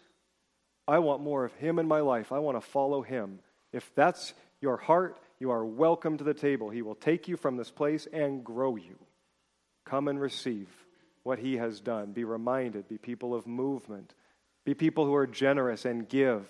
I 0.88 0.99
want 0.99 1.22
more 1.22 1.45
of 1.45 1.53
him 1.55 1.78
in 1.78 1.86
my 1.86 2.01
life. 2.01 2.32
I 2.32 2.40
want 2.40 2.57
to 2.57 2.66
follow 2.66 3.03
him. 3.03 3.38
If 3.72 3.95
that's 3.95 4.34
your 4.61 4.76
heart, 4.76 5.18
you 5.38 5.51
are 5.51 5.64
welcome 5.64 6.18
to 6.18 6.24
the 6.24 6.34
table. 6.34 6.70
He 6.70 6.82
will 6.82 6.95
take 6.95 7.28
you 7.28 7.36
from 7.36 7.57
this 7.57 7.70
place 7.70 8.07
and 8.12 8.45
grow 8.45 8.76
you. 8.76 8.99
Come 9.84 10.09
and 10.09 10.20
receive 10.20 10.68
what 11.22 11.38
he 11.38 11.57
has 11.57 11.80
done. 11.80 12.12
Be 12.12 12.24
reminded. 12.24 12.88
Be 12.88 12.99
people 12.99 13.34
of 13.34 13.47
movement. 13.47 14.14
Be 14.64 14.74
people 14.74 15.07
who 15.07 15.14
are 15.14 15.26
generous 15.26 15.84
and 15.84 16.09
give. 16.09 16.47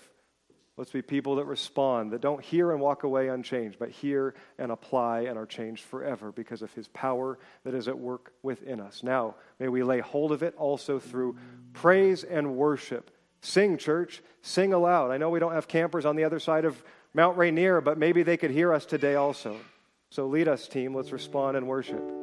Let's 0.75 0.91
be 0.91 1.03
people 1.03 1.35
that 1.35 1.45
respond, 1.45 2.11
that 2.11 2.21
don't 2.21 2.43
hear 2.43 2.71
and 2.71 2.81
walk 2.81 3.03
away 3.03 3.27
unchanged, 3.27 3.77
but 3.77 3.89
hear 3.89 4.33
and 4.57 4.71
apply 4.71 5.21
and 5.21 5.37
are 5.37 5.45
changed 5.45 5.83
forever 5.83 6.31
because 6.31 6.63
of 6.63 6.73
his 6.73 6.87
power 6.87 7.37
that 7.63 7.75
is 7.75 7.87
at 7.87 7.97
work 7.97 8.33
within 8.41 8.79
us. 8.79 9.03
Now, 9.03 9.35
may 9.59 9.67
we 9.67 9.83
lay 9.83 9.99
hold 9.99 10.31
of 10.31 10.41
it 10.41 10.55
also 10.57 10.97
through 10.97 11.37
praise 11.73 12.23
and 12.23 12.55
worship. 12.55 13.11
Sing, 13.41 13.77
church. 13.77 14.23
Sing 14.41 14.73
aloud. 14.73 15.11
I 15.11 15.17
know 15.17 15.29
we 15.29 15.39
don't 15.39 15.53
have 15.53 15.67
campers 15.67 16.05
on 16.05 16.15
the 16.15 16.23
other 16.23 16.39
side 16.39 16.65
of 16.65 16.81
Mount 17.13 17.37
Rainier, 17.37 17.79
but 17.79 17.99
maybe 17.99 18.23
they 18.23 18.37
could 18.37 18.51
hear 18.51 18.73
us 18.73 18.85
today 18.85 19.13
also. 19.13 19.57
So 20.09 20.25
lead 20.25 20.47
us, 20.47 20.67
team. 20.67 20.95
Let's 20.95 21.11
respond 21.11 21.55
and 21.55 21.67
worship. 21.67 22.22